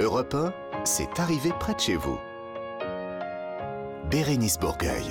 Europe 0.00 0.34
1, 0.34 0.54
c'est 0.84 1.20
arrivé 1.20 1.50
près 1.60 1.74
de 1.74 1.80
chez 1.80 1.96
vous. 1.96 2.18
Bérénice 4.10 4.58
Bourgueil. 4.58 5.04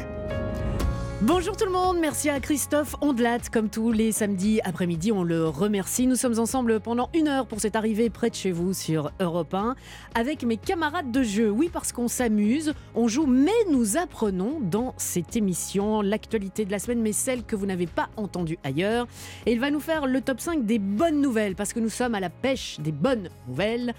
Bonjour 1.22 1.56
tout 1.56 1.66
le 1.66 1.72
monde, 1.72 2.00
merci 2.00 2.28
à 2.28 2.40
Christophe 2.40 2.96
Ondelat. 3.00 3.38
Comme 3.52 3.70
tous 3.70 3.92
les 3.92 4.12
samedis 4.12 4.62
après-midi, 4.64 5.12
on 5.12 5.22
le 5.22 5.48
remercie. 5.48 6.08
Nous 6.08 6.16
sommes 6.16 6.40
ensemble 6.40 6.80
pendant 6.80 7.12
une 7.14 7.28
heure 7.28 7.46
pour 7.46 7.60
cette 7.60 7.76
arrivée 7.76 8.10
près 8.10 8.32
de 8.32 8.36
chez 8.36 8.52
vous 8.52 8.74
sur 8.74 9.12
Europe 9.20 9.54
1 9.54 9.76
avec 10.16 10.44
mes 10.44 10.58
camarades 10.58 11.12
de 11.12 11.22
jeu. 11.22 11.52
Oui, 11.52 11.70
parce 11.72 11.92
qu'on 11.92 12.08
s'amuse, 12.08 12.74
on 12.96 13.08
joue, 13.08 13.28
mais 13.28 13.52
nous 13.70 13.96
apprenons 13.96 14.60
dans 14.60 14.96
cette 14.98 15.36
émission 15.36 16.02
l'actualité 16.02 16.66
de 16.66 16.72
la 16.72 16.80
semaine, 16.80 17.02
mais 17.02 17.14
celle 17.14 17.44
que 17.44 17.56
vous 17.56 17.68
n'avez 17.68 17.86
pas 17.86 18.10
entendue 18.18 18.58
ailleurs. 18.64 19.06
Et 19.46 19.52
il 19.52 19.60
va 19.60 19.70
nous 19.70 19.82
faire 19.82 20.08
le 20.08 20.20
top 20.22 20.40
5 20.40 20.66
des 20.66 20.80
bonnes 20.80 21.22
nouvelles 21.22 21.56
parce 21.56 21.74
que 21.74 21.80
nous 21.80 21.90
sommes 21.90 22.16
à 22.16 22.20
la 22.20 22.32
pêche 22.32 22.80
des 22.80 22.92
bonnes 22.92 23.30
nouvelles. 23.48 23.94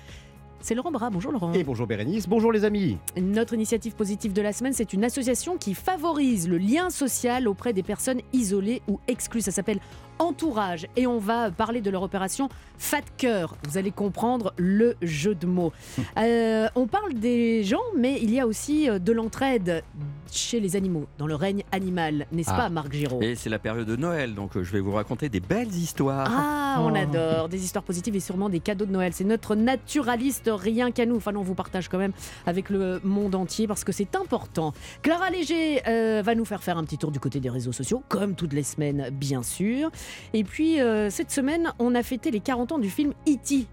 C'est 0.62 0.74
Laurent 0.74 0.92
Bras. 0.92 1.08
Bonjour 1.10 1.32
Laurent. 1.32 1.52
Et 1.54 1.64
bonjour 1.64 1.86
Bérénice, 1.86 2.28
bonjour 2.28 2.52
les 2.52 2.64
amis. 2.64 2.98
Notre 3.16 3.54
initiative 3.54 3.94
positive 3.94 4.32
de 4.34 4.42
la 4.42 4.52
semaine, 4.52 4.74
c'est 4.74 4.92
une 4.92 5.04
association 5.04 5.56
qui 5.56 5.74
favorise 5.74 6.48
le 6.48 6.58
lien 6.58 6.90
social 6.90 7.48
auprès 7.48 7.72
des 7.72 7.82
personnes 7.82 8.20
isolées 8.32 8.82
ou 8.86 9.00
exclues. 9.08 9.40
Ça 9.40 9.52
s'appelle 9.52 9.80
Entourage. 10.18 10.86
Et 10.96 11.06
on 11.06 11.18
va 11.18 11.50
parler 11.50 11.80
de 11.80 11.88
leur 11.88 12.02
opération 12.02 12.50
Fat 12.80 13.02
Cœur. 13.18 13.56
Vous 13.68 13.76
allez 13.76 13.90
comprendre 13.90 14.54
le 14.56 14.96
jeu 15.02 15.34
de 15.34 15.46
mots. 15.46 15.72
Euh, 16.18 16.68
on 16.74 16.86
parle 16.86 17.14
des 17.14 17.62
gens, 17.62 17.78
mais 17.96 18.18
il 18.20 18.30
y 18.30 18.40
a 18.40 18.46
aussi 18.46 18.90
euh, 18.90 18.98
de 18.98 19.12
l'entraide 19.12 19.82
chez 20.30 20.60
les 20.60 20.76
animaux, 20.76 21.06
dans 21.18 21.26
le 21.26 21.34
règne 21.34 21.62
animal, 21.72 22.26
n'est-ce 22.32 22.50
Ah. 22.52 22.56
pas 22.56 22.68
Marc 22.68 22.92
Giraud? 22.92 23.20
Et 23.22 23.34
c'est 23.36 23.48
la 23.50 23.58
période 23.58 23.86
de 23.86 23.96
Noël, 23.96 24.34
donc 24.34 24.56
euh, 24.56 24.62
je 24.64 24.72
vais 24.72 24.80
vous 24.80 24.92
raconter 24.92 25.28
des 25.28 25.40
belles 25.40 25.72
histoires. 25.72 26.28
Ah, 26.30 26.78
on 26.80 26.94
adore. 26.94 27.48
Des 27.48 27.62
histoires 27.64 27.84
positives 27.84 28.14
et 28.16 28.20
sûrement 28.20 28.48
des 28.48 28.60
cadeaux 28.60 28.86
de 28.86 28.92
Noël. 28.92 29.12
C'est 29.12 29.24
notre 29.24 29.54
naturaliste 29.54 30.50
rien 30.52 30.90
qu'à 30.90 31.06
nous. 31.06 31.16
Enfin, 31.16 31.32
on 31.34 31.42
vous 31.42 31.54
partage 31.54 31.88
quand 31.88 31.98
même 31.98 32.12
avec 32.46 32.70
le 32.70 33.00
monde 33.02 33.34
entier 33.34 33.66
parce 33.66 33.82
que 33.84 33.92
c'est 33.92 34.14
important. 34.14 34.72
Clara 35.02 35.30
Léger 35.30 35.82
euh, 35.88 36.22
va 36.24 36.34
nous 36.34 36.44
faire 36.44 36.62
faire 36.62 36.76
un 36.78 36.84
petit 36.84 36.98
tour 36.98 37.10
du 37.10 37.18
côté 37.20 37.40
des 37.40 37.50
réseaux 37.50 37.72
sociaux, 37.72 38.02
comme 38.08 38.34
toutes 38.34 38.52
les 38.52 38.62
semaines, 38.64 39.08
bien 39.12 39.42
sûr. 39.42 39.90
Et 40.32 40.44
puis, 40.44 40.80
euh, 40.80 41.08
cette 41.10 41.30
semaine, 41.30 41.72
on 41.78 41.94
a 41.94 42.02
fêté 42.02 42.30
les 42.30 42.40
40 42.40 42.69
du 42.78 42.90
film 42.90 43.14
E.T. 43.26 43.66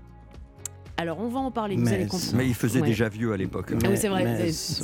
Alors, 0.99 1.19
on 1.19 1.27
va 1.29 1.39
en 1.39 1.51
parler. 1.51 1.75
Vous 1.75 1.83
Mais 1.83 1.93
allez 1.93 2.03
ça- 2.05 2.09
comprendre. 2.09 2.37
Mais 2.37 2.47
il 2.47 2.55
faisait 2.55 2.81
Ouais. 2.81 2.87
déjà 2.87 3.07
vieux 3.07 3.31
à 3.31 3.37
l'époque. 3.37 3.71
Ah 3.71 3.75
oui, 3.89 3.97
c'est 3.97 4.07
vrai, 4.09 4.23
Mais 4.25 4.51
c'est- 4.51 4.83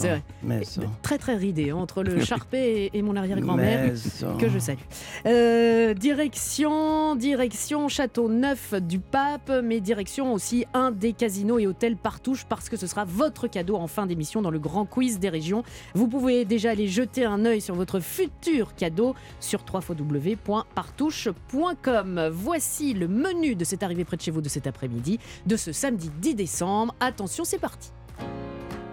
vrai. 0.80 0.88
Très, 1.02 1.18
très 1.18 1.36
ridé 1.36 1.72
hein, 1.72 1.78
entre 1.78 2.04
le 2.04 2.20
Charpé 2.24 2.92
et, 2.94 2.98
et 2.98 3.02
mon 3.02 3.16
arrière-grand-mère. 3.16 3.92
Que 4.40 4.48
je 4.50 4.60
salue. 4.60 4.78
Euh, 5.26 5.94
direction, 5.96 7.16
direction 7.16 7.88
Château 7.90 8.30
Neuf 8.30 8.74
du 8.76 9.00
Pape, 9.00 9.52
mais 9.64 9.80
direction 9.80 10.32
aussi 10.34 10.66
un 10.76 10.92
des 10.92 11.14
casinos 11.14 11.58
et 11.58 11.66
hôtels 11.68 11.98
Partouche 11.98 12.46
parce 12.48 12.70
que 12.70 12.78
ce 12.78 12.86
sera 12.88 13.06
votre 13.06 13.48
cadeau 13.48 13.76
en 13.78 13.88
fin 13.88 14.06
d'émission 14.06 14.42
dans 14.44 14.52
le 14.52 14.60
grand 14.60 14.86
quiz 14.86 15.18
des 15.20 15.30
régions. 15.30 15.64
Vous 15.96 16.08
pouvez 16.08 16.46
déjà 16.46 16.70
aller 16.72 16.88
jeter 16.88 17.26
un 17.26 17.44
œil 17.46 17.62
sur 17.62 17.74
votre 17.76 18.00
futur 18.00 18.76
cadeau 18.76 19.16
sur 19.40 19.64
www.partouche.com. 19.72 22.30
Voici 22.32 22.94
le 22.94 23.08
menu 23.08 23.56
de 23.56 23.64
cette 23.64 23.82
arrivée 23.84 24.04
près 24.06 24.18
de 24.18 24.22
chez 24.22 24.32
vous 24.32 24.42
de 24.42 24.50
cet 24.50 24.68
après-midi, 24.68 25.20
de 25.46 25.56
ce 25.56 25.72
samedi 25.72 26.03
10 26.10 26.36
décembre. 26.36 26.96
Attention, 27.00 27.44
c'est 27.44 27.60
parti. 27.60 27.92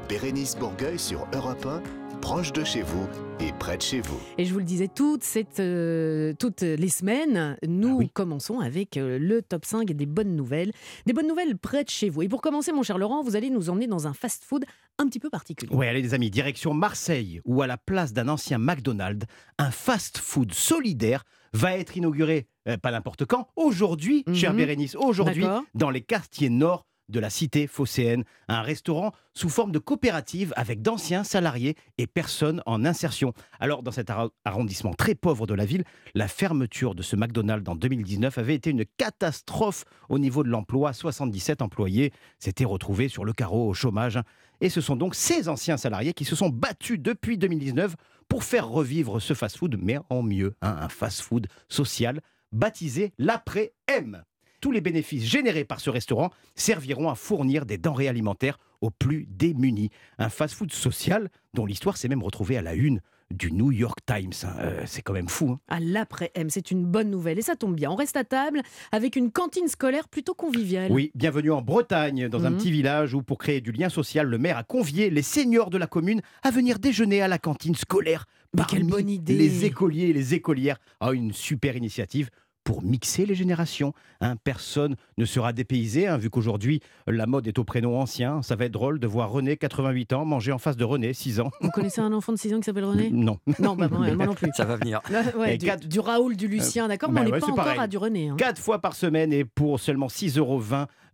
Bérénice 0.08 0.56
Bourgueil 0.56 0.98
sur 0.98 1.26
Europe 1.34 1.64
1, 1.64 1.82
proche 2.20 2.52
de 2.52 2.64
chez 2.64 2.82
vous 2.82 3.06
et 3.38 3.52
près 3.52 3.76
de 3.76 3.82
chez 3.82 4.00
vous. 4.00 4.18
Et 4.38 4.44
je 4.44 4.52
vous 4.52 4.58
le 4.58 4.64
disais, 4.64 4.88
toutes, 4.88 5.22
cette, 5.22 5.60
euh, 5.60 6.32
toutes 6.38 6.62
les 6.62 6.88
semaines, 6.88 7.56
nous 7.66 7.92
Ah 7.94 7.98
oui. 8.00 8.10
commençons 8.12 8.58
avec 8.58 8.96
euh, 8.96 9.18
le 9.20 9.40
top 9.40 9.64
5 9.64 9.86
des 9.92 10.06
bonnes 10.06 10.34
nouvelles. 10.34 10.72
Des 11.06 11.12
bonnes 11.12 11.28
nouvelles 11.28 11.56
près 11.56 11.84
de 11.84 11.90
chez 11.90 12.08
vous. 12.10 12.22
Et 12.22 12.28
pour 12.28 12.42
commencer, 12.42 12.72
mon 12.72 12.82
cher 12.82 12.98
Laurent, 12.98 13.22
vous 13.22 13.36
allez 13.36 13.50
nous 13.50 13.70
emmener 13.70 13.86
dans 13.86 14.08
un 14.08 14.12
fast-food 14.12 14.64
un 14.98 15.06
petit 15.06 15.20
peu 15.20 15.30
particulier. 15.30 15.72
Ouais, 15.74 15.86
allez 15.88 16.02
les 16.02 16.12
amis, 16.12 16.28
direction 16.30 16.74
Marseille, 16.74 17.40
où 17.44 17.62
à 17.62 17.66
la 17.68 17.78
place 17.78 18.12
d'un 18.12 18.28
ancien 18.28 18.58
McDonald's, 18.58 19.26
un 19.58 19.70
fast-food 19.70 20.52
solidaire 20.52 21.22
va 21.52 21.76
être 21.76 21.96
inauguré, 21.96 22.46
euh, 22.68 22.76
pas 22.76 22.90
n'importe 22.90 23.24
quand, 23.26 23.48
aujourd'hui, 23.56 24.24
Mhm. 24.26 24.34
chère 24.34 24.54
Bérénice, 24.54 24.96
aujourd'hui, 24.96 25.46
dans 25.74 25.90
les 25.90 26.00
quartiers 26.02 26.50
nord 26.50 26.84
de 27.10 27.20
la 27.20 27.30
cité 27.30 27.66
phocéenne, 27.66 28.24
un 28.48 28.62
restaurant 28.62 29.12
sous 29.34 29.48
forme 29.48 29.72
de 29.72 29.78
coopérative 29.78 30.52
avec 30.56 30.82
d'anciens 30.82 31.24
salariés 31.24 31.76
et 31.98 32.06
personnes 32.06 32.62
en 32.66 32.84
insertion. 32.84 33.32
Alors, 33.58 33.82
dans 33.82 33.90
cet 33.90 34.08
arro- 34.10 34.30
arrondissement 34.44 34.94
très 34.94 35.14
pauvre 35.14 35.46
de 35.46 35.54
la 35.54 35.64
ville, 35.64 35.84
la 36.14 36.28
fermeture 36.28 36.94
de 36.94 37.02
ce 37.02 37.16
McDonald's 37.16 37.68
en 37.68 37.74
2019 37.74 38.38
avait 38.38 38.54
été 38.54 38.70
une 38.70 38.84
catastrophe 38.96 39.84
au 40.08 40.18
niveau 40.18 40.42
de 40.42 40.48
l'emploi. 40.48 40.92
77 40.92 41.62
employés 41.62 42.12
s'étaient 42.38 42.64
retrouvés 42.64 43.08
sur 43.08 43.24
le 43.24 43.32
carreau 43.32 43.68
au 43.68 43.74
chômage. 43.74 44.16
hein. 44.16 44.24
Et 44.60 44.68
ce 44.68 44.80
sont 44.80 44.96
donc 44.96 45.14
ces 45.14 45.48
anciens 45.48 45.76
salariés 45.76 46.12
qui 46.12 46.24
se 46.24 46.36
sont 46.36 46.48
battus 46.50 46.98
depuis 47.00 47.38
2019 47.38 47.94
pour 48.28 48.44
faire 48.44 48.68
revivre 48.68 49.20
ce 49.20 49.34
fast-food, 49.34 49.76
mais 49.80 49.98
en 50.10 50.22
mieux, 50.22 50.54
hein, 50.62 50.76
un 50.80 50.88
fast-food 50.88 51.46
social 51.68 52.20
baptisé 52.52 53.12
l'après-M. 53.18 54.22
Tous 54.60 54.72
les 54.72 54.80
bénéfices 54.80 55.24
générés 55.24 55.64
par 55.64 55.80
ce 55.80 55.88
restaurant 55.90 56.30
serviront 56.54 57.08
à 57.08 57.14
fournir 57.14 57.64
des 57.64 57.78
denrées 57.78 58.08
alimentaires 58.08 58.58
aux 58.82 58.90
plus 58.90 59.26
démunis. 59.30 59.90
Un 60.18 60.28
fast-food 60.28 60.72
social 60.72 61.28
dont 61.54 61.64
l'histoire 61.64 61.96
s'est 61.96 62.08
même 62.08 62.22
retrouvée 62.22 62.56
à 62.58 62.62
la 62.62 62.74
une 62.74 63.00
du 63.30 63.52
New 63.52 63.70
York 63.70 63.98
Times. 64.04 64.32
hein. 64.42 64.56
Euh, 64.58 64.82
c'est 64.86 65.02
quand 65.02 65.12
même 65.12 65.28
fou. 65.28 65.50
hein. 65.52 65.60
À 65.68 65.78
l'après-M, 65.80 66.50
c'est 66.50 66.70
une 66.72 66.84
bonne 66.84 67.10
nouvelle. 67.10 67.38
Et 67.38 67.42
ça 67.42 67.54
tombe 67.56 67.74
bien. 67.76 67.90
On 67.90 67.94
reste 67.94 68.16
à 68.16 68.24
table 68.24 68.60
avec 68.92 69.14
une 69.16 69.30
cantine 69.30 69.68
scolaire 69.68 70.08
plutôt 70.08 70.34
conviviale. 70.34 70.90
Oui, 70.90 71.12
bienvenue 71.14 71.52
en 71.52 71.62
Bretagne, 71.62 72.28
dans 72.28 72.44
un 72.44 72.50
Mhm. 72.50 72.56
petit 72.58 72.72
village 72.72 73.14
où, 73.14 73.22
pour 73.22 73.38
créer 73.38 73.60
du 73.60 73.70
lien 73.72 73.88
social, 73.88 74.26
le 74.26 74.36
maire 74.36 74.58
a 74.58 74.64
convié 74.64 75.10
les 75.10 75.22
seniors 75.22 75.70
de 75.70 75.78
la 75.78 75.86
commune 75.86 76.20
à 76.42 76.50
venir 76.50 76.78
déjeuner 76.80 77.22
à 77.22 77.28
la 77.28 77.38
cantine 77.38 77.76
scolaire. 77.76 78.26
Mais 78.54 78.62
quelle 78.68 78.84
bonne 78.84 79.08
idée. 79.08 79.34
Les 79.34 79.64
écoliers 79.64 80.08
et 80.08 80.12
les 80.12 80.34
écolières. 80.34 80.78
Ah, 80.98 81.12
une 81.12 81.32
super 81.32 81.76
initiative 81.76 82.30
pour 82.70 82.84
mixer 82.84 83.26
les 83.26 83.34
générations. 83.34 83.92
hein. 84.20 84.36
Personne 84.44 84.94
ne 85.18 85.24
sera 85.24 85.52
dépaysé, 85.52 86.06
hein, 86.06 86.16
vu 86.18 86.30
qu'aujourd'hui, 86.30 86.80
la 87.08 87.26
mode 87.26 87.48
est 87.48 87.58
au 87.58 87.64
prénom 87.64 87.98
ancien. 88.00 88.42
Ça 88.42 88.54
va 88.54 88.66
être 88.66 88.72
drôle 88.72 89.00
de 89.00 89.08
voir 89.08 89.32
René, 89.32 89.56
88 89.56 90.12
ans, 90.12 90.24
manger 90.24 90.52
en 90.52 90.58
face 90.58 90.76
de 90.76 90.84
René, 90.84 91.12
6 91.12 91.40
ans. 91.40 91.50
Vous 91.62 91.70
connaissez 91.70 92.00
un 92.00 92.12
enfant 92.12 92.32
de 92.32 92.38
6 92.38 92.54
ans 92.54 92.58
qui 92.60 92.66
s'appelle 92.66 92.84
René? 92.84 93.10
Non. 93.10 93.38
Non, 93.58 93.74
bah, 93.74 93.88
moi, 93.90 94.08
moi 94.14 94.26
non 94.26 94.34
plus. 94.34 94.50
Ça 94.54 94.64
va 94.64 94.76
venir. 94.76 95.00
Ouais, 95.36 95.56
du, 95.58 95.66
quatre- 95.66 95.88
du 95.88 95.98
Raoul, 95.98 96.36
du 96.36 96.46
Lucien, 96.46 96.86
d'accord, 96.86 97.10
mais 97.10 97.16
bah 97.16 97.20
on 97.22 97.24
n'est 97.24 97.32
ouais, 97.32 97.40
pas 97.40 97.46
encore 97.46 97.64
pareil. 97.64 97.80
à 97.80 97.86
du 97.88 97.98
René. 97.98 98.28
hein. 98.28 98.36
Quatre 98.38 98.60
fois 98.60 98.78
par 98.78 98.94
semaine 98.94 99.32
et 99.32 99.44
pour 99.44 99.80
seulement 99.80 100.06
6,20 100.06 100.38
euros, 100.38 100.62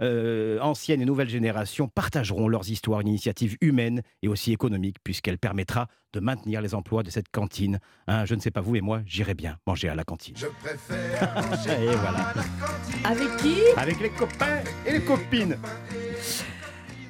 euh, 0.02 0.58
anciennes 0.60 1.00
et 1.00 1.04
nouvelles 1.04 1.28
générations 1.28 1.88
partageront 1.88 2.48
leurs 2.48 2.68
histoires, 2.70 3.00
une 3.00 3.08
initiative 3.08 3.56
humaine 3.60 4.02
et 4.22 4.28
aussi 4.28 4.52
économique 4.52 4.96
puisqu'elle 5.02 5.38
permettra 5.38 5.88
de 6.12 6.20
maintenir 6.20 6.60
les 6.62 6.74
emplois 6.74 7.02
de 7.02 7.10
cette 7.10 7.28
cantine. 7.30 7.78
Hein, 8.06 8.24
je 8.24 8.34
ne 8.34 8.40
sais 8.40 8.50
pas 8.50 8.60
vous 8.60 8.76
et 8.76 8.80
moi, 8.80 9.02
j'irai 9.06 9.34
bien 9.34 9.58
manger 9.66 9.88
à 9.88 9.94
la 9.94 10.04
cantine. 10.04 10.34
Je 10.36 10.46
préfère 10.46 11.34
manger 11.34 11.70
Et 11.84 11.96
voilà. 11.96 12.28
à 12.28 12.34
la 12.34 12.42
cantine. 12.42 13.00
Avec 13.04 13.36
qui? 13.38 13.56
Avec 13.76 14.00
les 14.00 14.10
copains 14.10 14.60
et 14.86 14.92
les 14.92 15.04
copines. 15.04 15.56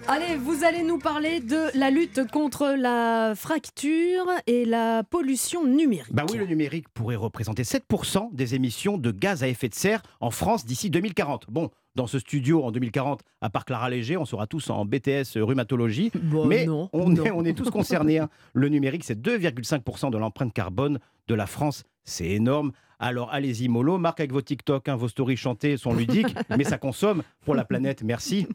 Allez, 0.09 0.37
vous 0.37 0.63
allez 0.63 0.85
nous 0.85 0.99
parler 0.99 1.41
de 1.41 1.77
la 1.77 1.91
lutte 1.91 2.31
contre 2.31 2.77
la 2.79 3.35
fracture 3.35 4.27
et 4.47 4.65
la 4.65 5.03
pollution 5.03 5.65
numérique. 5.67 6.13
Bah 6.15 6.25
oui, 6.31 6.39
le 6.39 6.47
numérique 6.47 6.89
pourrait 6.95 7.17
représenter 7.17 7.65
7% 7.65 8.29
des 8.33 8.55
émissions 8.55 8.99
de 8.99 9.11
gaz 9.11 9.43
à 9.43 9.49
effet 9.49 9.69
de 9.69 9.75
serre 9.75 10.03
en 10.21 10.31
France 10.31 10.65
d'ici 10.65 10.91
2040. 10.91 11.47
Bon, 11.49 11.71
dans 11.97 12.07
ce 12.07 12.21
studio 12.21 12.63
en 12.63 12.71
2040, 12.71 13.21
à 13.41 13.51
part 13.51 13.65
Clara 13.65 13.91
Léger, 13.91 14.17
on 14.17 14.25
sera 14.25 14.47
tous 14.47 14.71
en 14.71 14.85
BTS 14.85 15.37
rhumatologie. 15.37 16.13
Bon, 16.15 16.47
Mais 16.47 16.67
non, 16.67 16.89
on, 16.93 17.09
non. 17.09 17.25
Est, 17.25 17.31
on 17.33 17.45
est 17.45 17.55
tous 17.57 17.71
concernés. 17.71 18.19
hein. 18.21 18.29
Le 18.53 18.69
numérique, 18.69 19.03
c'est 19.03 19.21
2,5% 19.21 20.11
de 20.13 20.19
l'empreinte 20.19 20.53
carbone 20.53 21.01
de 21.27 21.35
la 21.35 21.47
France. 21.47 21.83
C'est 22.07 22.29
énorme. 22.31 22.73
Alors 22.99 23.31
allez-y, 23.31 23.69
mollo, 23.69 23.99
marque 23.99 24.21
avec 24.21 24.33
vos 24.33 24.41
TikTok, 24.41 24.89
hein, 24.89 24.97
vos 24.97 25.09
stories 25.09 25.37
chantées 25.37 25.77
sont 25.77 25.93
ludiques, 25.93 26.35
mais 26.57 26.65
ça 26.65 26.79
consomme 26.79 27.23
pour 27.45 27.55
la 27.55 27.65
planète. 27.67 28.03
Merci. 28.03 28.47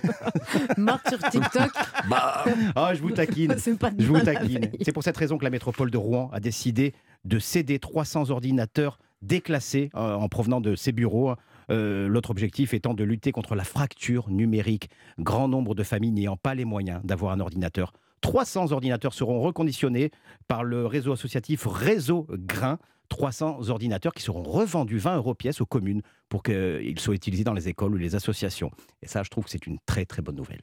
Marc 0.78 1.08
sur 1.08 1.18
TikTok, 1.18 1.70
Bah, 2.08 2.44
Ah, 2.74 2.94
je 2.94 3.02
vous 3.02 3.10
taquine. 3.10 3.54
pas 3.78 3.90
Je 3.98 4.06
vous 4.06 4.20
taquine. 4.20 4.70
C'est 4.80 4.92
pour 4.92 5.02
cette 5.02 5.16
raison 5.16 5.36
que 5.38 5.44
la 5.44 5.50
métropole 5.50 5.90
de 5.90 5.98
Rouen 5.98 6.30
a 6.32 6.40
décidé 6.40 6.94
de 7.24 7.38
céder 7.38 7.78
300 7.78 8.30
ordinateurs 8.30 8.98
déclassés 9.22 9.90
euh, 9.94 10.14
en 10.14 10.28
provenant 10.28 10.60
de 10.60 10.74
ses 10.74 10.92
bureaux. 10.92 11.30
hein. 11.30 11.36
Euh, 11.70 12.06
L'autre 12.06 12.30
objectif 12.30 12.72
étant 12.74 12.94
de 12.94 13.02
lutter 13.02 13.32
contre 13.32 13.54
la 13.56 13.64
fracture 13.64 14.30
numérique. 14.30 14.88
Grand 15.18 15.48
nombre 15.48 15.74
de 15.74 15.82
familles 15.82 16.12
n'ayant 16.12 16.36
pas 16.36 16.54
les 16.54 16.64
moyens 16.64 17.00
d'avoir 17.04 17.32
un 17.32 17.40
ordinateur. 17.40 17.92
300 18.26 18.72
ordinateurs 18.72 19.14
seront 19.14 19.40
reconditionnés 19.40 20.10
par 20.48 20.64
le 20.64 20.84
réseau 20.84 21.12
associatif 21.12 21.64
Réseau 21.64 22.26
Grain. 22.28 22.80
300 23.08 23.68
ordinateurs 23.68 24.12
qui 24.12 24.24
seront 24.24 24.42
revendus 24.42 24.98
20 24.98 25.18
euros 25.18 25.34
pièce 25.34 25.60
aux 25.60 25.66
communes 25.66 26.02
pour 26.28 26.42
qu'ils 26.42 26.98
soient 26.98 27.14
utilisés 27.14 27.44
dans 27.44 27.52
les 27.52 27.68
écoles 27.68 27.94
ou 27.94 27.96
les 27.96 28.16
associations. 28.16 28.72
Et 29.00 29.06
ça, 29.06 29.22
je 29.22 29.30
trouve 29.30 29.44
que 29.44 29.50
c'est 29.50 29.68
une 29.68 29.78
très 29.86 30.06
très 30.06 30.22
bonne 30.22 30.34
nouvelle. 30.34 30.60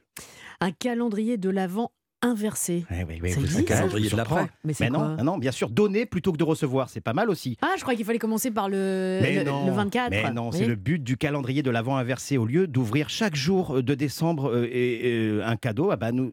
Un 0.60 0.72
calendrier 0.72 1.38
de 1.38 1.48
l'Avent 1.48 1.90
inversé. 2.24 2.84
Ouais, 2.90 3.04
ouais, 3.04 3.20
ouais, 3.20 3.28
Ça 3.30 3.36
vous- 3.40 3.44
existe, 3.46 3.68
ça 3.68 3.74
ça 3.74 3.80
Calendrier 3.82 4.10
de 4.10 4.16
l'après. 4.16 4.46
Mais 4.64 4.72
non, 4.90 4.98
quoi 4.98 5.08
non, 5.18 5.24
non, 5.24 5.38
bien 5.38 5.52
sûr, 5.52 5.70
donner 5.70 6.06
plutôt 6.06 6.32
que 6.32 6.36
de 6.38 6.44
recevoir, 6.44 6.88
c'est 6.88 7.00
pas 7.00 7.12
mal 7.12 7.30
aussi. 7.30 7.56
Ah, 7.62 7.74
je 7.76 7.82
crois 7.82 7.94
qu'il 7.94 8.04
fallait 8.04 8.18
commencer 8.18 8.50
par 8.50 8.68
le, 8.68 9.18
Mais 9.22 9.36
le, 9.36 9.44
non, 9.44 9.66
le 9.66 9.72
24. 9.72 10.10
mais 10.10 10.30
non, 10.32 10.50
c'est 10.52 10.60
Oui. 10.62 10.66
le 10.66 10.74
but 10.76 11.02
du 11.02 11.16
calendrier 11.16 11.62
de 11.62 11.70
l'avant 11.70 11.96
inversé. 11.96 12.36
Au 12.38 12.46
lieu 12.46 12.66
d'ouvrir 12.66 13.08
chaque 13.10 13.36
jour 13.36 13.82
de 13.82 13.94
décembre 13.94 14.50
euh, 14.50 14.68
et, 14.70 15.36
et, 15.36 15.42
un 15.42 15.56
cadeau, 15.56 15.90
ah 15.90 15.96
ben, 15.96 16.12
nous- 16.12 16.32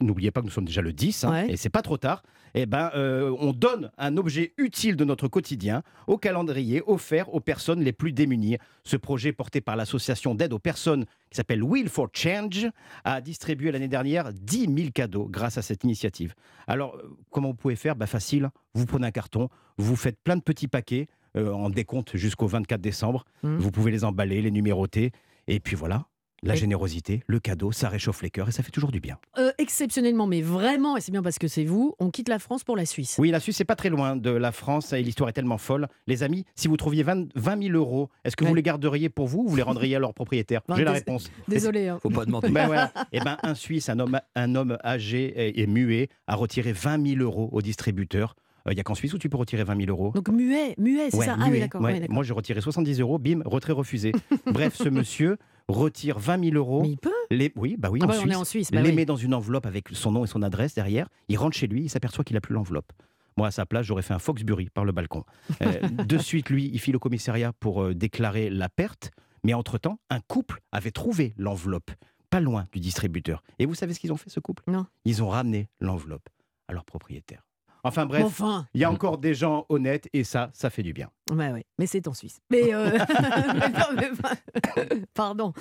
n'oubliez 0.00 0.30
pas 0.30 0.40
que 0.40 0.46
nous 0.46 0.52
sommes 0.52 0.64
déjà 0.66 0.82
le 0.82 0.92
10 0.92 1.24
hein, 1.24 1.30
Ouais. 1.30 1.50
et 1.52 1.56
c'est 1.56 1.68
pas 1.70 1.82
trop 1.82 1.96
tard. 1.98 2.22
Eh 2.58 2.64
ben, 2.64 2.90
euh, 2.94 3.34
on 3.38 3.52
donne 3.52 3.90
un 3.98 4.16
objet 4.16 4.54
utile 4.56 4.96
de 4.96 5.04
notre 5.04 5.28
quotidien 5.28 5.82
au 6.06 6.16
calendrier 6.16 6.82
offert 6.86 7.34
aux 7.34 7.40
personnes 7.40 7.80
les 7.82 7.92
plus 7.92 8.12
démunies. 8.12 8.56
Ce 8.82 8.96
projet 8.96 9.32
porté 9.32 9.60
par 9.60 9.76
l'association 9.76 10.34
d'aide 10.34 10.54
aux 10.54 10.58
personnes 10.58 11.04
qui 11.30 11.36
s'appelle 11.36 11.62
Will 11.62 11.90
for 11.90 12.08
Change 12.14 12.66
a 13.04 13.20
distribué 13.20 13.72
l'année 13.72 13.88
dernière 13.88 14.32
10 14.32 14.68
000 14.74 14.90
cadeaux 14.94 15.25
grâce 15.28 15.58
à 15.58 15.62
cette 15.62 15.84
initiative. 15.84 16.34
Alors, 16.66 16.96
euh, 16.96 17.16
comment 17.30 17.48
vous 17.48 17.54
pouvez 17.54 17.76
faire? 17.76 17.96
Bah, 17.96 18.06
Facile, 18.06 18.50
vous 18.74 18.86
prenez 18.86 19.06
un 19.06 19.10
carton, 19.10 19.48
vous 19.78 19.96
faites 19.96 20.18
plein 20.22 20.36
de 20.36 20.42
petits 20.42 20.68
paquets 20.68 21.08
euh, 21.36 21.52
en 21.52 21.70
décompte 21.70 22.16
jusqu'au 22.16 22.46
24 22.46 22.80
décembre. 22.80 23.24
Mhm. 23.42 23.58
Vous 23.58 23.70
pouvez 23.70 23.90
les 23.90 24.04
emballer, 24.04 24.40
les 24.42 24.50
numéroter. 24.50 25.12
Et 25.48 25.60
puis 25.60 25.76
voilà, 25.76 26.06
la 26.42 26.54
Et- 26.54 26.56
générosité, 26.58 27.22
le 27.26 27.40
cadeau, 27.40 27.72
ça 27.72 27.88
réchauffe 27.88 28.22
les 28.22 28.30
cœurs 28.30 28.48
et 28.48 28.52
ça 28.52 28.62
fait 28.62 28.70
toujours 28.70 28.92
du 28.92 29.00
bien. 29.00 29.18
Euh, 29.38 29.50
exceptionnellement, 29.58 30.26
mais 30.26 30.42
vraiment, 30.42 30.96
et 30.96 31.00
c'est 31.00 31.12
bien 31.12 31.22
parce 31.22 31.38
que 31.38 31.48
c'est 31.48 31.64
vous, 31.64 31.94
on 31.98 32.10
quitte 32.10 32.28
la 32.28 32.38
France 32.38 32.62
pour 32.64 32.76
la 32.76 32.84
Suisse. 32.86 33.16
Oui, 33.18 33.30
la 33.30 33.40
Suisse, 33.40 33.56
c'est 33.56 33.64
pas 33.64 33.76
très 33.76 33.88
loin 33.88 34.16
de 34.16 34.30
la 34.30 34.52
France 34.52 34.92
et 34.92 35.02
l'histoire 35.02 35.28
est 35.28 35.32
tellement 35.32 35.58
folle. 35.58 35.88
Les 36.06 36.22
amis, 36.22 36.44
si 36.54 36.68
vous 36.68 36.76
trouviez 36.76 37.02
20, 37.02 37.28
20 37.34 37.62
000 37.68 37.74
euros, 37.76 38.10
est-ce 38.24 38.36
que 38.36 38.44
vous 38.44 38.54
les 38.54 38.62
garderiez 38.62 39.08
pour 39.08 39.26
vous 39.26 39.40
ou 39.40 39.48
vous 39.48 39.56
les 39.56 39.62
rendriez 39.62 39.96
à 39.96 39.98
leur 39.98 40.14
propriétaire 40.14 40.60
Ben, 40.68 40.76
J'ai 40.76 40.84
la 40.84 40.92
réponse. 40.92 41.30
Désolé. 41.48 41.88
hein. 41.88 41.98
Faut 42.02 42.10
pas 42.10 42.24
demander. 42.24 42.48
Ben 42.50 42.66
voilà. 42.66 42.92
Eh 43.12 43.20
ben, 43.20 43.38
un 43.42 43.54
Suisse, 43.54 43.88
un 43.88 43.98
homme, 43.98 44.20
un 44.34 44.54
homme 44.54 44.76
âgé 44.84 45.24
et, 45.26 45.62
et 45.62 45.66
muet, 45.66 46.08
a 46.26 46.34
retiré 46.36 46.72
20 46.72 47.06
000 47.16 47.22
euros 47.22 47.48
au 47.52 47.62
distributeur. 47.62 48.36
Il 48.68 48.74
n'y 48.74 48.80
a 48.80 48.82
qu'en 48.84 48.94
Suisse 48.94 49.12
où 49.14 49.18
tu 49.18 49.28
peux 49.28 49.36
retirer 49.36 49.64
20 49.64 49.84
000 49.86 49.90
euros. 49.90 50.12
Donc 50.14 50.28
muet, 50.28 50.74
muet, 50.78 51.10
c'est 51.10 51.16
Ouais, 51.18 51.26
ça 51.26 51.36
Ah 51.38 51.44
oui, 51.44 51.50
muet, 51.52 51.60
d'accord. 51.60 51.80
ouais. 51.82 51.92
ouais, 51.92 52.00
d'accord. 52.00 52.14
Moi, 52.14 52.24
j'ai 52.24 52.32
retiré 52.32 52.60
70 52.60 53.00
euros, 53.00 53.18
bim, 53.18 53.40
retrait 53.44 53.72
refusé. 53.72 54.12
Bref, 54.46 54.74
ce 54.74 54.88
monsieur 54.88 55.36
retire 55.68 56.18
20 56.18 56.44
000 56.50 56.56
euros. 56.56 56.82
Mais 56.82 56.90
il 56.90 56.96
peut 56.98 57.10
Les... 57.30 57.52
Oui, 57.56 57.76
bah 57.78 57.88
oui, 57.90 58.00
Ah 58.02 58.04
en 58.04 58.08
bah, 58.08 58.14
on 58.24 58.28
est 58.30 58.34
en 58.36 58.44
Suisse. 58.44 58.70
bah 58.70 58.80
les 58.82 58.90
oui. 58.90 58.94
met 58.94 59.04
dans 59.04 59.16
une 59.16 59.34
enveloppe 59.34 59.66
avec 59.66 59.88
son 59.90 60.12
nom 60.12 60.24
et 60.24 60.28
son 60.28 60.42
adresse 60.42 60.74
derrière. 60.74 61.08
Il 61.28 61.38
rentre 61.38 61.56
chez 61.56 61.66
lui, 61.66 61.82
il 61.84 61.88
s'aperçoit 61.90 62.24
qu'il 62.24 62.34
n'a 62.34 62.40
plus 62.40 62.54
l'enveloppe. 62.54 62.92
Moi, 63.36 63.48
à 63.48 63.50
sa 63.50 63.66
place, 63.66 63.84
j'aurais 63.86 64.02
fait 64.02 64.14
un 64.14 64.18
Foxbury 64.18 64.70
par 64.70 64.84
le 64.84 64.92
balcon. 64.92 65.24
Euh, 65.62 65.80
de 66.06 66.18
suite, 66.18 66.48
lui, 66.50 66.70
il 66.72 66.78
file 66.80 66.96
au 66.96 67.00
commissariat 67.00 67.52
pour 67.52 67.82
euh, 67.82 67.94
déclarer 67.94 68.48
la 68.50 68.68
perte. 68.68 69.10
Mais 69.44 69.54
entre-temps, 69.54 69.98
un 70.10 70.20
couple 70.20 70.60
avait 70.72 70.90
trouvé 70.90 71.34
l'enveloppe, 71.36 71.90
pas 72.30 72.40
loin 72.40 72.66
du 72.72 72.80
distributeur. 72.80 73.42
Et 73.58 73.66
vous 73.66 73.74
savez 73.74 73.92
ce 73.94 74.00
qu'ils 74.00 74.12
ont 74.12 74.16
fait, 74.16 74.30
ce 74.30 74.40
couple? 74.40 74.62
Non. 74.68 74.86
Ils 75.04 75.22
ont 75.22 75.28
ramené 75.28 75.68
l'enveloppe 75.80 76.28
à 76.68 76.72
leur 76.72 76.84
propriétaire. 76.84 77.45
Enfin 77.88 78.06
bref, 78.06 78.24
Enfin, 78.24 78.66
il 78.74 78.80
y 78.80 78.84
a 78.84 78.90
encore 78.90 79.18
des 79.18 79.34
gens 79.34 79.64
honnêtes 79.68 80.08
et 80.12 80.24
ça, 80.24 80.50
ça 80.52 80.70
fait 80.70 80.82
du 80.82 80.92
bien. 80.92 81.08
ouais, 81.30 81.50
ouais. 81.52 81.64
mais 81.78 81.86
c'est 81.86 82.06
en 82.08 82.14
Suisse. 82.14 82.38
Mais, 82.50 82.72
euh, 82.74 82.90
mais 83.54 83.68
non, 83.70 83.86
mais 83.96 84.10
pas- 84.20 84.84
pardon. 85.14 85.52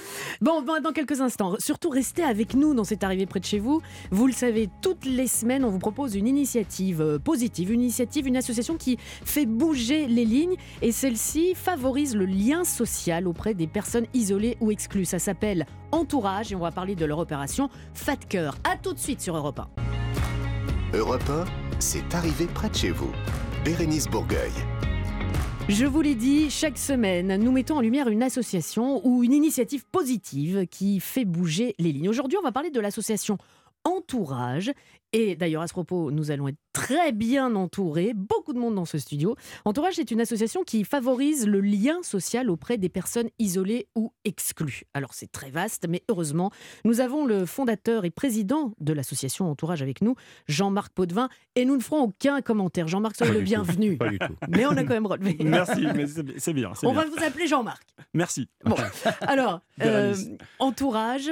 Bon, 0.42 0.62
bon, 0.62 0.82
dans 0.82 0.92
quelques 0.92 1.22
instants, 1.22 1.56
surtout 1.60 1.90
restez 1.90 2.24
avec 2.24 2.54
nous 2.54 2.74
dans 2.74 2.84
cette 2.84 3.04
arrivée 3.04 3.26
près 3.26 3.40
de 3.40 3.46
chez 3.46 3.60
vous. 3.60 3.82
Vous 4.12 4.28
le 4.28 4.34
savez, 4.34 4.70
toutes 4.82 5.06
les 5.06 5.28
semaines, 5.28 5.64
on 5.66 5.70
vous 5.70 5.80
propose 5.80 6.16
une 6.16 6.28
initiative 6.28 7.02
euh, 7.02 7.20
positive, 7.20 7.72
une 7.72 7.82
initiative, 7.82 8.28
une 8.28 8.38
association 8.38 8.78
qui 8.78 8.98
fait 9.00 9.46
bouger 9.46 10.08
les 10.08 10.26
lignes 10.26 10.56
et 10.82 10.92
celle-ci 10.92 11.54
favorise 11.56 12.16
le 12.16 12.26
lien 12.26 12.64
social 12.64 13.28
auprès 13.28 13.54
des 13.54 13.68
personnes 13.68 14.06
isolées 14.14 14.58
ou 14.62 14.72
exclues. 14.72 15.06
Ça 15.06 15.20
s'appelle 15.20 15.66
Entourage 15.92 16.52
et 16.52 16.56
on 16.56 16.60
va 16.60 16.72
parler 16.72 16.96
de 16.96 17.06
leur 17.06 17.20
opération 17.20 17.70
Fat 17.94 18.18
Cœur. 18.18 18.56
À 18.64 18.78
tout 18.78 18.94
de 18.94 19.00
suite 19.00 19.22
sur 19.22 19.36
Europe 19.36 19.60
1. 19.60 20.05
Europe 20.96 21.30
1, 21.30 21.44
c'est 21.80 22.16
arrivé 22.16 22.46
près 22.46 22.70
de 22.70 22.76
chez 22.76 22.92
vous. 22.92 23.12
Bérénice 23.66 24.08
Bourgueil. 24.08 24.52
Je 25.68 25.86
vous 25.86 26.02
l'ai 26.02 26.16
dit, 26.16 26.50
chaque 26.50 26.78
semaine, 26.78 27.36
nous 27.36 27.52
mettons 27.52 27.76
en 27.76 27.82
lumière 27.82 28.08
une 28.08 28.24
association 28.24 29.06
ou 29.06 29.22
une 29.22 29.34
initiative 29.34 29.84
positive 29.92 30.68
qui 30.68 31.02
fait 31.02 31.26
bouger 31.26 31.76
les 31.80 31.92
lignes. 31.92 32.08
Aujourd'hui, 32.08 32.38
on 32.38 32.44
va 32.44 32.54
parler 32.54 32.70
de 32.70 32.80
l'association 32.80 33.38
Entourage. 33.84 34.72
Et 35.18 35.38
d'ailleurs, 35.38 35.62
à 35.62 35.68
ce 35.68 35.72
propos, 35.74 36.12
nous 36.12 36.30
allons 36.30 36.50
être 36.50 36.58
très 36.74 37.14
bien 37.14 37.56
entourés, 37.56 38.12
beaucoup 38.14 38.52
de 38.52 38.60
monde 38.60 38.76
dans 38.76 38.84
ce 38.84 38.98
studio. 38.98 39.38
Entourage 39.64 39.98
est 39.98 40.12
une 40.12 40.20
association 40.20 40.64
qui 40.66 40.84
favorise 40.84 41.48
le 41.48 41.62
lien 41.62 42.04
social 42.04 42.50
auprès 42.50 42.78
des 42.78 42.90
personnes 42.90 43.30
isolées 43.40 43.88
ou 43.96 44.12
exclues. 44.26 44.82
Alors 44.94 45.14
c'est 45.14 45.32
très 45.32 45.50
vaste, 45.52 45.86
mais 45.88 46.04
heureusement, 46.10 46.52
nous 46.84 47.00
avons 47.00 47.26
le 47.26 47.46
fondateur 47.46 48.04
et 48.04 48.10
président 48.12 48.74
de 48.82 48.92
l'association 48.92 49.50
Entourage 49.50 49.82
avec 49.82 50.02
nous, 50.02 50.16
Jean-Marc 50.50 50.92
Potvin, 50.94 51.30
et 51.56 51.64
nous 51.64 51.78
ne 51.78 51.82
ferons 51.82 52.02
aucun 52.02 52.42
commentaire. 52.42 52.90
Jean-Marc, 52.90 53.16
soyez 53.16 53.32
le 53.34 53.40
bienvenu. 53.42 53.96
Pas 53.98 54.10
du 54.10 54.20
tout. 54.20 54.36
Mais 54.50 54.66
on 54.66 54.72
a 54.72 54.84
quand 54.84 54.90
même 54.96 55.08
relevé. 55.08 55.38
Merci, 55.46 55.88
mais 55.96 56.08
c'est 56.08 56.24
bi- 56.24 56.34
c'est 56.38 56.54
bien. 56.54 56.74
On 56.84 56.92
va 56.92 57.06
vous 57.06 57.24
appeler 57.24 57.48
Jean-Marc. 57.48 57.84
Merci. 58.14 58.50
Bon, 58.66 58.76
alors, 59.22 59.62
euh, 59.82 60.14
entourage. 60.60 61.32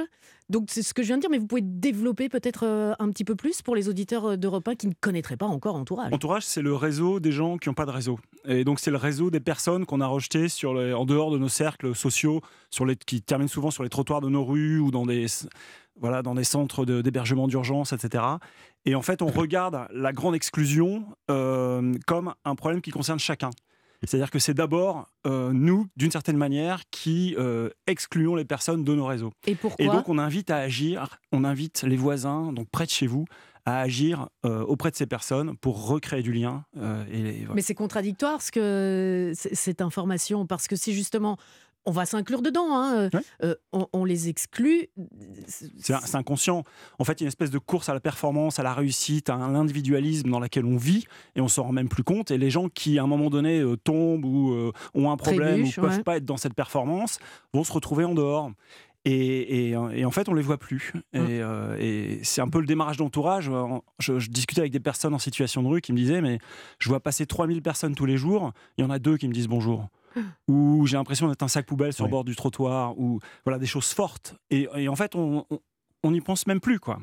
Donc, 0.50 0.66
c'est 0.68 0.82
ce 0.82 0.92
que 0.92 1.02
je 1.02 1.08
viens 1.08 1.16
de 1.16 1.22
dire, 1.22 1.30
mais 1.30 1.38
vous 1.38 1.46
pouvez 1.46 1.62
développer 1.62 2.28
peut-être 2.28 2.64
euh, 2.66 2.92
un 2.98 3.08
petit 3.10 3.24
peu 3.24 3.34
plus 3.34 3.62
pour 3.62 3.74
les 3.74 3.88
auditeurs 3.88 4.32
euh, 4.32 4.36
d'Europe 4.36 4.68
1 4.68 4.74
qui 4.74 4.86
ne 4.86 4.92
connaîtraient 5.00 5.38
pas 5.38 5.46
encore 5.46 5.74
Entourage. 5.76 6.12
Entourage, 6.12 6.44
c'est 6.44 6.60
le 6.60 6.74
réseau 6.74 7.18
des 7.18 7.32
gens 7.32 7.56
qui 7.56 7.68
n'ont 7.68 7.74
pas 7.74 7.86
de 7.86 7.90
réseau. 7.90 8.18
Et 8.46 8.64
donc, 8.64 8.78
c'est 8.78 8.90
le 8.90 8.98
réseau 8.98 9.30
des 9.30 9.40
personnes 9.40 9.86
qu'on 9.86 10.00
a 10.02 10.06
rejetées 10.06 10.46
en 10.64 11.04
dehors 11.06 11.30
de 11.30 11.38
nos 11.38 11.48
cercles 11.48 11.94
sociaux, 11.94 12.42
sur 12.70 12.84
les, 12.84 12.96
qui 12.96 13.22
terminent 13.22 13.48
souvent 13.48 13.70
sur 13.70 13.82
les 13.82 13.88
trottoirs 13.88 14.20
de 14.20 14.28
nos 14.28 14.44
rues 14.44 14.78
ou 14.78 14.90
dans 14.90 15.06
des, 15.06 15.26
voilà, 15.98 16.22
dans 16.22 16.34
des 16.34 16.44
centres 16.44 16.84
d'hébergement 16.84 17.48
d'urgence, 17.48 17.92
etc. 17.92 18.24
Et 18.84 18.94
en 18.94 19.02
fait, 19.02 19.22
on 19.22 19.28
regarde 19.28 19.86
la 19.92 20.12
grande 20.12 20.34
exclusion 20.34 21.06
euh, 21.30 21.94
comme 22.06 22.34
un 22.44 22.54
problème 22.54 22.80
qui 22.80 22.90
concerne 22.90 23.18
chacun. 23.18 23.50
C'est-à-dire 24.06 24.30
que 24.30 24.38
c'est 24.38 24.54
d'abord 24.54 25.08
euh, 25.26 25.52
nous, 25.52 25.86
d'une 25.96 26.10
certaine 26.10 26.36
manière, 26.36 26.82
qui 26.90 27.34
euh, 27.38 27.70
excluons 27.86 28.34
les 28.34 28.44
personnes 28.44 28.84
de 28.84 28.94
nos 28.94 29.06
réseaux. 29.06 29.32
Et 29.46 29.54
pourquoi? 29.54 29.84
Et 29.84 29.88
donc, 29.88 30.08
on 30.08 30.18
invite 30.18 30.50
à 30.50 30.56
agir, 30.58 31.18
on 31.32 31.44
invite 31.44 31.82
les 31.82 31.96
voisins, 31.96 32.52
donc 32.52 32.68
près 32.70 32.86
de 32.86 32.90
chez 32.90 33.06
vous, 33.06 33.24
à 33.66 33.80
agir 33.80 34.28
euh, 34.44 34.62
auprès 34.62 34.90
de 34.90 34.96
ces 34.96 35.06
personnes 35.06 35.56
pour 35.56 35.86
recréer 35.86 36.22
du 36.22 36.32
lien. 36.32 36.64
euh, 36.76 37.04
et, 37.10 37.20
et 37.20 37.38
voilà. 37.40 37.54
Mais 37.54 37.62
c'est 37.62 37.74
contradictoire 37.74 38.42
ce 38.42 38.52
que, 38.52 39.32
cette 39.34 39.80
information, 39.80 40.46
parce 40.46 40.68
que 40.68 40.76
si 40.76 40.92
justement 40.92 41.38
on 41.86 41.90
va 41.90 42.06
s'inclure 42.06 42.40
dedans, 42.42 42.74
hein, 42.74 42.94
euh, 42.94 43.10
euh, 43.42 43.54
on, 43.72 43.86
on 43.92 44.04
les 44.04 44.28
exclut. 44.28 44.88
C'est 45.78 46.14
inconscient. 46.14 46.62
En 46.98 47.04
fait, 47.04 47.20
il 47.20 47.20
y 47.20 47.24
a 47.24 47.26
une 47.26 47.28
espèce 47.28 47.50
de 47.50 47.58
course 47.58 47.88
à 47.88 47.94
la 47.94 48.00
performance, 48.00 48.58
à 48.58 48.62
la 48.62 48.72
réussite, 48.74 49.28
à 49.30 49.34
un 49.34 49.54
individualisme 49.54 50.30
dans 50.30 50.40
lequel 50.40 50.64
on 50.64 50.76
vit 50.76 51.04
et 51.36 51.40
on 51.40 51.48
s'en 51.48 51.64
rend 51.64 51.72
même 51.72 51.88
plus 51.88 52.04
compte. 52.04 52.30
Et 52.30 52.38
les 52.38 52.50
gens 52.50 52.68
qui, 52.68 52.98
à 52.98 53.02
un 53.02 53.06
moment 53.06 53.30
donné, 53.30 53.60
euh, 53.60 53.76
tombent 53.76 54.24
ou 54.24 54.52
euh, 54.52 54.72
ont 54.94 55.10
un 55.10 55.16
problème 55.16 55.64
ou 55.64 55.70
peuvent 55.80 55.96
ouais. 55.98 56.02
pas 56.02 56.16
être 56.16 56.24
dans 56.24 56.36
cette 56.36 56.54
performance 56.54 57.18
vont 57.52 57.64
se 57.64 57.72
retrouver 57.72 58.04
en 58.04 58.14
dehors. 58.14 58.50
Et, 59.06 59.68
et- 59.68 59.76
et 59.92 60.04
en 60.06 60.10
fait, 60.10 60.30
on 60.30 60.34
les 60.34 60.40
voit 60.42 60.56
plus. 60.56 60.94
Et, 61.12 61.18
euh, 61.18 61.76
et 61.78 62.20
c'est 62.22 62.40
un 62.40 62.48
peu 62.48 62.58
le 62.60 62.66
démarrage 62.66 62.96
d'entourage. 62.96 63.50
Je, 63.98 64.18
je 64.18 64.30
discutais 64.30 64.60
avec 64.62 64.72
des 64.72 64.80
personnes 64.80 65.12
en 65.12 65.18
situation 65.18 65.62
de 65.62 65.68
rue 65.68 65.80
qui 65.82 65.92
me 65.92 65.98
disaient 65.98 66.22
Mais 66.22 66.38
je 66.78 66.88
vois 66.88 67.00
passer 67.00 67.26
3000 67.26 67.60
personnes 67.60 67.94
tous 67.94 68.06
les 68.06 68.16
jours, 68.16 68.52
il 68.78 68.82
y 68.82 68.86
en 68.86 68.90
a 68.90 68.98
deux 68.98 69.18
qui 69.18 69.28
me 69.28 69.34
disent 69.34 69.48
bonjour. 69.48 69.88
Ou 70.48 70.86
j'ai 70.86 70.96
l'impression 70.96 71.28
d'être 71.28 71.42
un 71.42 71.48
sac 71.48 71.66
poubelle 71.66 71.92
sur 71.92 72.04
Ouais. 72.04 72.08
le 72.08 72.12
bord 72.12 72.24
du 72.24 72.36
trottoir, 72.36 72.98
ou 72.98 73.20
voilà, 73.44 73.58
des 73.58 73.66
choses 73.66 73.92
fortes. 73.92 74.34
Et, 74.50 74.68
et 74.76 74.88
en 74.88 74.96
fait, 74.96 75.14
on 75.14 75.44
n'y 76.04 76.20
pense 76.20 76.46
même 76.46 76.60
plus. 76.60 76.78
quoi. 76.78 76.98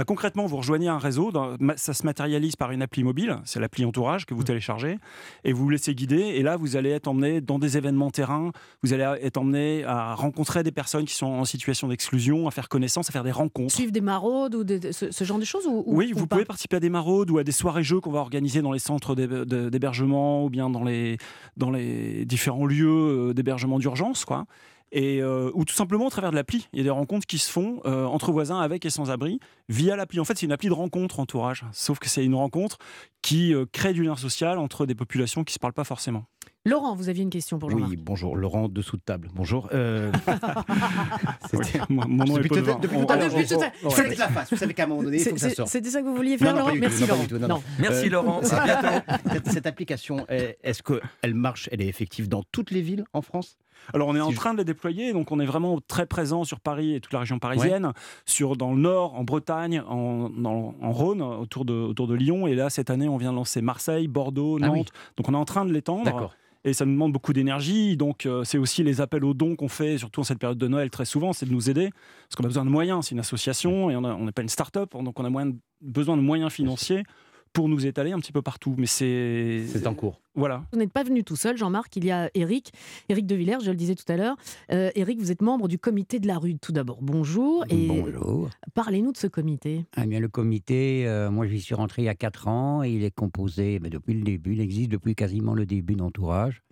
Bah, 0.00 0.04
concrètement, 0.06 0.46
vous 0.46 0.56
rejoignez 0.56 0.88
un 0.88 0.96
réseau, 0.96 1.30
dans- 1.30 1.58
ça 1.76 1.92
se 1.92 2.06
matérialise 2.06 2.56
par 2.56 2.70
une 2.70 2.80
appli 2.80 3.04
mobile, 3.04 3.36
c'est 3.44 3.60
l'appli 3.60 3.84
Entourage 3.84 4.24
que 4.24 4.32
vous 4.32 4.44
téléchargez, 4.44 4.96
et 5.44 5.52
vous 5.52 5.64
vous 5.64 5.68
laissez 5.68 5.94
guider, 5.94 6.16
et 6.16 6.42
là, 6.42 6.56
vous 6.56 6.76
allez 6.76 6.88
être 6.88 7.06
emmené 7.06 7.42
dans 7.42 7.58
des 7.58 7.76
événements 7.76 8.10
terrain, 8.10 8.50
vous 8.82 8.94
allez 8.94 9.02
être 9.20 9.36
emmené 9.36 9.84
à 9.84 10.14
rencontrer 10.14 10.62
des 10.62 10.72
personnes 10.72 11.04
qui 11.04 11.12
sont 11.12 11.26
en 11.26 11.44
situation 11.44 11.86
d'exclusion, 11.88 12.48
à 12.48 12.50
faire 12.50 12.70
connaissance, 12.70 13.10
à 13.10 13.12
faire 13.12 13.24
des 13.24 13.30
rencontres. 13.30 13.74
Suivre 13.74 13.92
des 13.92 14.00
maraudes 14.00 14.54
ou 14.54 14.64
de- 14.64 14.90
ce, 14.90 15.10
ce 15.10 15.24
genre 15.24 15.38
de 15.38 15.44
choses 15.44 15.66
ou, 15.66 15.82
ou- 15.84 15.96
Oui, 15.98 16.12
ou 16.14 16.18
vous 16.20 16.26
pas 16.26 16.36
pouvez 16.36 16.46
participer 16.46 16.76
à 16.76 16.80
des 16.80 16.88
maraudes 16.88 17.30
ou 17.30 17.36
à 17.36 17.44
des 17.44 17.52
soirées-jeux 17.52 18.00
qu'on 18.00 18.10
va 18.12 18.20
organiser 18.20 18.62
dans 18.62 18.72
les 18.72 18.78
centres 18.78 19.14
d'hébergement 19.14 20.46
ou 20.46 20.48
bien 20.48 20.70
dans 20.70 20.82
les, 20.82 21.18
dans 21.58 21.70
les 21.70 22.24
différents 22.24 22.64
lieux 22.64 22.88
euh, 23.30 23.34
d'hébergement 23.34 23.78
d'urgence, 23.78 24.24
quoi. 24.24 24.46
Et, 24.92 25.22
euh, 25.22 25.50
ou 25.54 25.64
tout 25.64 25.74
simplement 25.74 26.06
au 26.06 26.10
travers 26.10 26.30
de 26.32 26.36
l'appli. 26.36 26.66
Il 26.72 26.78
y 26.78 26.80
a 26.80 26.84
des 26.84 26.90
rencontres 26.90 27.26
qui 27.26 27.38
se 27.38 27.50
font 27.50 27.80
euh, 27.84 28.06
entre 28.06 28.32
voisins 28.32 28.58
avec 28.60 28.84
et 28.84 28.90
sans 28.90 29.10
abri 29.10 29.38
via 29.68 29.94
l'appli. 29.94 30.18
En 30.18 30.24
fait, 30.24 30.36
c'est 30.36 30.46
une 30.46 30.52
appli 30.52 30.68
de 30.68 30.74
rencontre 30.74 31.20
entourage. 31.20 31.64
Sauf 31.72 31.98
que 32.00 32.08
c'est 32.08 32.24
une 32.24 32.34
rencontre 32.34 32.78
qui 33.22 33.54
euh, 33.54 33.66
crée 33.70 33.92
du 33.92 34.02
lien 34.02 34.16
social 34.16 34.58
entre 34.58 34.86
des 34.86 34.96
populations 34.96 35.44
qui 35.44 35.52
ne 35.52 35.54
se 35.54 35.58
parlent 35.60 35.72
pas 35.74 35.84
forcément. 35.84 36.24
Laurent, 36.66 36.94
vous 36.94 37.08
aviez 37.08 37.22
une 37.22 37.30
question 37.30 37.58
pour 37.58 37.70
Jean-Marc. 37.70 37.90
Oui, 37.90 37.96
bonjour, 37.96 38.36
Laurent 38.36 38.68
dessous 38.68 38.96
de 38.98 39.02
table. 39.02 39.28
Bonjour. 39.34 39.68
Euh, 39.72 40.12
c'était- 41.50 41.80
Mon, 41.88 42.04
nom 42.06 42.36
est 42.36 42.42
Depuis 42.42 42.48
Paul 42.50 42.64
tout- 42.64 42.70
à 42.70 42.74
on- 42.74 43.18
l'heure, 43.18 44.18
la 44.18 44.28
face, 44.28 44.50
vous 44.50 44.56
savez 44.56 44.74
qu'à 44.74 44.84
un 44.84 44.86
moment 44.86 45.02
donné, 45.02 45.16
il 45.18 45.20
faut 45.20 45.30
C'est- 45.30 45.34
que 45.34 45.40
ça 45.40 45.50
sorte. 45.54 45.68
C'était 45.70 45.90
ça 45.90 46.00
que 46.02 46.06
vous 46.06 46.14
vouliez 46.14 46.36
faire, 46.38 46.54
Laurent 46.54 46.74
Merci, 46.74 47.06
Laurent. 47.06 47.62
Merci 47.78 48.08
Laurent, 48.10 48.40
à 48.50 48.64
bientôt. 48.64 49.50
Cette, 49.50 49.66
application, 49.66 50.26
est- 50.28 50.58
est-ce 50.62 50.82
qu'elle 50.82 51.34
marche, 51.34 51.68
elle 51.72 51.80
est 51.80 51.88
effective 51.88 52.28
dans 52.28 52.42
toutes 52.52 52.70
les 52.70 52.82
villes 52.82 53.04
en 53.12 53.22
France? 53.22 53.56
Alors 53.94 54.08
on 54.08 54.16
est 54.16 54.20
en 54.20 54.30
je- 54.30 54.36
train 54.36 54.52
de 54.52 54.58
les 54.58 54.64
déployer, 54.64 55.12
donc 55.12 55.32
on 55.32 55.40
est 55.40 55.46
vraiment 55.46 55.78
très 55.86 56.06
présent 56.06 56.44
sur 56.44 56.60
Paris 56.60 56.94
et 56.94 57.00
toute 57.00 57.12
la 57.12 57.20
région 57.20 57.38
parisienne, 57.38 57.92
sur 58.26 58.56
dans 58.56 58.72
le 58.72 58.78
Nord, 58.80 59.14
en 59.14 59.24
Bretagne, 59.24 59.82
en, 59.88 60.30
dans- 60.30 60.74
en 60.80 60.92
Rhône, 60.92 61.22
autour 61.22 61.64
de, 61.64 61.72
autour 61.74 62.06
de 62.06 62.14
Lyon. 62.14 62.46
Et 62.46 62.54
là 62.54 62.70
cette 62.70 62.90
année, 62.90 63.08
on 63.08 63.16
vient 63.16 63.32
de 63.32 63.36
lancer 63.36 63.60
Marseille, 63.62 64.08
Bordeaux, 64.08 64.58
Ah 64.62 64.66
Nantes. 64.66 64.74
oui. 64.76 64.84
Donc 65.16 65.28
on 65.28 65.34
est 65.34 65.36
en 65.36 65.44
train 65.44 65.64
de 65.64 65.72
l'étendre. 65.72 66.30
Et 66.62 66.74
ça 66.74 66.84
nous 66.84 66.92
demande 66.92 67.12
beaucoup 67.12 67.32
d'énergie. 67.32 67.96
Donc, 67.96 68.26
euh, 68.26 68.44
c'est 68.44 68.58
aussi 68.58 68.82
les 68.82 69.00
appels 69.00 69.24
aux 69.24 69.32
dons 69.32 69.56
qu'on 69.56 69.68
fait, 69.70 69.96
surtout 69.96 70.20
en 70.20 70.24
cette 70.24 70.38
période 70.38 70.58
de 70.58 70.68
Noël, 70.68 70.90
très 70.90 71.06
souvent, 71.06 71.32
c'est 71.32 71.46
de 71.46 71.52
nous 71.52 71.70
aider. 71.70 71.88
Parce 72.28 72.36
qu'on 72.36 72.44
a 72.44 72.48
besoin 72.48 72.66
de 72.66 72.70
moyens. 72.70 73.06
C'est 73.06 73.12
une 73.14 73.18
association 73.20 73.88
et 73.88 73.96
on 73.96 74.24
n'est 74.26 74.30
pas 74.32 74.42
une 74.42 74.50
start-up. 74.50 74.92
Donc, 74.92 75.18
on 75.18 75.24
a 75.24 75.30
moyen 75.30 75.52
besoin 75.80 76.18
de 76.18 76.22
moyens 76.22 76.52
financiers 76.52 77.04
pour 77.52 77.68
nous 77.68 77.84
étaler 77.86 78.12
un 78.12 78.18
petit 78.20 78.32
peu 78.32 78.42
partout. 78.42 78.74
Mais 78.78 78.86
c'est. 78.86 79.64
C'est 79.68 79.86
en 79.86 79.94
cours. 79.94 80.20
Voilà. 80.34 80.64
Vous 80.72 80.78
n'êtes 80.78 80.92
pas 80.92 81.02
venu 81.02 81.24
tout 81.24 81.36
seul, 81.36 81.56
Jean-Marc. 81.56 81.96
Il 81.96 82.04
y 82.04 82.10
a 82.10 82.30
Eric, 82.34 82.72
Eric 83.08 83.26
de 83.26 83.34
Villers, 83.34 83.58
je 83.62 83.70
le 83.70 83.76
disais 83.76 83.94
tout 83.96 84.10
à 84.10 84.16
l'heure. 84.16 84.36
Euh, 84.72 84.90
Eric, 84.94 85.18
vous 85.18 85.30
êtes 85.32 85.42
membre 85.42 85.66
du 85.68 85.78
comité 85.78 86.20
de 86.20 86.26
la 86.28 86.38
rue. 86.38 86.56
Tout 86.58 86.72
d'abord, 86.72 86.98
bonjour. 87.02 87.64
Et 87.68 87.88
Bonjour. 87.88 88.48
parlez-nous 88.74 89.12
de 89.12 89.16
ce 89.16 89.26
comité. 89.26 89.84
Eh 90.00 90.06
bien, 90.06 90.20
le 90.20 90.28
comité, 90.28 91.06
euh, 91.06 91.30
moi 91.30 91.46
j'y 91.46 91.60
suis 91.60 91.74
rentré 91.74 92.02
il 92.02 92.04
y 92.04 92.08
a 92.08 92.14
4 92.14 92.46
ans 92.48 92.82
et 92.84 92.90
il 92.90 93.02
est 93.04 93.10
composé 93.14 93.78
ben, 93.80 93.90
depuis 93.90 94.14
le 94.14 94.22
début, 94.22 94.52
il 94.54 94.60
existe 94.60 94.90
depuis 94.90 95.14
quasiment 95.14 95.54
le 95.54 95.66
début 95.66 95.94
d'entourage. 95.96 96.62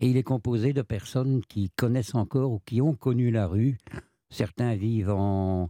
Et 0.00 0.08
il 0.08 0.16
est 0.16 0.22
composé 0.22 0.72
de 0.72 0.82
personnes 0.82 1.42
qui 1.48 1.70
connaissent 1.76 2.14
encore 2.14 2.50
ou 2.52 2.60
qui 2.66 2.80
ont 2.80 2.94
connu 2.94 3.30
la 3.30 3.46
rue. 3.46 3.76
Certains 4.30 4.74
vivent 4.74 5.10
en- 5.10 5.68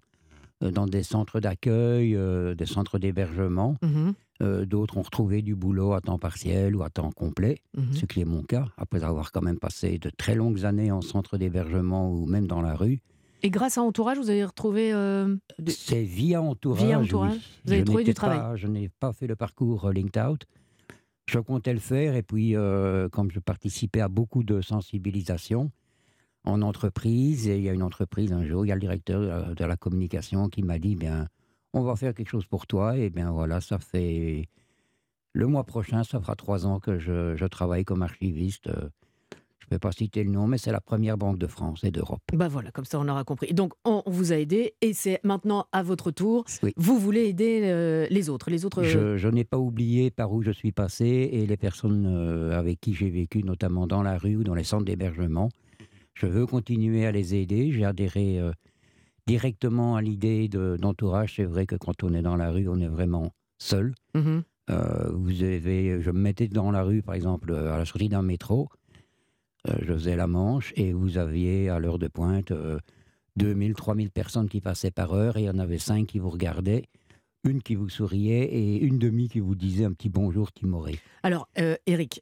euh, 0.62 0.70
dans 0.70 0.86
des 0.86 1.02
centres 1.02 1.40
d'accueil, 1.40 2.14
euh, 2.14 2.54
des 2.54 2.66
centres 2.66 2.98
d'hébergement. 2.98 3.76
Mhm, 3.82 4.14
Euh, 4.42 4.64
D'autres 4.64 4.96
ont 4.96 5.02
retrouvé 5.02 5.42
du 5.42 5.54
boulot 5.54 5.92
à 5.92 6.00
temps 6.00 6.18
partiel 6.18 6.74
ou 6.74 6.82
à 6.82 6.88
temps 6.90 7.10
complet, 7.10 7.58
mhm. 7.76 7.92
ce 7.92 8.06
qui 8.06 8.20
est 8.20 8.24
mon 8.24 8.42
cas, 8.42 8.66
après 8.78 9.04
avoir 9.04 9.32
quand 9.32 9.42
même 9.42 9.58
passé 9.58 9.98
de 9.98 10.08
très 10.10 10.34
longues 10.34 10.64
années 10.64 10.90
en 10.90 11.02
centre 11.02 11.36
d'hébergement 11.36 12.10
ou 12.10 12.24
même 12.26 12.46
dans 12.46 12.62
la 12.62 12.74
rue. 12.74 13.00
Et 13.42 13.50
grâce 13.50 13.78
à 13.78 13.82
Entourage, 13.82 14.18
vous 14.18 14.28
avez 14.30 14.44
retrouvé. 14.44 14.92
euh, 14.92 15.34
des- 15.58 15.72
C'est 15.72 16.02
via 16.02 16.40
entourage. 16.42 16.84
Via 16.84 16.98
Entourage. 17.00 17.32
oui. 17.34 17.40
Vous 17.64 17.72
avez 17.72 17.80
Je 17.80 17.84
trouvé 17.86 18.02
du 18.04 18.10
n'étais 18.10 18.14
travail. 18.14 18.38
pas- 18.38 18.56
Je 18.56 18.66
n'ai 18.66 18.88
pas 18.88 19.12
fait 19.12 19.26
le 19.26 19.36
parcours 19.36 19.86
euh, 19.86 19.92
Linked 19.92 20.18
Out. 20.22 20.44
Je 21.26 21.38
comptais 21.38 21.72
le 21.72 21.78
faire 21.80 22.16
et 22.16 22.22
puis, 22.22 22.56
euh, 22.56 23.08
comme 23.08 23.30
je 23.30 23.38
participais 23.40 24.00
à 24.00 24.08
beaucoup 24.08 24.42
de 24.42 24.60
sensibilisation 24.60 25.70
en 26.44 26.62
entreprise, 26.62 27.46
et 27.48 27.58
il 27.58 27.64
y 27.64 27.68
a 27.68 27.72
une 27.72 27.82
entreprise 27.82 28.32
un 28.32 28.44
jour, 28.44 28.64
il 28.64 28.70
y 28.70 28.72
a 28.72 28.74
le 28.74 28.80
directeur 28.80 29.20
de 29.20 29.26
la, 29.26 29.54
de 29.54 29.64
la 29.64 29.76
communication 29.76 30.48
qui 30.48 30.62
m'a 30.62 30.78
dit 30.78 30.96
bien, 30.96 31.28
on 31.72 31.82
va 31.82 31.96
faire 31.96 32.14
quelque 32.14 32.30
chose 32.30 32.46
pour 32.46 32.66
toi. 32.66 32.96
Et 32.96 33.10
bien 33.10 33.30
voilà, 33.30 33.60
ça 33.60 33.78
fait. 33.78 34.48
Le 35.32 35.46
mois 35.46 35.64
prochain, 35.64 36.02
ça 36.02 36.20
fera 36.20 36.34
trois 36.34 36.66
ans 36.66 36.80
que 36.80 36.98
je, 36.98 37.36
je 37.36 37.44
travaille 37.46 37.84
comme 37.84 38.02
archiviste. 38.02 38.66
euh, 38.66 38.88
Je 39.60 39.66
ne 39.66 39.70
peux 39.70 39.78
pas 39.78 39.92
citer 39.92 40.24
le 40.24 40.30
nom, 40.32 40.48
mais 40.48 40.58
c'est 40.58 40.72
la 40.72 40.80
première 40.80 41.16
banque 41.16 41.38
de 41.38 41.46
France 41.46 41.84
et 41.84 41.92
d'Europe. 41.92 42.20
Bah 42.32 42.48
voilà, 42.48 42.72
comme 42.72 42.84
ça 42.84 42.98
on 42.98 43.06
aura 43.08 43.22
compris. 43.22 43.54
Donc 43.54 43.72
on 43.84 44.02
on 44.04 44.10
vous 44.10 44.32
a 44.32 44.36
aidé 44.36 44.74
et 44.80 44.92
c'est 44.92 45.20
maintenant 45.22 45.66
à 45.70 45.84
votre 45.84 46.10
tour. 46.10 46.44
Oui. 46.64 46.72
Vous 46.76 46.98
voulez 46.98 47.26
aider 47.28 47.60
euh, 47.64 48.08
les 48.10 48.28
autres, 48.28 48.50
les 48.50 48.64
autres. 48.64 48.82
Je, 48.82 49.16
je 49.16 49.28
n'ai 49.28 49.44
pas 49.44 49.58
oublié 49.58 50.10
par 50.10 50.32
où 50.32 50.42
je 50.42 50.50
suis 50.50 50.72
passé 50.72 51.06
et 51.32 51.46
les 51.46 51.56
personnes 51.56 52.06
euh, 52.06 52.58
avec 52.58 52.80
qui 52.80 52.94
j'ai 52.94 53.10
vécu, 53.10 53.44
notamment 53.44 53.86
dans 53.86 54.02
la 54.02 54.18
rue 54.18 54.34
ou 54.34 54.42
dans 54.42 54.54
les 54.54 54.64
centres 54.64 54.84
d'hébergement. 54.84 55.48
Je 56.14 56.26
veux 56.26 56.46
continuer 56.46 57.06
à 57.06 57.12
les 57.12 57.36
aider. 57.36 57.70
J'ai 57.70 57.84
adhéré 57.84 58.40
euh, 58.40 58.50
directement 59.34 59.94
à 59.96 60.02
l'idée 60.02 60.48
de- 60.48 60.76
d'entourage. 60.80 61.34
C'est 61.36 61.44
vrai 61.44 61.64
que 61.66 61.76
quand 61.76 62.02
on 62.02 62.12
est 62.14 62.22
dans 62.22 62.36
la 62.36 62.50
rue, 62.50 62.68
on 62.68 62.80
est 62.80 62.88
vraiment 62.98 63.30
seul. 63.58 63.94
Mhm. 64.14 64.42
Euh, 64.70 65.10
vous 65.12 65.42
avez, 65.42 66.00
je 66.00 66.10
me 66.10 66.18
mettais 66.20 66.48
dans 66.48 66.70
la 66.70 66.82
rue, 66.82 67.02
par 67.02 67.14
exemple, 67.14 67.50
euh, 67.52 67.72
à 67.74 67.78
la 67.78 67.84
sortie 67.84 68.08
d'un 68.08 68.22
métro. 68.22 68.68
Euh, 69.68 69.74
je 69.82 69.92
faisais 69.92 70.16
la 70.16 70.26
manche 70.26 70.72
et 70.76 70.92
vous 70.92 71.16
aviez 71.18 71.68
à 71.68 71.78
l'heure 71.78 71.98
de 71.98 72.08
pointe 72.08 72.50
euh, 72.50 72.78
2000, 73.36 73.74
3000 73.74 74.10
personnes 74.10 74.48
qui 74.48 74.60
passaient 74.60 74.90
par 74.90 75.12
heure 75.12 75.36
et 75.36 75.42
il 75.42 75.46
y 75.46 75.50
en 75.50 75.58
avait 75.58 75.78
cinq 75.78 76.06
qui 76.06 76.18
vous 76.18 76.30
regardaient, 76.30 76.84
une 77.44 77.62
qui 77.62 77.74
vous 77.74 77.88
souriait 77.88 78.44
et 78.52 78.78
une 78.78 78.98
demi 78.98 79.28
qui 79.28 79.40
vous 79.40 79.54
disait 79.54 79.84
un 79.84 79.92
petit 79.92 80.08
bonjour 80.08 80.50
timoré. 80.52 80.98
Alors, 81.22 81.46
euh, 81.58 81.76
Eric, 81.86 82.20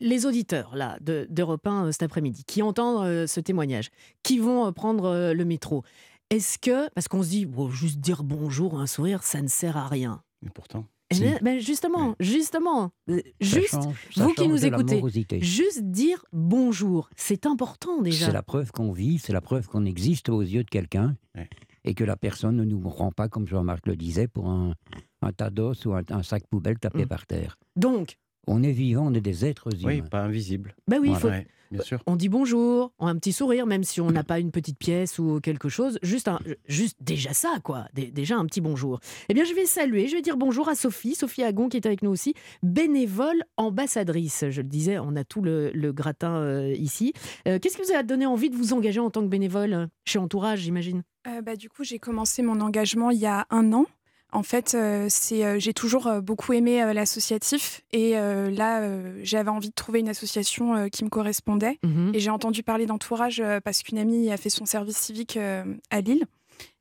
les 0.00 0.24
auditeurs 0.26 0.76
là 0.76 0.98
de- 1.00 1.26
d'Europe 1.30 1.66
1 1.66 1.86
euh, 1.86 1.92
cet 1.92 2.02
après-midi, 2.02 2.44
qui 2.46 2.60
entendent 2.62 3.04
euh, 3.06 3.26
ce 3.26 3.40
témoignage, 3.40 3.88
qui 4.22 4.38
vont 4.38 4.66
euh, 4.66 4.72
prendre 4.72 5.32
le 5.34 5.44
métro, 5.44 5.82
est-ce 6.30 6.58
que, 6.58 6.88
parce 6.94 7.08
qu'on 7.08 7.22
se 7.22 7.28
dit, 7.28 7.46
juste 7.70 7.98
dire 8.00 8.24
bonjour, 8.24 8.78
un 8.80 8.86
sourire, 8.86 9.22
ça 9.22 9.40
ne 9.42 9.48
sert 9.48 9.76
à 9.76 9.88
rien. 9.88 10.22
Et 10.44 10.50
pourtant. 10.50 10.86
Eh 11.10 11.16
Si. 11.16 11.20
bien, 11.20 11.38
ben, 11.42 11.58
justement, 11.60 12.16
justement, 12.18 12.90
euh, 13.10 13.18
Ça 13.18 13.46
juste, 13.60 13.74
change- 13.74 13.94
vous 14.16 14.32
qui 14.32 14.48
nous 14.48 14.64
écoutez, 14.64 15.02
juste 15.42 15.82
dire 15.84 16.24
bonjour, 16.32 17.10
c'est 17.14 17.44
important 17.46 18.00
déjà. 18.00 18.26
C'est 18.26 18.32
la 18.32 18.42
preuve 18.42 18.72
qu'on 18.72 18.90
vit, 18.92 19.18
c'est 19.18 19.32
la 19.34 19.42
preuve 19.42 19.68
qu'on 19.68 19.84
existe 19.84 20.28
aux 20.30 20.40
yeux 20.40 20.64
de 20.64 20.70
quelqu'un 20.70 21.16
Ouais. 21.36 21.48
et 21.84 21.94
que 21.94 22.04
la 22.04 22.16
personne 22.16 22.56
ne 22.56 22.64
nous 22.64 22.80
rend 22.88 23.12
pas, 23.12 23.28
comme 23.28 23.46
Jean-Marc 23.46 23.86
le 23.86 23.96
disait, 23.96 24.28
pour 24.28 24.48
un, 24.48 24.74
un 25.20 25.32
tas 25.32 25.50
d'os 25.50 25.84
ou 25.84 25.92
un, 25.92 26.02
un 26.08 26.22
sac 26.22 26.46
poubelle 26.46 26.78
tapé 26.78 27.04
Mm. 27.04 27.08
par 27.08 27.26
terre. 27.26 27.58
Donc, 27.76 28.16
On 28.46 28.62
est 28.62 28.72
vivant, 28.72 29.06
on 29.06 29.14
est 29.14 29.20
des 29.20 29.44
êtres 29.44 29.68
humains. 29.74 29.94
Oui, 29.94 30.02
pas 30.02 30.22
invisible. 30.22 30.74
bah 30.88 30.96
oui, 31.00 31.08
Voilà. 31.08 31.18
faut, 31.20 31.28
Ouais, 31.28 31.46
bien 31.70 31.82
sûr. 31.82 32.00
on 32.06 32.14
dit 32.16 32.28
bonjour, 32.28 32.92
on 32.98 33.06
a 33.06 33.10
un 33.10 33.16
petit 33.16 33.32
sourire, 33.32 33.66
même 33.66 33.82
si 33.84 34.00
on 34.00 34.10
n'a 34.10 34.22
pas 34.22 34.38
une 34.38 34.50
petite 34.50 34.78
pièce 34.78 35.18
ou 35.18 35.40
quelque 35.40 35.68
chose, 35.68 35.98
juste, 36.02 36.28
un, 36.28 36.38
juste 36.68 36.96
déjà 37.00 37.32
ça, 37.32 37.56
quoi, 37.64 37.86
Dé- 37.94 38.10
déjà 38.10 38.36
un 38.36 38.44
petit 38.46 38.60
bonjour. 38.60 39.00
Eh 39.28 39.34
bien, 39.34 39.44
je 39.44 39.54
vais 39.54 39.64
saluer, 39.66 40.06
je 40.08 40.14
vais 40.16 40.22
dire 40.22 40.36
bonjour 40.36 40.68
à 40.68 40.74
Sophie, 40.74 41.14
Sophie 41.14 41.42
Agon 41.42 41.68
qui 41.68 41.76
est 41.78 41.86
avec 41.86 42.02
nous 42.02 42.10
aussi, 42.10 42.34
bénévole 42.62 43.42
ambassadrice. 43.56 44.44
Je 44.50 44.60
le 44.60 44.68
disais, 44.68 44.98
on 44.98 45.16
a 45.16 45.24
tout 45.24 45.40
le, 45.42 45.70
le 45.72 45.92
gratin 45.92 46.34
euh, 46.36 46.72
ici. 46.74 47.12
Euh, 47.48 47.58
Qu'est-ce 47.58 47.76
qui 47.76 47.82
vous 47.90 47.96
a 47.96 48.02
donné 48.02 48.26
envie 48.26 48.50
de 48.50 48.56
vous 48.56 48.72
engager 48.72 49.00
en 49.00 49.10
tant 49.10 49.22
que 49.22 49.28
bénévole 49.28 49.72
euh, 49.72 49.86
chez 50.04 50.18
Entourage, 50.18 50.60
j'imagine? 50.60 51.02
Euh, 51.26 51.40
bah, 51.40 51.56
du 51.56 51.68
coup, 51.70 51.84
j'ai 51.84 51.98
commencé 51.98 52.42
mon 52.42 52.60
engagement 52.60 53.10
il 53.10 53.18
y 53.18 53.26
a 53.26 53.46
un 53.50 53.72
an. 53.72 53.86
En 54.34 54.42
fait, 54.42 54.74
euh, 54.74 55.06
c'est, 55.08 55.44
euh, 55.44 55.58
j'ai 55.60 55.72
toujours 55.72 56.08
euh, 56.08 56.20
beaucoup 56.20 56.52
aimé 56.52 56.92
l'associatif 56.92 57.82
et 57.92 58.14
là, 58.14 58.82
j'avais 59.22 59.48
envie 59.48 59.70
de 59.70 59.74
trouver 59.74 60.00
une 60.00 60.08
association 60.08 60.88
qui 60.90 61.04
me 61.04 61.08
correspondait. 61.08 61.78
Mhm. 61.82 62.10
Et 62.14 62.20
j'ai 62.20 62.30
entendu 62.30 62.62
parler 62.62 62.86
d'entourage 62.86 63.42
parce 63.64 63.82
qu'une 63.82 63.98
amie 63.98 64.30
a 64.30 64.36
fait 64.36 64.50
son 64.50 64.66
service 64.66 64.96
civique 64.96 65.38
à 65.38 66.00
Lille. 66.00 66.26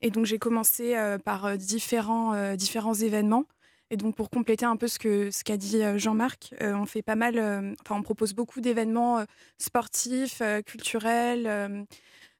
Et 0.02 0.10
donc, 0.10 0.26
j'ai 0.26 0.40
commencé 0.40 0.96
par 1.24 1.58
différents, 1.58 2.56
différents 2.56 2.94
événements. 2.94 3.46
Et 3.94 3.96
donc, 3.96 4.16
pour 4.16 4.32
compléter 4.32 4.66
un 4.66 4.76
peu 4.76 4.88
ce 4.88 4.98
qu'a 4.98 5.32
ce 5.32 5.44
qu'a 5.44 5.56
dit 5.56 5.84
Jean-Marc, 5.98 6.56
euh, 6.64 6.74
on 6.74 6.88
fait 6.88 7.04
pas 7.04 7.16
mal, 7.16 7.38
euh, 7.38 7.76
enfin, 7.82 7.96
on 7.96 8.02
propose 8.02 8.34
beaucoup 8.34 8.60
d'événements 8.60 9.20
euh, 9.20 9.26
sportifs, 9.60 10.42
culturels, 10.66 11.86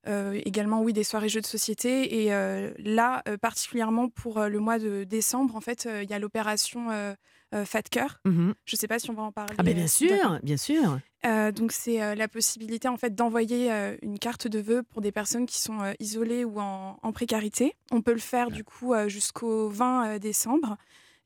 également, 0.06 0.82
oui, 0.82 0.94
des 0.94 1.04
soirées 1.04 1.30
jeux 1.30 1.42
de 1.42 1.46
société. 1.46 2.24
Et 2.24 2.34
euh, 2.34 2.72
là, 2.78 3.22
euh, 3.28 3.38
particulièrement 3.38 4.10
pour 4.10 4.38
euh, 4.38 4.50
le 4.50 4.60
mois 4.60 4.80
de 4.80 5.04
décembre, 5.04 5.56
en 5.56 5.62
fait, 5.62 5.86
euh, 5.86 6.04
il 6.04 6.10
y 6.10 6.14
a 6.14 6.20
l'opération 6.20 6.90
euh, 6.92 7.14
euh, 7.54 7.66
Fat 7.66 7.84
Cœur. 7.84 8.20
Mhm. 8.26 8.54
Je 8.66 8.76
ne 8.76 8.80
sais 8.80 8.88
pas 8.88 9.00
si 9.00 9.10
on 9.10 9.14
va 9.14 9.24
en 9.24 9.32
parler. 9.32 9.56
Ah 9.58 9.64
ben 9.64 9.72
euh, 9.72 9.76
bien 9.76 9.88
sûr, 9.88 10.40
bien 10.44 10.58
sûr. 10.58 11.00
Euh, 11.26 11.52
donc 11.52 11.72
c'est 11.72 12.02
euh, 12.02 12.16
la 12.16 12.28
possibilité 12.28 12.88
en 12.88 12.98
fait 12.98 13.16
d'envoyer 13.16 13.72
euh, 13.72 13.96
une 14.02 14.20
carte 14.20 14.48
de 14.48 14.60
vœux 14.60 14.84
pour 14.84 15.02
des 15.02 15.12
personnes 15.12 15.46
qui 15.46 15.60
sont 15.60 15.80
euh, 15.82 15.94
isolées 16.00 16.44
ou 16.44 16.60
en, 16.60 16.98
en 17.02 17.12
précarité. 17.14 17.76
On 17.92 18.02
peut 18.02 18.14
le 18.14 18.20
faire 18.20 18.52
du 18.52 18.64
coup 18.64 18.94
euh, 18.94 19.08
jusqu'au 19.08 19.70
20 19.70 20.08
euh, 20.08 20.20
décembre. 20.20 20.78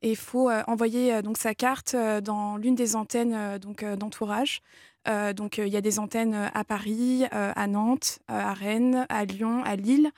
Et 0.04 0.12
il 0.12 0.18
faut 0.18 0.50
euh, 0.50 0.62
envoyer 0.68 1.16
euh, 1.16 1.22
donc 1.22 1.38
sa 1.38 1.56
carte 1.56 1.96
euh, 1.96 2.22
dans 2.22 2.58
l'une 2.58 2.76
des 2.76 2.96
antennes 2.96 3.34
euh, 3.34 3.58
donc 3.58 3.82
euh, 3.82 3.96
d'entourage. 3.96 4.62
Euh, 5.08 5.34
donc 5.34 5.60
euh, 5.60 5.68
il 5.68 5.74
y 5.74 5.78
a 5.78 5.82
des 5.82 6.00
antennes 6.00 6.34
euh, 6.34 6.48
à 6.54 6.64
Paris, 6.64 7.26
à 7.32 7.68
Nantes, 7.68 8.20
à 8.28 8.54
Rennes, 8.54 9.06
à 9.10 9.26
Lyon, 9.26 9.64
à 9.64 9.76
Lille, 9.76 10.12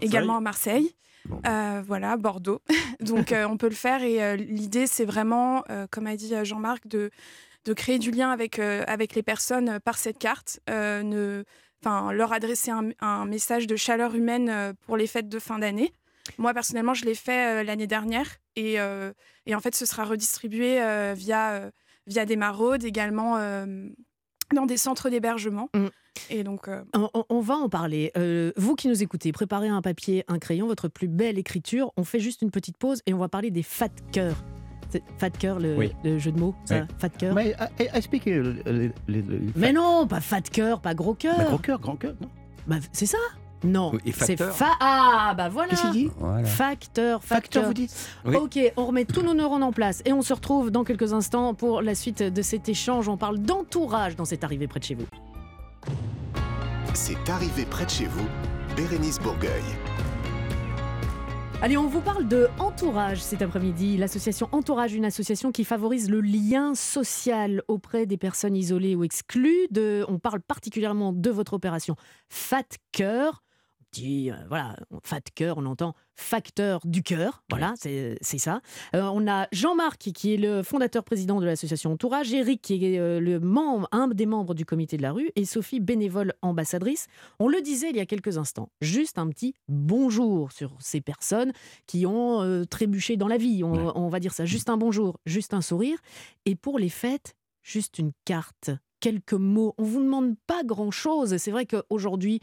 également 0.00 0.36
à 0.36 0.40
Marseille. 0.40 0.94
Voilà, 1.24 2.16
Bordeaux. 2.16 2.60
Donc 3.00 3.32
on 3.32 3.56
peut 3.56 3.68
le 3.68 3.74
faire 3.74 4.02
et 4.02 4.36
l'idée 4.36 4.86
c'est 4.86 5.04
vraiment, 5.04 5.64
comme 5.90 6.06
a 6.06 6.16
dit 6.16 6.32
Jean-Marc, 6.42 6.86
de, 6.86 7.10
de 7.64 7.72
créer 7.72 7.98
du 7.98 8.10
lien 8.10 8.30
avec, 8.30 8.58
avec 8.58 9.14
les 9.14 9.22
personnes 9.22 9.80
par 9.80 9.98
cette 9.98 10.18
carte, 10.18 10.60
ne, 10.68 11.44
enfin, 11.82 12.12
leur 12.12 12.32
adresser 12.32 12.70
un, 12.70 12.90
un 13.00 13.26
message 13.26 13.66
de 13.66 13.76
chaleur 13.76 14.14
humaine 14.14 14.74
pour 14.86 14.96
les 14.96 15.06
fêtes 15.06 15.28
de 15.28 15.38
fin 15.38 15.58
d'année. 15.58 15.92
Moi 16.38 16.54
personnellement 16.54 16.94
je 16.94 17.04
l'ai 17.04 17.14
fait 17.14 17.60
euh, 17.60 17.62
l'année 17.62 17.86
dernière 17.86 18.36
et, 18.56 18.80
euh, 18.80 19.12
et 19.46 19.54
en 19.54 19.60
fait 19.60 19.74
ce 19.74 19.86
sera 19.86 20.04
redistribué 20.04 20.80
euh, 20.82 21.14
via, 21.16 21.70
via 22.10 22.26
des 22.26 22.36
maraudes 22.36 22.84
également 22.84 23.38
euh, 23.38 23.88
dans 24.54 24.66
des 24.66 24.76
centres 24.76 25.08
d'hébergement. 25.08 25.70
Mm. 25.74 25.86
Et 26.28 26.42
donc 26.44 26.68
euh, 26.68 26.82
On, 27.28 27.40
va 27.40 27.54
en 27.54 27.68
parler. 27.68 28.10
Euh, 28.18 28.52
vous 28.56 28.74
qui 28.74 28.88
nous 28.88 29.02
écoutez, 29.02 29.30
préparez 29.32 29.68
un 29.68 29.80
papier, 29.80 30.24
un 30.28 30.38
crayon, 30.38 30.66
votre 30.66 30.88
plus 30.88 31.08
belle 31.08 31.38
écriture. 31.38 31.92
On 31.96 32.04
fait 32.04 32.18
juste 32.20 32.42
une 32.42 32.50
petite 32.50 32.76
pause 32.76 33.00
et 33.06 33.14
on 33.14 33.18
va 33.18 33.28
parler 33.28 33.50
des 33.50 33.62
fat 33.62 33.88
cœurs. 34.12 34.36
C'est 34.90 35.04
Fat 35.18 35.30
cœur, 35.30 35.60
le, 35.60 35.76
Oui. 35.76 35.92
le 36.02 36.18
jeu 36.18 36.32
de 36.32 36.40
mots, 36.40 36.54
ça 36.64 36.80
Oui. 36.80 36.86
Fat 36.98 37.08
cœur. 37.10 37.32
Mais 37.32 37.54
uh, 37.78 37.84
expliquez 37.94 38.34
le, 38.34 38.54
le- 38.66 38.92
le- 39.06 39.20
le- 39.20 39.40
Mais 39.54 39.72
non, 39.72 40.08
pas 40.08 40.20
fat 40.20 40.40
cœur, 40.42 40.80
pas 40.80 40.94
gros 40.94 41.14
cœur. 41.14 41.36
Mais 41.38 41.44
gros 41.44 41.58
cœur, 41.58 41.78
grand 41.78 41.94
cœur, 41.94 42.14
non 42.20 42.28
Bah, 42.66 42.76
c'est 42.92 43.06
ça 43.06 43.18
Non. 43.64 43.92
Et 44.06 44.12
C'est 44.12 44.36
fa 44.40 44.72
Ah, 44.80 45.34
bah 45.36 45.48
voilà. 45.48 45.70
Qu'est-ce 45.70 45.82
qu'il 45.82 45.90
dit 45.92 46.10
Voilà. 46.18 46.44
Facteur, 46.44 47.22
Facteur, 47.22 47.22
facteur. 47.22 47.64
vous 47.66 47.74
dites 47.74 47.94
Oui. 48.24 48.36
Ok, 48.36 48.58
on 48.76 48.86
remet 48.86 49.04
tous 49.04 49.22
nos 49.22 49.34
neurones 49.34 49.62
en 49.62 49.72
place 49.72 50.02
et 50.04 50.12
on 50.12 50.22
se 50.22 50.32
retrouve 50.32 50.70
dans 50.70 50.84
quelques 50.84 51.12
instants 51.12 51.54
pour 51.54 51.82
la 51.82 51.94
suite 51.94 52.22
de 52.22 52.42
cet 52.42 52.68
échange. 52.68 53.08
On 53.08 53.16
parle 53.16 53.38
d'entourage 53.38 54.16
dans 54.16 54.24
cette 54.24 54.44
arrivée 54.44 54.66
près 54.66 54.80
de 54.80 54.84
chez 54.84 54.94
vous. 54.94 55.06
c'est 56.94 57.28
arrivé 57.28 57.64
près 57.66 57.84
de 57.84 57.90
chez 57.90 58.06
vous. 58.06 58.26
Bérénice 58.76 59.18
Bourgueil. 59.18 59.62
Allez, 61.62 61.76
on 61.76 61.86
vous 61.88 62.00
parle 62.00 62.26
de 62.26 62.48
Entourage 62.58 63.20
cet 63.20 63.42
après-midi. 63.42 63.98
L'association 63.98 64.48
Entourage, 64.52 64.94
une 64.94 65.04
association 65.04 65.52
qui 65.52 65.64
favorise 65.64 66.08
le 66.08 66.22
lien 66.22 66.74
social 66.74 67.62
auprès 67.68 68.06
des 68.06 68.16
personnes 68.16 68.56
isolées 68.56 68.94
ou 68.94 69.04
exclues. 69.04 69.66
De, 69.70 70.06
on 70.08 70.18
parle 70.18 70.40
particulièrement 70.40 71.12
de 71.12 71.28
votre 71.30 71.52
opération 71.52 71.96
Fat 72.30 72.64
Cœur. 72.92 73.42
On 73.92 74.00
dit, 74.00 74.30
euh, 74.30 74.34
voilà, 74.48 74.76
Fat 75.02 75.20
Cœur, 75.34 75.58
on 75.58 75.66
entend 75.66 75.94
facteur 76.14 76.80
du 76.84 77.02
cœur. 77.02 77.42
Voilà, 77.50 77.74
c'est 77.76 78.18
c'est 78.20 78.38
ça. 78.38 78.60
Euh, 78.94 79.02
on 79.12 79.26
a 79.26 79.48
Jean-Marc 79.50 79.98
qui 80.14 80.32
est 80.34 80.36
le 80.36 80.62
fondateur 80.62 81.02
président 81.02 81.40
de 81.40 81.46
l'association 81.46 81.92
Entourage, 81.92 82.32
Eric 82.32 82.62
qui 82.62 82.84
est 82.84 82.98
euh, 83.00 83.18
le 83.18 83.40
membre, 83.40 83.88
un 83.90 84.06
des 84.06 84.26
membres 84.26 84.54
du 84.54 84.64
comité 84.64 84.96
de 84.96 85.02
la 85.02 85.10
rue 85.10 85.30
et 85.34 85.44
Sophie 85.44 85.80
bénévole 85.80 86.34
ambassadrice. 86.40 87.08
On 87.40 87.48
le 87.48 87.60
disait 87.62 87.90
il 87.90 87.96
y 87.96 88.00
a 88.00 88.06
quelques 88.06 88.38
instants, 88.38 88.70
juste 88.80 89.18
un 89.18 89.28
petit 89.28 89.54
bonjour 89.66 90.52
sur 90.52 90.76
ces 90.78 91.00
personnes 91.00 91.52
qui 91.86 92.06
ont 92.06 92.42
euh, 92.42 92.64
trébuché 92.64 93.16
dans 93.16 93.28
la 93.28 93.38
vie. 93.38 93.64
On, 93.64 93.70
Ouais. 93.72 93.92
on 93.96 94.08
va 94.08 94.20
dire 94.20 94.32
ça, 94.34 94.44
juste 94.44 94.68
un 94.70 94.76
bonjour, 94.76 95.18
juste 95.26 95.52
un 95.52 95.62
sourire. 95.62 95.98
Et 96.46 96.54
pour 96.54 96.78
les 96.78 96.90
fêtes, 96.90 97.34
juste 97.62 97.98
une 97.98 98.12
carte, 98.24 98.70
quelques 99.00 99.32
mots. 99.32 99.74
On 99.78 99.84
vous 99.84 100.00
demande 100.02 100.34
pas 100.46 100.62
grand-chose. 100.64 101.36
C'est 101.38 101.50
vrai 101.50 101.64
qu'aujourd'hui, 101.66 102.40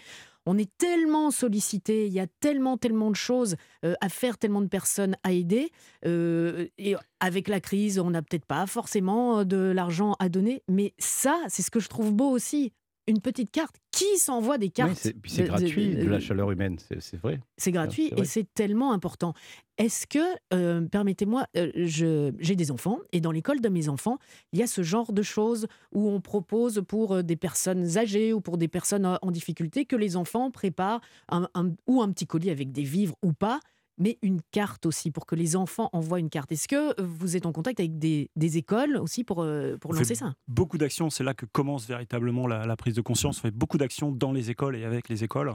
on 0.47 0.57
est 0.57 0.71
tellement 0.77 1.29
sollicité, 1.29 2.07
il 2.07 2.13
y 2.13 2.21
a 2.21 2.27
tellement, 2.39 2.77
tellement 2.77 3.11
de 3.11 3.15
choses 3.15 3.57
euh, 3.83 3.93
à 3.99 4.07
faire, 4.07 4.37
tellement 4.37 4.61
de 4.61 4.67
personnes 4.67 5.17
à 5.23 5.33
aider. 5.33 5.71
Euh, 6.05 6.67
et 6.77 6.95
avec 7.19 7.49
la 7.49 7.59
crise, 7.59 7.99
on 7.99 8.11
n'a 8.11 8.21
peut-être 8.21 8.45
pas 8.45 8.65
forcément 8.65 9.39
euh, 9.39 9.43
de 9.43 9.57
l'argent 9.57 10.15
à 10.19 10.29
donner. 10.29 10.63
Mais 10.69 10.93
ça, 10.99 11.37
c'est 11.49 11.63
ce 11.63 11.69
que 11.69 11.81
je 11.81 11.89
trouve 11.89 12.13
beau 12.13 12.29
aussi. 12.29 12.71
Une 13.07 13.21
petite 13.21 13.51
carte. 13.51 13.77
Qui 13.91 14.17
s'envoie 14.19 14.57
des 14.59 14.69
cartes 14.69 14.91
Oui, 14.91 14.95
c'est- 15.27 15.41
de- 15.41 15.43
de- 15.43 15.47
gratuit, 15.47 15.95
de, 15.95 16.05
la 16.05 16.19
chaleur 16.19 16.51
humaine, 16.51 16.77
c'est 16.99 17.15
vrai. 17.17 17.39
c'est 17.57 17.71
gratuit 17.71 18.09
vrai. 18.09 18.21
et 18.21 18.25
c'est 18.25 18.45
tellement 18.53 18.91
important. 18.91 19.33
Est-ce 19.79 20.05
que, 20.05 20.19
euh, 20.53 20.81
permettez-moi, 20.81 21.47
euh, 21.55 21.71
j'ai 21.75 22.55
des 22.55 22.69
enfants 22.71 22.99
et 23.13 23.21
dans 23.21 23.31
l'école 23.31 23.59
de 23.61 23.69
mes 23.69 23.89
enfants, 23.89 24.17
il 24.53 24.59
y 24.59 24.63
a 24.63 24.67
ce 24.67 24.83
genre 24.83 25.13
de 25.13 25.21
choses 25.23 25.67
où 25.93 26.09
on 26.09 26.21
propose 26.21 26.83
pour 26.87 27.13
euh, 27.13 27.21
des 27.23 27.35
personnes 27.37 27.97
âgées 27.97 28.33
ou 28.33 28.41
pour 28.41 28.57
des 28.57 28.67
personnes 28.67 29.05
en 29.21 29.31
difficulté 29.31 29.85
que 29.85 29.95
les 29.95 30.15
enfants 30.15 30.51
préparent 30.51 31.01
un, 31.29 31.47
un- 31.55 31.71
ou 31.87 32.01
un 32.03 32.11
petit 32.11 32.27
colis 32.27 32.49
avec 32.51 32.71
des 32.71 32.83
vivres 32.83 33.15
ou 33.23 33.33
pas, 33.33 33.59
mais 33.97 34.17
une 34.21 34.41
carte 34.51 34.85
aussi 34.85 35.11
pour 35.11 35.25
que 35.25 35.35
les 35.35 35.55
enfants 35.55 35.89
envoient 35.93 36.19
une 36.19 36.29
carte. 36.29 36.51
Est-ce 36.51 36.67
que 36.67 37.01
vous 37.01 37.35
êtes 37.35 37.45
en 37.45 37.51
contact 37.51 37.79
avec 37.79 37.97
des, 37.97 38.29
des 38.35 38.57
écoles 38.57 38.97
aussi 38.97 39.23
pour, 39.23 39.41
euh, 39.43 39.77
pour 39.77 39.91
On 39.91 39.93
lancer 39.95 40.15
ça? 40.15 40.33
beaucoup 40.47 40.77
d'actions. 40.77 41.09
C'est 41.09 41.23
là 41.23 41.33
que 41.33 41.45
commence 41.45 41.87
véritablement 41.87 42.47
la, 42.47 42.65
la 42.65 42.75
prise 42.75 42.95
de 42.95 43.01
conscience. 43.01 43.39
On 43.39 43.41
fait 43.41 43.51
beaucoup 43.51 43.77
d'actions 43.77 44.11
dans 44.11 44.31
les 44.31 44.49
écoles 44.49 44.75
et 44.75 44.83
avec 44.85 45.09
les 45.09 45.23
écoles. 45.23 45.53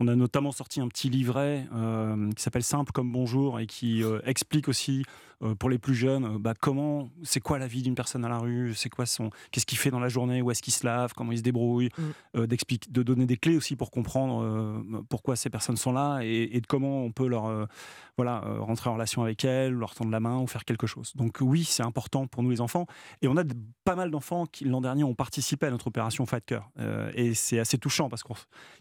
On 0.00 0.08
a 0.08 0.16
notamment 0.16 0.52
sorti 0.52 0.80
un 0.80 0.88
petit 0.88 1.08
livret 1.08 1.66
euh, 1.74 2.30
qui 2.32 2.42
s'appelle 2.42 2.64
Simple 2.64 2.92
comme 2.92 3.12
bonjour 3.12 3.60
et 3.60 3.66
qui 3.66 4.02
euh, 4.02 4.20
explique 4.24 4.68
aussi 4.68 5.04
euh, 5.44 5.54
pour 5.54 5.68
les 5.70 5.78
plus 5.78 5.94
jeunes 5.94 6.24
euh, 6.24 6.38
bah, 6.38 6.54
comment, 6.58 7.08
c'est 7.22 7.40
quoi 7.40 7.58
la 7.58 7.66
vie 7.66 7.82
d'une 7.82 7.94
personne 7.94 8.24
à 8.24 8.28
la 8.28 8.38
rue, 8.38 8.74
c'est 8.74 8.88
quoi 8.88 9.06
son, 9.06 9.30
qu'est-ce 9.50 9.66
qu'il 9.66 9.78
fait 9.78 9.90
dans 9.90 10.00
la 10.00 10.08
journée, 10.08 10.42
où 10.42 10.50
est-ce 10.50 10.62
qu'il 10.62 10.72
se 10.72 10.84
lave, 10.86 11.12
comment 11.14 11.32
il 11.32 11.38
se 11.38 11.42
débrouille, 11.42 11.90
Mm. 11.98 12.02
euh, 12.38 12.46
d'expliquer, 12.46 12.90
de 12.90 13.02
donner 13.02 13.26
des 13.26 13.36
clés 13.36 13.56
aussi 13.56 13.76
pour 13.76 13.90
comprendre 13.90 14.42
euh, 14.42 15.02
pourquoi 15.08 15.36
ces 15.36 15.50
personnes 15.50 15.76
sont 15.76 15.92
là 15.92 16.20
et, 16.22 16.56
et 16.56 16.60
de 16.60 16.66
comment 16.66 17.02
on 17.04 17.12
peut 17.12 17.26
leur 17.26 17.68
voilà, 18.16 18.40
rentrer 18.60 18.90
en 18.90 18.94
relation 18.94 19.22
avec 19.22 19.44
elles, 19.44 19.72
leur 19.72 19.94
tendre 19.94 20.10
la 20.12 20.20
main 20.20 20.38
ou 20.38 20.46
faire 20.46 20.64
quelque 20.64 20.86
chose. 20.86 21.12
Donc 21.16 21.38
oui, 21.40 21.64
c'est 21.64 21.82
important 21.82 22.26
pour 22.28 22.42
nous 22.44 22.50
les 22.50 22.60
enfants. 22.60 22.86
Et 23.22 23.28
on 23.28 23.36
a 23.36 23.42
de- 23.42 23.54
pas 23.84 23.96
mal 23.96 24.10
d'enfants 24.10 24.46
qui, 24.46 24.64
l'an 24.64 24.80
dernier, 24.80 25.02
ont 25.04 25.14
participé 25.14 25.66
à 25.66 25.70
notre 25.70 25.88
opération 25.88 26.24
Fat 26.24 26.40
Cœur. 26.40 26.70
Et 27.14 27.34
c'est 27.34 27.58
assez 27.58 27.76
touchant 27.76 28.08
parce 28.08 28.22
qu'il 28.22 28.36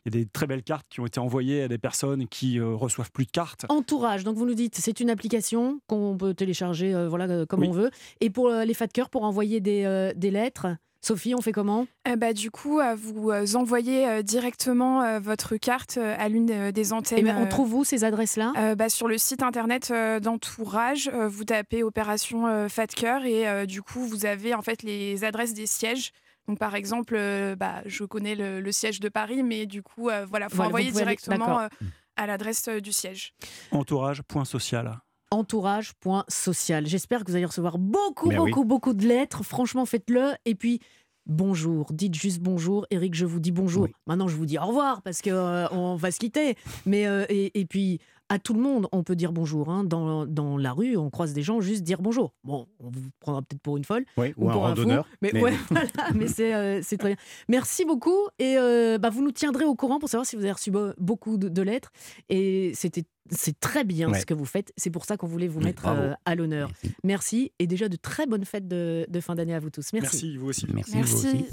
y 0.06 0.10
a 0.10 0.12
des 0.12 0.26
très 0.28 0.46
belles 0.46 0.62
cartes 0.64 0.86
qui 0.88 1.00
ont 1.00 1.06
été 1.08 1.20
envoyées 1.20 1.64
à 1.64 1.68
des 1.68 1.78
personnes 1.80 2.28
qui 2.28 2.60
reçoivent 2.60 3.12
plus 3.12 3.26
de 3.26 3.32
cartes. 3.32 3.66
Entourage, 3.70 4.24
donc 4.24 4.38
vous 4.38 4.46
nous 4.46 4.54
dites, 4.54 4.76
c'est 4.76 5.00
une 5.00 5.10
application 5.10 5.80
qu'on 5.88 6.16
peut 6.16 6.34
télécharger 6.36 6.53
euh, 6.62 7.08
voilà, 7.10 7.26
euh, 7.26 7.46
comme 7.46 7.62
Oui. 7.62 7.68
on 7.70 7.72
veut. 7.72 7.92
Et 8.22 8.30
pour 8.30 8.48
euh, 8.50 8.66
les 8.66 8.74
fat 8.74 8.88
cœurs, 8.88 9.10
pour 9.10 9.24
envoyer 9.24 9.60
des, 9.60 9.84
euh, 9.86 10.14
des 10.16 10.32
lettres, 10.32 10.68
Sophie, 11.02 11.36
on 11.36 11.42
fait 11.42 11.52
comment? 11.52 11.86
Euh, 12.08 12.16
bah, 12.16 12.32
du 12.32 12.50
coup, 12.50 12.80
euh, 12.80 12.96
vous 12.96 13.30
euh, 13.30 13.46
envoyez 13.56 14.08
euh, 14.08 14.22
directement 14.22 15.02
euh, 15.02 15.20
votre 15.20 15.58
carte 15.58 15.98
euh, 15.98 16.16
à 16.18 16.30
l'une 16.30 16.50
euh, 16.50 16.72
des 16.72 16.94
antennes. 16.94 17.18
Eh 17.20 17.24
ben, 17.24 17.38
On 17.42 17.46
trouve 17.48 17.74
où 17.76 17.84
ces 17.84 18.06
adresses-là? 18.06 18.54
euh, 18.58 18.76
bah, 18.76 18.88
sur 18.88 19.10
le 19.10 19.18
site 19.18 19.44
internet 19.44 19.92
euh, 19.92 20.22
d'entourage, 20.22 21.10
euh, 21.14 21.28
vous 21.28 21.44
tapez 21.44 21.84
opération 21.84 22.48
euh, 22.48 22.70
Fat 22.70 22.88
Cœur 22.88 23.26
et 23.26 23.46
euh, 23.50 23.66
du 23.66 23.82
coup 23.82 24.00
vous 24.00 24.26
avez 24.26 24.54
en 24.54 24.62
fait 24.62 24.82
les 24.82 25.26
adresses 25.26 25.54
des 25.54 25.66
sièges. 25.68 26.12
Donc 26.48 26.58
par 26.58 26.74
exemple, 26.74 27.16
euh, 27.18 27.56
bah, 27.58 27.82
je 27.86 28.06
connais 28.06 28.36
le, 28.36 28.62
le 28.62 28.72
siège 28.72 29.02
de 29.02 29.10
Paris, 29.10 29.44
mais 29.44 29.66
du 29.66 29.82
coup 29.84 30.08
euh, 30.10 30.26
voilà, 30.26 30.48
faut 30.48 30.56
Voilà, 30.56 30.70
vous 30.70 30.76
envoyer 30.76 30.88
aller- 30.88 30.96
directement 30.98 31.60
euh, 31.60 31.68
à 32.16 32.28
l'adresse 32.28 32.66
euh, 32.70 32.80
du 32.80 32.94
siège. 32.94 33.34
Entourage.social. 33.72 35.00
entourage.social. 35.34 36.86
J'espère 36.88 37.24
que 37.24 37.32
vous 37.32 37.36
allez 37.36 37.46
recevoir 37.46 37.78
beaucoup, 37.78 38.30
Mais 38.30 38.38
oui. 38.38 38.52
beaucoup, 38.52 38.66
beaucoup 38.66 38.94
de 38.94 39.06
lettres. 39.08 39.44
Franchement, 39.44 39.86
faites-le. 39.86 40.32
Et 40.46 40.56
puis, 40.56 40.80
bonjour. 41.26 41.92
Dites 41.94 42.16
juste 42.16 42.42
bonjour. 42.42 42.86
Eric, 42.92 43.14
je 43.16 43.26
vous 43.26 43.40
dis 43.40 43.52
bonjour. 43.52 43.84
Oui. 43.84 43.92
Maintenant, 44.08 44.28
je 44.28 44.36
vous 44.36 44.46
dis 44.46 44.58
au 44.58 44.66
revoir 44.66 45.02
parce 45.02 45.22
que 45.22 45.30
euh, 45.30 45.68
on 45.72 45.96
va 45.96 46.12
se 46.12 46.20
quitter. 46.20 46.56
Mais 46.86 47.08
euh, 47.08 47.26
et, 47.30 47.60
et 47.60 47.66
puis. 47.66 48.00
À 48.34 48.40
tout 48.40 48.56
le 48.56 48.60
monde, 48.62 48.88
on 48.92 49.04
peut 49.04 49.16
dire 49.16 49.32
bonjour. 49.32 49.70
hein. 49.70 49.84
Dans, 49.84 50.26
dans 50.26 50.58
la 50.58 50.72
rue, 50.74 50.98
on 50.98 51.12
croise 51.12 51.34
des 51.34 51.44
gens, 51.44 51.62
juste 51.62 51.84
dire 51.84 52.02
bonjour. 52.02 52.34
Bon, 52.44 52.66
on 52.80 52.90
vous 52.90 53.02
prendra 53.20 53.44
peut-être 53.44 53.62
pour 53.62 53.78
une 53.78 53.84
folle. 53.84 54.06
Oui, 54.18 54.34
ou, 54.38 54.50
un 54.50 54.54
pour 54.54 54.66
un 54.66 54.74
fou. 54.74 54.82
randonneur. 54.82 55.08
Mais, 55.22 55.30
mais- 55.34 55.42
ouais, 55.44 55.54
voilà, 55.70 55.88
mais 56.16 56.28
c'est 56.28 56.52
euh, 56.56 56.80
c'est 56.82 56.98
très 56.98 57.10
bien. 57.10 57.18
Merci 57.48 57.86
beaucoup. 57.86 58.18
Et 58.40 58.56
euh, 58.58 58.98
bah, 58.98 59.12
vous 59.12 59.22
nous 59.24 59.32
tiendrez 59.32 59.66
au 59.66 59.76
courant 59.76 60.00
pour 60.00 60.10
savoir 60.10 60.26
si 60.26 60.36
vous 60.36 60.42
avez 60.42 60.54
reçu 60.54 60.72
be- 60.72 60.96
beaucoup 60.98 61.38
de, 61.38 61.48
de 61.48 61.62
lettres. 61.62 61.92
Et 62.30 62.72
c'était 62.74 63.04
c'est 63.30 63.60
très 63.60 63.84
bien 63.84 64.10
Ouais. 64.10 64.20
ce 64.20 64.26
que 64.26 64.34
vous 64.34 64.46
faites. 64.46 64.74
C'est 64.78 64.90
pour 64.90 65.06
ça 65.06 65.16
qu'on 65.16 65.28
voulait 65.28 65.48
vous 65.48 65.60
Oui, 65.60 65.66
mettre 65.66 65.86
euh, 65.88 66.14
à 66.26 66.34
l'honneur. 66.34 66.70
Merci. 66.84 66.96
Merci. 67.04 67.52
Et 67.60 67.68
déjà 67.68 67.88
de 67.88 67.98
très 67.98 68.26
bonnes 68.26 68.46
fêtes 68.46 68.68
de, 68.68 69.06
de 69.08 69.20
fin 69.20 69.36
d'année 69.36 69.54
à 69.54 69.60
vous 69.60 69.70
tous. 69.70 69.94
Merci. 69.94 70.08
Merci, 70.26 70.38
vous 70.38 70.48
aussi. 70.48 70.66
Merci, 70.74 71.02
vous 71.02 71.14
aussi. 71.28 71.46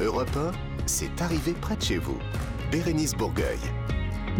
Europe 0.00 0.34
1, 0.34 0.52
c'est 0.86 1.20
arrivé 1.20 1.52
près 1.60 1.76
de 1.76 1.82
chez 1.82 1.98
vous. 1.98 2.16
Bérénice 2.72 3.12
Bourgueil. 3.14 3.58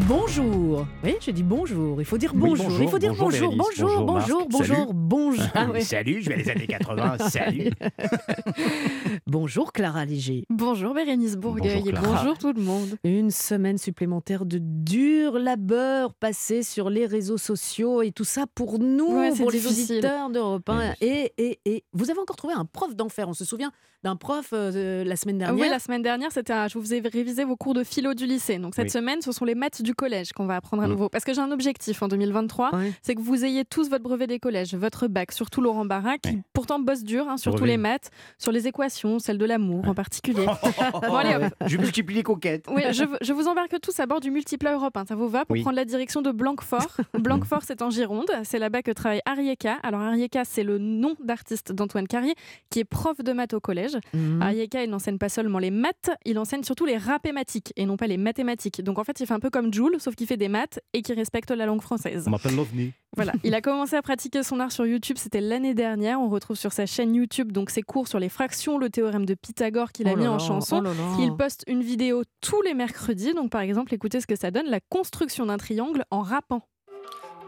Bonjour. 0.01 0.87
Oui, 1.05 1.15
je 1.21 1.31
dis 1.31 1.43
bonjour. 1.43 2.01
Il 2.01 2.05
faut 2.05 2.19
dire 2.19 2.33
Oui, 2.35 2.41
bonjour. 2.41 2.65
bonjour, 2.67 2.83
Il 2.83 2.89
faut 2.89 2.99
dire 2.99 3.15
bonjour, 3.15 3.51
bonjour. 3.51 3.51
Bérénice, 3.51 3.79
Bonjour, 3.79 4.05
bonjour, 4.05 4.47
bonjour, 4.49 4.79
Marc. 4.79 4.89
bonjour, 4.93 4.95
bonjour. 4.95 5.47
Ah 5.55 5.67
ouais. 5.71 5.81
Salut, 5.83 6.23
je 6.23 6.31
vais 6.31 6.37
les 6.37 6.49
années 6.51 6.67
80. 6.67 7.19
Salut. 7.29 7.71
Bonjour 9.27 9.73
Clara 9.73 10.05
Léger. 10.05 10.45
Bonjour 10.51 10.95
Bérénice 10.95 11.37
Bourgueil 11.37 11.75
Bonjour 11.83 11.89
et 11.89 11.93
Clara. 11.93 12.17
bonjour 12.23 12.39
tout 12.39 12.53
le 12.53 12.61
monde. 12.63 12.97
Une 13.05 13.31
semaine 13.31 13.79
supplémentaire 13.79 14.45
de 14.45 14.59
dur 14.61 15.39
labeur 15.39 16.13
passé 16.15 16.63
sur 16.63 16.91
les 16.91 17.07
réseaux 17.07 17.39
sociaux 17.39 18.03
et 18.03 18.11
tout 18.13 18.25
ça 18.25 18.45
pour 18.55 18.79
nous, 18.79 19.07
Ouais, 19.19 19.31
pour 19.37 19.51
les 19.51 19.59
difficile. 19.61 19.97
auditeurs 19.99 20.31
d'Europe 20.31 20.69
1. 20.69 20.79
Oui, 20.79 20.85
Et, 21.01 21.33
et, 21.39 21.61
et 21.65 21.85
vous 21.93 22.11
avez 22.11 22.19
encore 22.21 22.37
trouvé 22.37 22.55
un 22.55 22.65
prof 22.65 22.95
d'enfer. 22.95 23.29
On 23.29 23.33
se 23.35 23.45
souvient 23.45 23.71
d'un 24.03 24.17
prof 24.17 24.51
euh, 24.53 25.05
la 25.05 25.17
semaine 25.17 25.39
dernière. 25.39 25.63
Oui, 25.65 25.71
la 25.71 25.79
semaine 25.79 26.03
dernière, 26.03 26.33
c'était 26.33 26.53
un- 26.53 26.69
je 26.69 26.77
vous 26.79 26.93
ai 26.93 27.01
révisé 27.01 27.45
vos 27.45 27.57
cours 27.57 27.75
de 27.75 27.85
philo 27.85 28.15
du 28.15 28.27
lycée. 28.27 28.59
Donc 28.59 28.75
cette 28.75 28.87
Oui. 28.87 28.91
semaine, 28.91 29.23
ce 29.23 29.31
sont 29.33 29.45
les 29.45 29.55
maths 29.55 29.81
du 29.83 29.95
collège 29.95 30.33
qu'on 30.33 30.47
va 30.47 30.57
apprendre 30.57 30.83
à 30.83 30.87
Mm. 30.87 30.91
nouveau. 30.91 31.09
Parce 31.09 31.25
que 31.25 31.33
j'ai 31.35 31.41
un 31.41 31.51
objectif 31.51 32.03
en 32.03 32.09
2023, 32.09 32.75
Ouais. 32.75 32.93
c'est 33.03 33.15
que 33.15 33.21
vous 33.21 33.45
ayez 33.45 33.65
tous 33.65 33.89
votre 33.91 34.03
brevet 34.05 34.27
des 34.27 34.39
collèges, 34.39 34.75
votre 34.75 35.07
bac, 35.09 35.33
surtout 35.33 35.61
Laurent 35.61 35.85
Barra, 35.85 36.19
qui 36.19 36.31
Ouais. 36.31 36.39
pourtant 36.53 36.79
bosse 36.79 37.05
dur, 37.05 37.29
hein, 37.29 37.37
surtout 37.37 37.59
Brevet. 37.59 37.73
les 37.73 37.77
maths, 37.79 38.11
sur 38.39 38.53
les 38.53 38.67
équations, 38.69 39.19
celle 39.19 39.39
de 39.39 39.45
l'amour 39.45 39.87
en 39.89 39.95
particulier. 39.95 40.47
Bon, 41.03 41.17
allez, 41.17 41.35
hop. 41.47 41.53
Je 41.67 41.77
multiplie 41.77 42.23
les. 42.23 42.63
Oui, 42.71 42.83
je, 42.93 43.05
je 43.21 43.33
vous 43.33 43.49
embarque 43.49 43.81
tous 43.81 43.99
à 44.01 44.07
bord 44.07 44.21
du 44.21 44.31
Multiplat 44.31 44.75
Europe. 44.75 44.97
hein. 44.97 45.05
Ça 45.07 45.15
vous 45.15 45.29
va 45.29 45.45
pour 45.45 45.55
Oui. 45.55 45.63
prendre 45.63 45.77
la 45.77 45.85
direction 45.85 46.23
de 46.23 46.31
Blanquefort. 46.31 46.87
Blanquefort, 47.19 47.63
c'est 47.67 47.83
en 47.83 47.91
Gironde. 47.91 48.31
C'est 48.45 48.59
là-bas 48.59 48.83
que 48.83 48.91
travaille 48.93 49.21
Arieka. 49.27 49.79
Alors, 49.83 50.01
Arieka, 50.01 50.45
c'est 50.45 50.63
le 50.65 50.79
nom 50.79 51.15
d'artiste 51.23 51.73
d'Antoine 51.73 52.07
Carrier, 52.07 52.35
qui 52.71 52.79
est 52.81 52.85
prof 52.85 53.19
de 53.23 53.33
maths 53.33 53.55
au 53.55 53.61
collège. 53.61 53.97
Mhm. 54.15 54.41
Arieka, 54.43 54.85
il 54.85 54.91
n'enseigne 54.91 55.19
pas 55.19 55.29
seulement 55.29 55.59
les 55.59 55.71
maths, 55.71 56.11
il 56.25 56.39
enseigne 56.39 56.63
surtout 56.63 56.85
les 56.87 56.97
rapématiques 56.97 57.73
et 57.77 57.87
non 57.87 57.97
pas 57.97 58.07
les 58.07 58.17
mathématiques. 58.17 58.83
Donc, 58.83 58.99
en 58.99 59.05
fait, 59.05 59.19
il 59.21 59.27
fait 59.27 59.35
un 59.35 59.41
peu 59.41 59.51
comme 59.51 59.72
Joule, 59.73 59.97
sauf 59.99 60.15
qu'il 60.15 60.27
fait 60.27 60.37
des 60.37 60.49
maths 60.49 60.81
et 60.93 61.03
qui 61.03 61.13
respecte 61.15 61.51
la 61.51 61.67
langue 61.67 61.81
française. 61.83 62.25
On 62.27 62.31
m'appelle 62.31 62.55
l'OVNI. 62.57 62.93
Voilà, 63.17 63.33
il 63.45 63.55
a 63.55 63.61
commencé 63.61 63.95
à 63.97 64.03
pratiquer 64.03 64.43
son 64.43 64.59
art 64.61 64.73
sur 64.73 64.87
YouTube, 64.87 65.17
c'était 65.19 65.41
l'année 65.41 65.75
dernière. 65.75 66.21
On 66.21 66.29
retrouve 66.29 66.57
sur 66.57 66.73
sa 66.73 66.87
chaîne 66.87 67.15
YouTube 67.15 67.53
donc 67.53 67.71
ses 67.71 67.83
cours 67.83 68.09
sur 68.09 68.19
les 68.19 68.29
fractions, 68.29 68.79
le 68.79 68.89
théorème 68.91 69.27
de 69.27 69.35
Pythagore 69.35 69.93
qu'il 69.93 70.09
a 70.09 70.13
Oh 70.15 70.17
mis 70.17 70.27
en 70.29 70.39
chanson. 70.39 70.79
oh 70.81 70.83
là 70.83 70.91
là. 70.91 71.17
Il 71.21 71.37
poste 71.37 71.65
une 71.67 71.83
vidéo 71.83 72.23
tous 72.41 72.63
les 72.63 72.75
mercredis. 72.75 73.35
Donc, 73.35 73.51
par 73.51 73.61
exemple, 73.61 73.93
écoutez 73.95 74.21
ce 74.21 74.27
que 74.27 74.37
ça 74.37 74.51
donne 74.51 74.67
la 74.67 74.81
construction 74.81 75.47
d'un 75.47 75.59
triangle 75.59 76.05
en 76.11 76.23
rappant. 76.23 76.63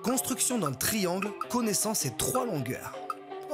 Construction 0.02 0.58
d'un 0.58 0.72
triangle 0.72 1.30
connaissant 1.48 1.94
ses 1.94 2.10
trois 2.16 2.44
longueurs. 2.44 2.94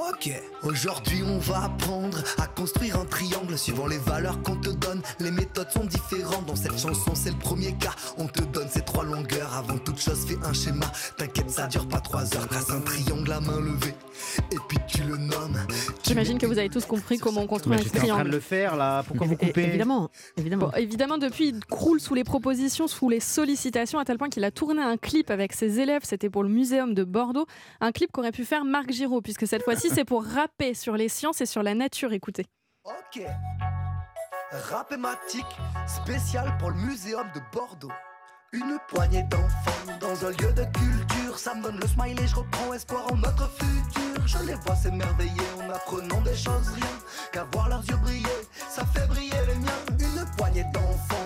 Ok. 0.09 0.31
Aujourd'hui, 0.63 1.21
on 1.23 1.37
va 1.37 1.65
apprendre 1.65 2.23
à 2.39 2.47
construire 2.47 2.99
un 2.99 3.05
triangle 3.05 3.55
suivant 3.55 3.85
les 3.85 3.99
valeurs 3.99 4.41
qu'on 4.41 4.55
te 4.55 4.69
donne. 4.69 4.99
Les 5.19 5.29
méthodes 5.29 5.69
sont 5.69 5.85
différentes. 5.85 6.47
Dans 6.47 6.55
cette 6.55 6.79
chanson, 6.79 7.13
c'est 7.13 7.29
le 7.29 7.37
premier 7.37 7.73
cas. 7.73 7.93
On 8.17 8.25
te 8.25 8.41
donne 8.41 8.67
ces 8.67 8.81
trois 8.81 9.03
longueurs. 9.03 9.53
Avant 9.53 9.77
toute 9.77 9.99
chose, 9.99 10.25
fais 10.25 10.37
un 10.43 10.53
schéma. 10.53 10.87
T'inquiète, 11.17 11.51
ça 11.51 11.67
dure 11.67 11.87
pas 11.87 11.99
trois 11.99 12.23
heures. 12.35 12.47
Trace 12.47 12.71
un 12.71 12.81
triangle 12.81 13.31
à 13.31 13.41
main 13.41 13.59
levée. 13.59 13.93
Et 14.51 14.57
puis 14.67 14.77
tu 14.87 15.03
le 15.03 15.17
nommes. 15.17 15.57
J'imagine 16.03 16.37
que 16.37 16.45
vous 16.45 16.57
avez 16.57 16.69
tous 16.69 16.85
compris 16.85 17.17
comment 17.17 17.41
on 17.41 17.47
construit 17.47 17.73
un 17.73 17.77
j'étais 17.77 17.89
en 17.89 17.91
train 17.91 18.01
de 18.01 18.11
triangle. 18.11 18.31
le 18.31 18.39
faire 18.39 18.75
là. 18.75 19.03
Pourquoi 19.03 19.27
vous 19.27 19.37
coupez 19.37 19.63
Évidemment, 19.63 20.09
évidemment. 20.37 20.67
Bon, 20.67 20.77
évidemment, 20.77 21.17
depuis, 21.17 21.49
il 21.49 21.65
croule 21.65 21.99
sous 21.99 22.13
les 22.13 22.23
propositions, 22.23 22.87
sous 22.87 23.09
les 23.09 23.19
sollicitations, 23.19 23.99
à 23.99 24.05
tel 24.05 24.17
point 24.17 24.29
qu'il 24.29 24.43
a 24.43 24.51
tourné 24.51 24.81
un 24.81 24.97
clip 24.97 25.29
avec 25.29 25.53
ses 25.53 25.79
élèves. 25.79 26.01
C'était 26.03 26.29
pour 26.29 26.43
le 26.43 26.49
Muséum 26.49 26.93
de 26.93 27.03
Bordeaux. 27.03 27.45
Un 27.79 27.91
clip 27.91 28.11
qu'aurait 28.11 28.31
pu 28.31 28.45
faire 28.45 28.65
Marc 28.65 28.91
Giraud, 28.91 29.21
puisque 29.21 29.47
cette 29.47 29.63
fois-ci, 29.63 29.89
c'est 29.93 30.05
pour 30.05 30.23
rapper 30.23 30.73
sur 30.73 30.95
les 30.95 31.09
sciences 31.09 31.41
et 31.41 31.45
sur 31.45 31.63
la 31.63 31.73
nature. 31.73 32.13
Écoutez. 32.13 32.45
Ok. 32.85 33.23
Rapématique 34.51 35.45
spécial 35.87 36.57
pour 36.59 36.71
le 36.71 36.77
muséum 36.77 37.27
de 37.33 37.39
Bordeaux. 37.53 37.91
Une 38.53 38.77
poignée 38.89 39.23
d'enfants 39.23 39.97
dans 40.01 40.25
un 40.25 40.31
lieu 40.31 40.51
de 40.51 40.65
culture. 40.77 41.39
Ça 41.39 41.55
me 41.55 41.63
donne 41.63 41.79
le 41.79 41.87
smile 41.87 42.19
et 42.19 42.27
je 42.27 42.35
reprends 42.35 42.73
espoir 42.73 43.05
en 43.09 43.15
notre 43.15 43.49
futur. 43.51 44.27
Je 44.27 44.39
les 44.39 44.55
vois 44.55 44.75
s'émerveiller 44.75 45.47
en 45.57 45.69
apprenant 45.69 46.19
des 46.19 46.35
choses 46.35 46.67
rien 46.75 46.99
qu'à 47.31 47.45
voir 47.53 47.69
leurs 47.69 47.85
yeux 47.85 47.95
briller. 47.95 48.27
Ça 48.69 48.83
fait 48.85 49.07
briller 49.07 49.31
les 49.47 49.55
miens. 49.55 49.71
Une 49.99 50.25
poignée 50.35 50.65
d'enfants 50.73 51.20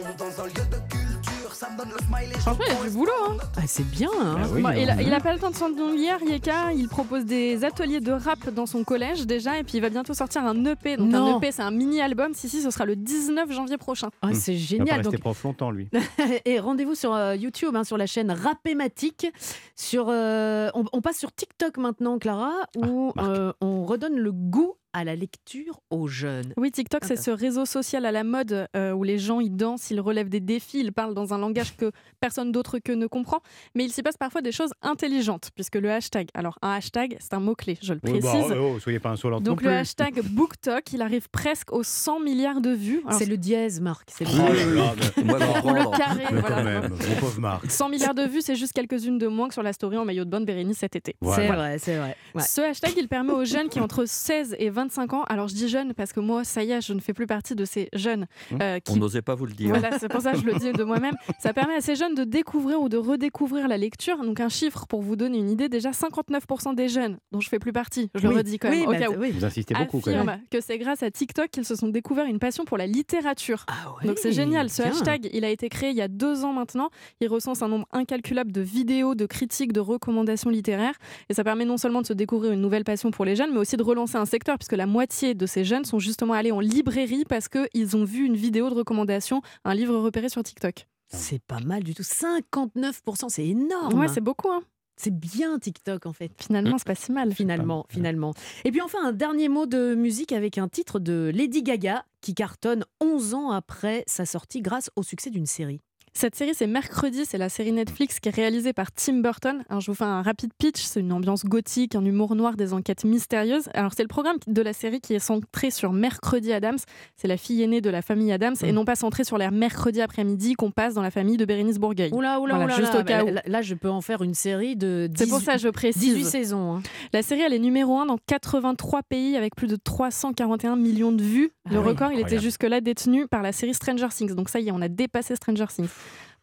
Franchement, 1.80 2.64
il 2.68 2.74
y 2.74 2.78
a 2.80 2.84
du 2.84 2.90
boulot. 2.96 3.12
Hein. 3.30 3.38
Ah, 3.58 3.62
c'est 3.66 3.84
bien. 3.90 4.10
hein. 4.22 4.36
Bah 4.42 4.48
oui, 4.54 4.62
Bon, 4.62 4.70
il, 4.72 4.90
a, 4.90 4.94
hein. 4.94 4.98
il 5.02 5.14
a 5.14 5.20
pas 5.20 5.34
le 5.34 5.40
temps 5.40 5.50
de 5.52 5.56
s'ennuyer, 5.56 6.12
Yeka. 6.28 6.74
Il 6.74 6.88
propose 6.88 7.26
des 7.26 7.64
ateliers 7.64 8.00
de 8.00 8.12
rap 8.12 8.50
dans 8.50 8.66
son 8.66 8.84
collège 8.84 9.26
déjà. 9.26 9.60
Et 9.60 9.64
puis 9.64 9.78
il 9.78 9.82
va 9.82 9.90
bientôt 9.90 10.14
sortir 10.14 10.44
un 10.46 10.64
EP. 10.66 10.98
Donc 10.98 11.10
Non. 11.10 11.36
un 11.36 11.38
EP, 11.38 11.52
c'est 11.52 11.62
un 11.62 11.72
mini-album. 11.72 12.34
Si, 12.34 12.50
si, 12.50 12.62
ce 12.62 12.70
sera 12.72 12.86
le 12.86 12.96
19 12.96 13.52
janvier 13.52 13.78
prochain. 13.78 14.10
Ah, 14.22 14.34
c'est 14.34 14.54
Il 14.54 14.60
va 14.60 14.66
génial. 14.86 15.02
Donc, 15.02 15.20
prof 15.20 15.44
longtemps 15.44 15.72
lui. 15.72 15.90
et 16.46 16.60
rendez-vous 16.60 16.96
sur 16.96 17.14
euh, 17.14 17.36
YouTube, 17.36 17.76
hein, 17.76 17.84
sur 17.84 17.98
la 17.98 18.06
chaîne 18.06 18.32
Rapématique. 18.32 19.28
Sur, 19.76 20.08
euh, 20.10 20.70
on, 20.74 20.86
on 20.94 21.02
passe 21.02 21.18
sur 21.18 21.32
TikTok 21.34 21.78
maintenant, 21.78 22.18
Clara, 22.20 22.54
où 22.78 23.12
Marc. 23.16 23.28
euh, 23.30 23.54
on 23.62 23.84
redonne 23.84 24.16
le 24.18 24.32
goût 24.32 24.76
à 24.98 25.04
la 25.04 25.16
lecture 25.16 25.82
aux 25.90 26.08
jeunes. 26.08 26.54
Oui, 26.56 26.72
TikTok, 26.72 27.04
c'est 27.04 27.18
ce 27.18 27.30
réseau 27.30 27.66
social 27.66 28.06
à 28.06 28.12
la 28.14 28.24
mode 28.24 28.68
euh, 28.78 28.94
où 28.94 29.04
les 29.04 29.18
gens 29.20 29.42
ils 29.42 29.54
dansent, 29.56 29.92
ils 29.92 30.00
relèvent 30.00 30.30
des 30.30 30.40
défis, 30.40 30.80
ils 30.80 30.94
parlent 30.94 31.14
dans 31.14 31.34
un 31.34 31.38
langage 31.38 31.76
que 31.76 31.92
personne 32.22 32.54
d'autre 32.54 32.80
que 32.80 32.94
ne 32.94 33.06
comprend. 33.06 33.40
Mais 33.76 33.84
il 33.84 33.92
s'y 33.92 34.02
passe 34.04 34.16
parfois 34.18 34.42
des 34.42 34.54
choses 34.54 34.72
intelligentes, 34.82 35.50
puisque 35.54 35.76
le 35.76 35.92
hashtag, 35.92 36.30
alors 36.34 36.58
un 36.62 36.72
hashtag, 36.72 37.18
c'est 37.20 37.34
un 37.34 37.42
mot-clé, 37.42 37.78
je 37.82 37.94
le 37.94 38.00
Oui, 38.06 38.20
précise. 38.22 38.50
bah, 38.50 38.56
oh, 38.58 38.74
oh, 38.76 38.80
soyez 38.80 39.00
pas 39.00 39.10
insolente 39.10 39.44
non 39.44 39.52
Donc 39.52 39.62
le 39.64 39.68
plus. 39.68 39.76
hashtag 39.76 40.22
BookTok, 40.32 40.94
il 40.94 41.02
arrive 41.02 41.30
presque 41.30 41.74
aux 41.74 41.84
100 41.84 42.22
milliards 42.22 42.62
de 42.62 42.70
vues. 42.70 43.04
C'est 43.12 43.26
le 43.26 43.36
dièse, 43.38 43.82
Marc. 43.82 44.10
C'est 44.14 44.24
le 44.24 44.32
Oh 44.32 45.22
le 45.22 45.60
prendre. 45.60 45.98
carré, 45.98 46.24
mais 46.32 46.40
voilà. 46.40 46.56
quand 46.56 46.64
même, 46.64 46.90
mon 46.92 47.16
pauvre 47.20 47.40
Marc. 47.42 47.70
100 47.70 47.90
milliards 47.90 48.16
de 48.16 48.24
vues, 48.24 48.42
c'est 48.42 48.56
juste 48.56 48.72
quelques-unes 48.74 49.18
de 49.18 49.28
moins 49.28 49.48
que 49.50 49.54
sur 49.54 49.64
la 49.64 49.74
story 49.74 49.98
en 49.98 50.06
maillot 50.06 50.24
de 50.26 50.30
bain 50.30 50.40
de 50.40 50.46
Bérénice 50.46 50.78
cet 50.78 50.96
été. 50.96 51.16
C'est 51.22 51.26
Voilà. 51.26 51.56
vrai, 51.56 51.78
c'est 51.80 51.98
vrai. 51.98 52.16
Ouais. 52.34 52.42
Ce 52.44 52.62
hashtag, 52.62 52.94
il 52.98 53.08
permet 53.08 53.34
aux 53.34 53.44
jeunes 53.46 53.68
qui 53.70 53.80
ont 53.80 53.84
entre 53.84 54.06
16 54.06 54.56
et 54.60 54.70
25 54.86 55.14
ans, 55.14 55.24
alors 55.24 55.48
je 55.48 55.56
dis 55.56 55.68
jeunes 55.68 55.94
parce 55.94 56.14
que 56.14 56.20
moi, 56.20 56.44
ça 56.44 56.64
y 56.64 56.72
est, 56.72 56.82
je 56.82 56.94
ne 56.94 57.00
fais 57.00 57.14
plus 57.14 57.26
partie 57.26 57.56
de 57.56 57.66
ces 57.66 57.90
jeunes 57.94 58.28
euh, 58.62 58.78
On 58.88 58.94
qui 58.94 59.00
n'osait 59.00 59.24
pas 59.24 59.34
vous 59.34 59.46
le 59.48 59.54
dire. 59.54 59.70
Voilà, 59.70 59.98
c'est 59.98 60.08
pour 60.08 60.22
ça 60.22 60.34
que 60.34 60.40
je 60.40 60.46
le 60.46 60.54
dis 60.54 60.72
de 60.72 60.84
moi-même. 60.84 61.16
Ça 61.40 61.54
permet 61.54 61.76
à 61.76 61.82
ces 61.82 61.96
jeunes 61.96 62.14
de 62.14 62.24
découvrir 62.24 62.82
ou 62.82 62.90
de 62.90 62.98
redécouvrir 62.98 63.68
la 63.68 63.78
lecture. 63.78 64.18
Donc 64.24 64.40
un 64.40 64.50
chiffre 64.50 64.86
pour 64.88 65.02
vous 65.02 65.16
donner 65.16 65.40
une 65.40 65.50
idée, 65.50 65.70
déjà 65.70 65.92
59% 65.92 66.76
des 66.76 66.88
jeunes, 66.88 67.18
dont 67.32 67.40
je 67.40 67.50
fais 67.50 67.60
plus 67.60 67.74
partie, 67.74 68.10
je 68.16 68.28
le 68.28 68.36
redis 68.36 68.60
quand 68.60 68.70
même, 68.70 68.82
Oui, 68.82 68.86
au 68.86 68.92
bah, 68.92 68.98
cas 69.00 69.10
où, 69.10 69.16
oui. 69.20 69.32
Vous 69.32 69.46
insistez 69.46 69.74
beaucoup 69.74 70.00
quand 70.00 70.12
même. 70.12 70.42
que 70.52 70.62
c'est 70.62 70.78
grâce 70.78 71.02
à 71.04 71.10
TikTok 71.10 71.50
qu'ils 71.50 71.66
se 71.66 71.76
sont 71.76 71.88
découverts 71.90 72.26
une 72.26 72.40
passion 72.40 72.66
pour 72.66 72.78
la 72.78 72.88
littérature. 72.88 73.66
Ah 73.68 73.94
ouais, 74.00 74.08
Donc 74.08 74.20
c'est 74.20 74.32
génial. 74.32 74.70
Ce 74.70 74.84
hashtag, 74.84 75.30
il 75.34 75.44
a 75.46 75.50
été 75.50 75.70
créé 75.70 75.90
il 75.90 75.98
y 75.98 76.02
a 76.02 76.08
deux 76.08 76.44
ans 76.46 76.54
maintenant. 76.54 76.90
Il 77.22 77.28
recense 77.28 77.62
un 77.62 77.68
nombre 77.68 77.88
incalculable 77.92 78.52
de 78.52 78.62
vidéos, 78.62 79.16
de 79.16 79.26
critiques, 79.26 79.74
de 79.74 79.80
recommandations 79.80 80.50
littéraires. 80.50 80.96
Et 81.30 81.34
ça 81.34 81.44
permet 81.44 81.66
non 81.66 81.78
seulement 81.78 82.02
de 82.02 82.08
se 82.08 82.14
découvrir 82.14 82.52
une 82.52 82.62
nouvelle 82.62 82.84
passion 82.84 83.12
pour 83.12 83.26
les 83.26 83.36
jeunes, 83.36 83.52
mais 83.52 83.60
aussi 83.60 83.78
de 83.78 83.84
relancer 83.84 84.18
un 84.18 84.26
secteur, 84.26 84.58
puisque 84.58 84.75
la 84.76 84.86
moitié 84.86 85.34
de 85.34 85.46
ces 85.46 85.64
jeunes 85.64 85.86
sont 85.86 86.00
justement 86.00 86.34
allés 86.34 86.52
en 86.52 86.60
librairie 86.60 87.26
parce 87.28 87.48
qu'ils 87.48 87.96
ont 87.96 88.04
vu 88.04 88.26
une 88.26 88.36
vidéo 88.36 88.70
de 88.70 88.76
recommandation, 88.76 89.42
un 89.64 89.74
livre 89.74 89.98
repéré 89.98 90.30
sur 90.30 90.44
TikTok. 90.44 90.88
C'est 91.08 91.42
pas 91.42 91.60
mal 91.60 91.84
du 91.84 91.94
tout. 91.94 92.04
59%, 92.04 93.30
c'est 93.30 93.46
énorme. 93.46 94.00
Ouais, 94.00 94.08
c'est 94.08 94.22
beaucoup. 94.22 94.50
Hein. 94.50 94.62
c'est 94.98 95.14
bien 95.14 95.60
TikTok 95.60 96.06
en 96.06 96.14
fait. 96.14 96.32
Finalement, 96.38 96.78
c'est 96.78 96.88
pas 96.88 96.96
si 96.96 97.12
mal. 97.12 97.34
Finalement, 97.34 97.86
finalement. 97.90 98.34
Et 98.64 98.72
puis 98.72 98.82
enfin, 98.82 99.00
un 99.04 99.12
dernier 99.12 99.50
mot 99.50 99.66
de 99.66 99.96
musique 99.96 100.32
avec 100.32 100.58
un 100.58 100.68
titre 100.68 101.00
de 101.00 101.32
Lady 101.34 101.64
Gaga 101.64 102.06
qui 102.22 102.34
cartonne 102.34 102.86
11 103.02 103.34
ans 103.34 103.52
après 103.52 104.04
sa 104.08 104.26
sortie 104.26 104.62
grâce 104.62 104.90
au 104.96 105.04
succès 105.04 105.30
d'une 105.30 105.46
série. 105.46 105.82
Cette 106.18 106.34
série, 106.36 106.54
c'est 106.56 106.66
Mercredi, 106.66 107.26
c'est 107.26 107.38
la 107.38 107.50
série 107.50 107.74
Netflix 107.74 108.22
qui 108.22 108.30
est 108.30 108.32
réalisée 108.36 108.72
par 108.72 108.90
Tim 108.94 109.16
Burton. 109.20 109.66
Alors, 109.68 109.82
je 109.82 109.92
vous 109.92 109.96
fais 109.98 110.06
un 110.06 110.22
rapide 110.22 110.52
pitch, 110.58 110.82
c'est 110.82 111.02
une 111.02 111.12
ambiance 111.12 111.44
gothique, 111.44 111.94
un 111.94 112.06
humour 112.06 112.36
noir, 112.36 112.56
des 112.56 112.72
enquêtes 112.72 113.04
mystérieuses. 113.04 113.68
Alors, 113.74 113.92
c'est 113.94 114.02
le 114.04 114.08
programme 114.08 114.38
de 114.48 114.62
la 114.62 114.72
série 114.72 115.02
qui 115.02 115.14
est 115.14 115.20
centré 115.20 115.72
sur 115.72 115.92
Mercredi 115.92 116.54
Adams. 116.54 116.78
C'est 117.18 117.28
la 117.28 117.36
fille 117.36 117.62
aînée 117.64 117.82
de 117.82 117.90
la 117.90 118.02
famille 118.02 118.32
Adams 118.32 118.56
et 118.64 118.72
Mm. 118.72 118.76
non 118.76 118.86
pas 118.86 118.96
centré 118.96 119.26
sur 119.26 119.38
les 119.38 119.50
mercredis 119.52 120.00
après-midi 120.00 120.54
qu'on 120.54 120.72
passe 120.72 120.94
dans 120.94 121.02
la 121.02 121.12
famille 121.12 121.36
de 121.36 121.44
Bérénice 121.44 121.80
Bourgueil. 121.80 122.12
Oula, 122.14 122.40
oula, 122.40 122.56
Voilà, 122.56 122.66
oula, 122.68 122.76
juste 122.78 122.94
là, 122.94 123.02
au 123.02 123.04
cas 123.04 123.24
bah, 123.26 123.30
où. 123.30 123.34
là, 123.34 123.42
là, 123.46 123.62
je 123.62 123.76
peux 123.76 123.90
en 123.90 124.00
faire 124.00 124.22
une 124.22 124.36
série 124.36 124.78
de 124.78 125.08
18, 125.12 125.18
C'est 125.26 125.30
pour 125.30 125.42
ça 125.42 125.58
je 125.58 125.68
précise. 125.68 126.02
18 126.16 126.24
saisons. 126.24 126.76
hein. 126.78 126.82
La 127.12 127.24
série, 127.24 127.42
elle 127.42 127.54
est 127.54 127.60
numéro 127.60 128.00
1 128.00 128.06
dans 128.06 128.18
83 128.26 129.04
pays 129.04 129.36
avec 129.36 129.54
plus 129.54 129.68
de 129.68 129.76
341 129.76 130.78
millions 130.78 131.12
de 131.12 131.22
vues. 131.24 131.52
Ah 131.68 131.74
le 131.74 131.80
oui, 131.80 131.88
record, 131.88 132.14
il 132.14 132.22
était 132.22 132.40
jusque-là 132.40 132.80
détenu 132.80 133.28
par 133.28 133.42
la 133.42 133.52
série 133.52 133.74
Stranger 133.74 134.08
Things. 134.16 134.34
Donc 134.34 134.48
ça 134.48 134.62
y 134.62 134.70
est, 134.70 134.72
on 134.72 134.82
a 134.82 134.88
dépassé 134.88 135.36
Stranger 135.36 135.66
Things. 135.68 135.90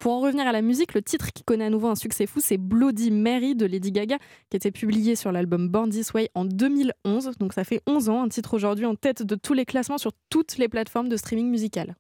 Pour 0.03 0.15
en 0.15 0.19
revenir 0.19 0.49
à 0.49 0.51
la 0.51 0.63
musique, 0.63 0.95
le 0.95 1.03
titre 1.03 1.33
qui 1.33 1.45
connaît 1.45 1.67
à 1.67 1.71
nouveau 1.71 1.87
un 1.87 1.95
succès 1.95 2.27
fou, 2.27 2.41
c'est 2.43 2.59
Bloody 2.59 3.13
Mary 3.13 3.55
de 3.55 3.67
Lady 3.67 3.93
Gaga, 3.93 4.19
qui 4.51 4.57
était 4.57 4.73
publié 4.73 5.15
sur 5.15 5.31
l'album 5.31 5.69
Born 5.69 5.91
This 5.91 6.13
Way 6.13 6.29
en 6.35 6.45
2011. 6.45 7.31
Donc 7.39 7.53
ça 7.53 7.63
fait 7.63 7.83
11 7.87 8.09
ans, 8.09 8.25
un 8.25 8.29
titre 8.29 8.55
aujourd'hui 8.55 8.85
en 8.85 8.97
tête 8.97 9.23
de 9.23 9.37
tous 9.37 9.55
les 9.55 9.65
classements 9.65 9.99
sur 9.99 10.11
toutes 10.29 10.59
les 10.59 10.69
plateformes 10.69 11.09
de 11.09 11.17
streaming 11.17 11.49
musical. 11.49 11.95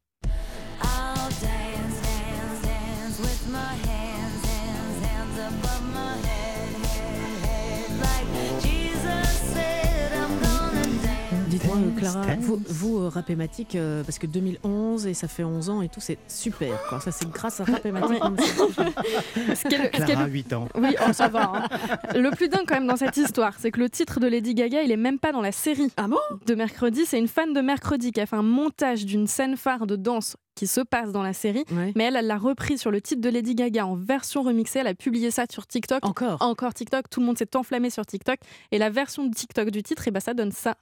Clara, 12.10 12.34
vous, 12.40 12.62
vous 12.68 12.98
euh, 12.98 13.08
Rapématique, 13.08 13.74
euh, 13.76 14.02
parce 14.04 14.18
que 14.18 14.26
2011 14.26 15.06
et 15.06 15.14
ça 15.14 15.28
fait 15.28 15.44
11 15.44 15.70
ans 15.70 15.82
et 15.82 15.88
tout, 15.88 16.00
c'est 16.00 16.18
super. 16.28 16.80
Quoi. 16.88 17.00
Ça, 17.00 17.10
c'est 17.12 17.30
grâce 17.30 17.60
à 17.60 17.64
Rapématique. 17.64 18.22
Ce 19.54 19.68
Clara, 19.90 20.26
le 20.26 20.32
8 20.32 20.52
ans. 20.52 20.68
Oui, 20.74 20.94
oh, 21.06 21.12
ça 21.12 21.28
va. 21.28 21.52
hein. 21.54 21.68
Le 22.14 22.30
plus 22.30 22.48
dingue 22.48 22.64
quand 22.66 22.74
même 22.74 22.86
dans 22.86 22.96
cette 22.96 23.16
histoire, 23.16 23.54
c'est 23.58 23.70
que 23.70 23.80
le 23.80 23.88
titre 23.90 24.20
de 24.20 24.26
Lady 24.26 24.54
Gaga, 24.54 24.82
il 24.82 24.90
est 24.90 24.96
même 24.96 25.18
pas 25.18 25.32
dans 25.32 25.40
la 25.40 25.52
série 25.52 25.90
Ah 25.96 26.08
bon? 26.08 26.18
De 26.46 26.54
Mercredi. 26.54 27.04
C'est 27.06 27.18
une 27.18 27.28
fan 27.28 27.52
de 27.52 27.60
Mercredi 27.60 28.12
qui 28.12 28.20
a 28.20 28.26
fait 28.26 28.36
un 28.36 28.42
montage 28.42 29.04
d'une 29.04 29.26
scène 29.26 29.56
phare 29.56 29.86
de 29.86 29.96
danse 29.96 30.36
qui 30.54 30.66
se 30.66 30.80
passe 30.82 31.12
dans 31.12 31.22
la 31.22 31.32
série. 31.32 31.64
Ouais. 31.70 31.92
Mais 31.96 32.04
elle, 32.04 32.16
elle 32.16 32.26
l'a 32.26 32.36
repris 32.36 32.76
sur 32.76 32.90
le 32.90 33.00
titre 33.00 33.22
de 33.22 33.28
Lady 33.30 33.54
Gaga 33.54 33.86
en 33.86 33.96
version 33.96 34.42
remixée. 34.42 34.80
Elle 34.80 34.86
a 34.86 34.94
publié 34.94 35.30
ça 35.30 35.44
sur 35.50 35.66
TikTok. 35.66 36.04
Encore? 36.04 36.36
Encore 36.40 36.74
TikTok, 36.74 37.08
tout 37.08 37.20
le 37.20 37.26
monde 37.26 37.38
s'est 37.38 37.56
enflammé 37.56 37.88
sur 37.88 38.04
TikTok. 38.04 38.38
Et 38.70 38.78
la 38.78 38.90
version 38.90 39.26
de 39.26 39.34
TikTok 39.34 39.70
du 39.70 39.82
titre, 39.82 40.06
et 40.08 40.10
bah, 40.10 40.20
ça 40.20 40.34
donne 40.34 40.52
ça. 40.52 40.76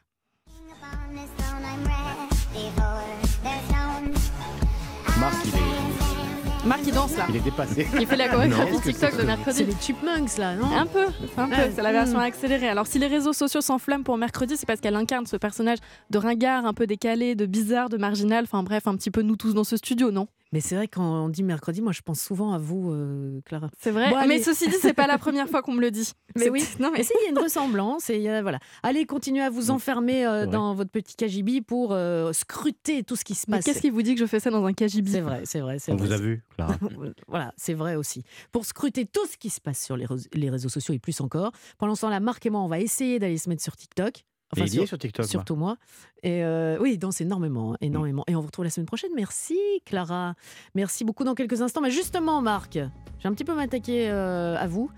Marc, 6.70 6.83
il 6.87 6.94
danse 6.94 7.16
là. 7.16 7.26
il 7.28 7.35
est 7.37 7.40
dépassé. 7.40 7.85
Il 8.00 8.06
fait 8.06 8.14
la 8.16 8.28
chorégraphie 8.28 8.80
TikTok 8.80 8.94
c'est- 9.11 9.16
de 9.16 9.20
C'est 9.22 9.26
Mercredi. 9.26 9.64
les 9.64 9.74
Chipmunks, 9.80 10.38
là, 10.38 10.54
non 10.54 10.66
Un 10.72 10.87
peu, 10.87 11.06
un 11.37 11.48
peu. 11.48 11.54
Ouais. 11.56 11.72
C'est 11.74 11.83
la 11.83 11.90
version 11.90 12.18
Mm. 12.18 12.22
accélérée. 12.22 12.68
Alors, 12.68 12.87
si 12.87 13.00
les 13.00 13.09
réseaux 13.09 13.33
sociaux 13.33 13.61
s'enflamment 13.61 14.04
pour 14.04 14.16
mercredi, 14.16 14.56
c'est 14.56 14.66
parce 14.66 14.80
qu'elle 14.80 14.94
incarne 14.94 15.26
ce 15.26 15.37
personnage 15.37 15.78
de 16.11 16.18
ringard, 16.18 16.66
un 16.66 16.72
peu 16.72 16.87
décalé, 16.87 17.35
de 17.35 17.44
bizarre, 17.46 17.88
de 17.88 17.96
marginal. 17.96 18.44
Enfin 18.44 18.62
bref, 18.62 18.87
un 18.87 18.94
petit 18.94 19.11
peu 19.11 19.22
nous 19.22 19.35
tous 19.35 19.52
dans 19.52 19.64
ce 19.64 19.76
studio, 19.76 20.12
non 20.12 20.28
Mais 20.53 20.61
c'est 20.61 20.75
vrai, 20.75 20.89
quand 20.89 21.05
on 21.25 21.29
dit 21.29 21.45
mercredi, 21.45 21.81
moi, 21.81 21.93
je 21.93 22.01
pense 22.01 22.21
souvent 22.21 22.53
à 22.53 22.59
vous, 22.59 22.91
euh, 22.91 23.41
Clara. 23.45 23.71
C'est 23.79 23.93
vrai. 23.93 24.11
Bon, 24.11 24.17
allez. 24.17 24.27
mais 24.29 24.43
ceci 24.43 24.69
dit, 24.69 24.75
c'est 24.81 24.95
pas 24.95 25.07
la 25.07 25.17
première 25.19 25.49
fois 25.49 25.63
qu'on 25.63 25.73
me 25.73 25.81
le 25.81 25.93
dit. 25.93 26.11
Mais 26.37 26.49
oui. 26.51 26.65
Non, 26.81 26.91
Mais 26.91 26.99
mais 26.99 27.05
si, 27.05 27.13
il 27.21 27.25
y 27.25 27.27
a 27.29 27.31
une 27.31 27.39
ressemblance. 27.39 28.11
Et 28.11 28.17
il 28.17 28.23
y 28.23 28.29
a- 28.29 28.43
voilà. 28.43 28.59
Allez, 28.83 29.07
continuez 29.07 29.43
à 29.43 29.51
vous 29.51 29.71
enfermer 29.71 30.27
euh, 30.27 30.41
Ouais. 30.41 30.47
dans 30.49 30.75
votre 30.75 30.91
petit 30.91 31.15
KGB 31.15 31.61
pour 31.61 31.93
euh, 31.93 32.33
scruter 32.33 33.05
tout 33.05 33.15
ce 33.15 33.25
qui 33.25 33.37
se 33.37 33.47
passe. 33.47 33.65
qu'est-ce 33.65 33.81
qui 33.81 33.91
vous 33.91 34.03
dit 34.03 34.15
que 34.15 34.21
je 34.21 34.27
fais 34.27 34.41
ça 34.41 34.51
dans 34.51 34.65
un 34.65 34.73
KGB 34.73 35.09
C'est 35.11 35.21
vrai, 35.21 35.43
c'est 35.45 35.61
vrai. 35.61 35.79
c'est 35.79 35.93
On 35.93 35.97
vrai. 35.97 36.07
vous 36.09 36.13
a 36.13 36.17
vu, 36.19 36.43
Clara. 36.57 36.77
Voilà, 37.29 37.53
c'est 37.57 37.75
vrai 37.75 37.95
aussi. 37.95 38.25
Pour 38.51 38.65
scruter 38.65 39.07
tout 39.07 39.27
ce 39.27 39.37
qui 39.37 39.51
se 39.51 39.61
passe 39.61 39.81
sur 39.85 39.97
les, 39.97 40.07
réseaux- 40.07 40.29
les 40.35 40.51
réseaux 40.51 40.69
sociaux 40.69 40.95
et 40.95 40.99
plus 40.99 41.21
encore. 41.21 41.53
Pendant 41.79 41.95
ce 41.95 42.01
temps-là, 42.01 42.19
Marc 42.19 42.45
et 42.47 42.51
moi, 42.51 42.61
on 42.61 42.67
va 42.69 42.81
essayer 42.81 43.21
d'aller 43.21 43.39
se 43.39 43.49
mettre 43.49 43.63
sur 43.63 43.77
TikTok. 43.77 44.25
Y 44.57 44.79
est 44.81 44.87
sur 44.87 44.99
TikTok. 44.99 45.27
Surtout 45.27 45.57
moi. 45.57 45.77
Et 46.23 46.45
euh, 46.45 46.77
oui, 46.81 46.93
il 46.95 46.99
danse 46.99 47.21
énormément, 47.21 47.77
énormément. 47.81 48.25
Et 48.27 48.35
on 48.35 48.41
vous 48.41 48.47
retrouve 48.47 48.65
la 48.65 48.71
semaine 48.71 48.87
prochaine. 48.87 49.11
Merci, 49.15 49.59
Clara. 49.85 50.35
Merci 50.75 51.05
beaucoup 51.05 51.25
dans 51.25 51.35
quelques 51.35 51.63
instants. 51.63 51.81
Mais 51.81 51.91
justement, 51.91 52.43
Marc, 52.43 52.75
j'ai 52.75 53.29
un 53.29 53.33
petit 53.33 53.45
peu 53.45 53.55
m'attaquer 53.55 54.11
euh, 54.11 54.57
à 54.59 54.67
vous, 54.67 54.91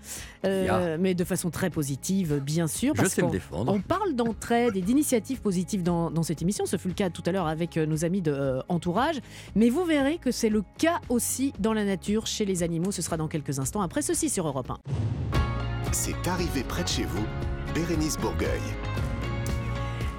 euh, 0.45 0.97
mais 0.99 1.13
de 1.13 1.23
façon 1.23 1.49
très 1.49 1.69
positive, 1.69 2.39
bien 2.39 2.67
sûr. 2.67 2.93
Je 2.95 3.05
sais 3.05 3.21
me 3.21 3.29
défendre. 3.29 3.71
on 3.71 3.79
parle 3.79 4.15
d'entraide 4.15 4.75
et 4.75 4.81
d'initiatives 4.81 5.41
positives 5.41 5.83
dans, 5.83 6.09
dans 6.09 6.23
cette 6.23 6.41
émission. 6.41 6.65
Ce 6.65 6.77
fut 6.77 6.87
le 6.87 6.93
cas 6.93 7.09
tout 7.09 7.23
à 7.25 7.31
l'heure 7.31 7.47
avec 7.47 7.77
nos 7.77 8.05
amis 8.05 8.21
de 8.21 8.31
euh, 8.31 8.61
Entourage. 8.69 9.19
Mais 9.55 9.69
vous 9.69 9.85
verrez 9.85 10.17
que 10.17 10.31
c'est 10.31 10.49
le 10.49 10.63
cas 10.77 10.99
aussi 11.09 11.53
dans 11.59 11.73
la 11.73 11.85
nature, 11.85 12.25
chez 12.25 12.45
les 12.45 12.63
animaux. 12.63 12.91
Ce 12.91 13.01
sera 13.01 13.17
dans 13.17 13.27
quelques 13.27 13.59
instants. 13.59 13.81
Après 13.81 14.01
ceci 14.01 14.29
sur 14.29 14.47
Europe 14.47 14.71
1. 14.71 14.77
C'est 15.91 16.27
arrivé 16.27 16.63
près 16.63 16.83
de 16.83 16.87
chez 16.87 17.03
vous 17.03 17.23
Bérénice 17.75 18.17
Bourgueil. 18.17 18.61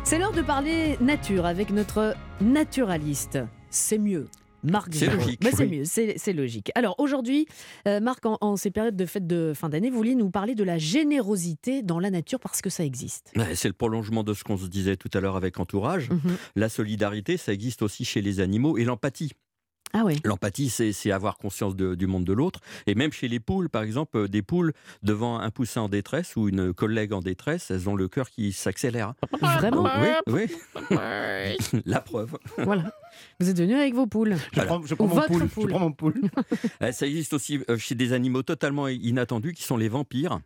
C'est 0.04 0.18
l'heure 0.18 0.32
de 0.32 0.42
parler 0.42 0.96
nature 1.00 1.46
avec 1.46 1.70
notre 1.70 2.14
naturaliste. 2.40 3.38
C'est 3.70 3.98
mieux. 3.98 4.28
Marc 4.62 4.94
C'est 4.94 5.06
logique. 5.14 5.42
Bah, 5.42 5.50
c'est 5.54 5.64
Oui. 5.66 5.78
mieux, 5.80 5.84
c'est 5.84 6.32
logique. 6.32 6.70
Alors 6.74 6.94
aujourd'hui, 6.98 7.46
euh, 7.86 8.00
Marc, 8.00 8.24
en, 8.24 8.38
en 8.40 8.56
ces 8.56 8.70
périodes 8.70 8.96
de 8.96 9.04
fête 9.06 9.26
de 9.26 9.52
fin 9.54 9.68
d'année, 9.68 9.90
vous 9.90 9.96
vouliez 9.96 10.14
nous 10.14 10.30
parler 10.30 10.54
de 10.54 10.64
la 10.64 10.78
générosité 10.78 11.82
dans 11.82 11.98
la 11.98 12.10
nature 12.10 12.40
parce 12.40 12.62
que 12.62 12.70
ça 12.70 12.82
existe. 12.84 13.30
C'est 13.54 13.68
le 13.68 13.74
prolongement 13.74 14.22
de 14.24 14.32
ce 14.32 14.42
qu'on 14.44 14.56
se 14.56 14.66
disait 14.66 14.96
tout 14.96 15.10
à 15.12 15.20
l'heure 15.20 15.36
avec 15.36 15.58
entourage. 15.60 16.08
Mhm. 16.10 16.36
La 16.56 16.68
solidarité, 16.70 17.36
ça 17.36 17.52
existe 17.52 17.82
aussi 17.82 18.04
chez 18.06 18.22
les 18.22 18.40
animaux 18.40 18.78
et 18.78 18.84
l'empathie. 18.84 19.32
Ah 19.96 20.02
oui. 20.04 20.20
L'empathie, 20.24 20.68
c'est 20.70 21.10
avoir 21.12 21.38
conscience 21.38 21.76
de- 21.76 21.94
du 21.94 22.06
monde 22.08 22.24
de 22.24 22.32
l'autre. 22.32 22.60
Et 22.86 22.94
même 22.96 23.12
chez 23.12 23.28
les 23.28 23.38
poules, 23.40 23.70
par 23.70 23.82
exemple, 23.84 24.16
euh, 24.18 24.28
des 24.28 24.42
poules 24.42 24.72
devant 25.02 25.38
un 25.38 25.50
poussin 25.50 25.82
en 25.82 25.88
détresse 25.88 26.34
ou 26.36 26.48
une 26.48 26.74
collègue 26.74 27.12
en 27.12 27.20
détresse, 27.20 27.70
elles 27.70 27.88
ont 27.88 27.94
le 27.94 28.08
cœur 28.08 28.28
qui 28.28 28.52
s'accélère. 28.52 29.14
Vraiment 29.40 29.88
Oui, 30.26 30.48
oui. 30.90 30.90
La 31.86 32.00
preuve. 32.00 32.36
Voilà. 32.58 32.92
Vous 33.38 33.48
êtes 33.48 33.58
venu 33.58 33.74
avec 33.74 33.94
vos 33.94 34.06
poules. 34.06 34.34
Je 34.52 34.60
prends, 34.62 34.82
je 34.84 34.94
prends 34.94 35.04
Ou 35.04 35.08
mon 35.08 35.14
votre 35.14 35.28
poule. 35.28 35.48
Je 35.62 35.66
prends 35.68 35.78
mon 35.80 35.92
poule. 35.92 36.20
Ça 36.92 37.06
existe 37.06 37.32
aussi 37.32 37.60
euh, 37.70 37.78
chez 37.78 37.94
des 37.94 38.12
animaux 38.12 38.42
totalement 38.42 38.88
inattendus 38.88 39.52
qui 39.54 39.62
sont 39.62 39.76
les 39.76 39.88
vampires. 39.88 40.40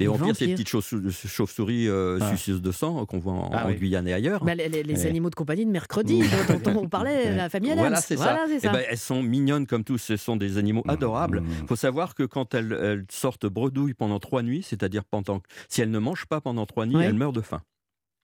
Les, 0.00 0.04
Les 0.04 0.06
vampires, 0.06 0.34
c'est 0.36 0.44
les 0.46 0.52
vampires. 0.54 0.64
petites 0.64 0.68
chauves- 0.68 1.10
chauves-souris 1.28 1.88
euh, 1.88 2.18
Ah. 2.20 2.30
suceuses 2.36 2.62
de 2.62 2.72
sang 2.72 3.02
euh, 3.02 3.04
qu'on 3.04 3.18
voit 3.18 3.32
en, 3.32 3.50
Ah 3.52 3.66
en 3.66 3.68
oui. 3.68 3.76
Guyane 3.76 4.06
et 4.08 4.12
ailleurs. 4.12 4.44
Bah, 4.44 4.54
les 4.54 4.68
les- 4.68 4.82
les 4.82 4.94
Ouais. 5.02 5.06
animaux 5.06 5.30
de 5.30 5.34
compagnie 5.34 5.64
de 5.66 5.70
mercredi 5.70 6.20
dont, 6.64 6.72
dont 6.72 6.80
on 6.82 6.88
parlait, 6.88 7.34
la 7.34 7.48
famille 7.48 7.70
Adams. 7.72 7.82
Voilà, 7.84 8.00
c'est 8.00 8.14
Voilà, 8.16 8.38
ça. 8.38 8.44
c'est 8.48 8.56
Eh 8.56 8.60
ça. 8.60 8.72
ben, 8.72 8.82
elles 8.88 8.98
sont 8.98 9.22
mignonnes 9.22 9.66
comme 9.66 9.84
tous, 9.84 9.98
ce 9.98 10.16
sont 10.16 10.36
des 10.36 10.58
animaux 10.58 10.84
adorables. 10.88 11.40
Mmh. 11.40 11.46
Il 11.62 11.66
faut 11.68 11.76
savoir 11.76 12.14
que 12.14 12.22
quand 12.24 12.54
elles, 12.54 12.72
elles 12.72 13.04
sortent 13.10 13.46
bredouilles 13.46 13.94
pendant 13.94 14.18
trois 14.20 14.42
nuits, 14.42 14.62
c'est-à-dire 14.62 15.04
pendant, 15.04 15.40
si 15.68 15.80
elles 15.80 15.90
ne 15.90 15.98
mangent 15.98 16.26
pas 16.26 16.40
pendant 16.40 16.66
trois 16.66 16.86
nuits, 16.86 16.96
Ouais. 16.96 17.04
elles 17.04 17.14
meurent 17.14 17.32
de 17.32 17.40
faim. 17.40 17.60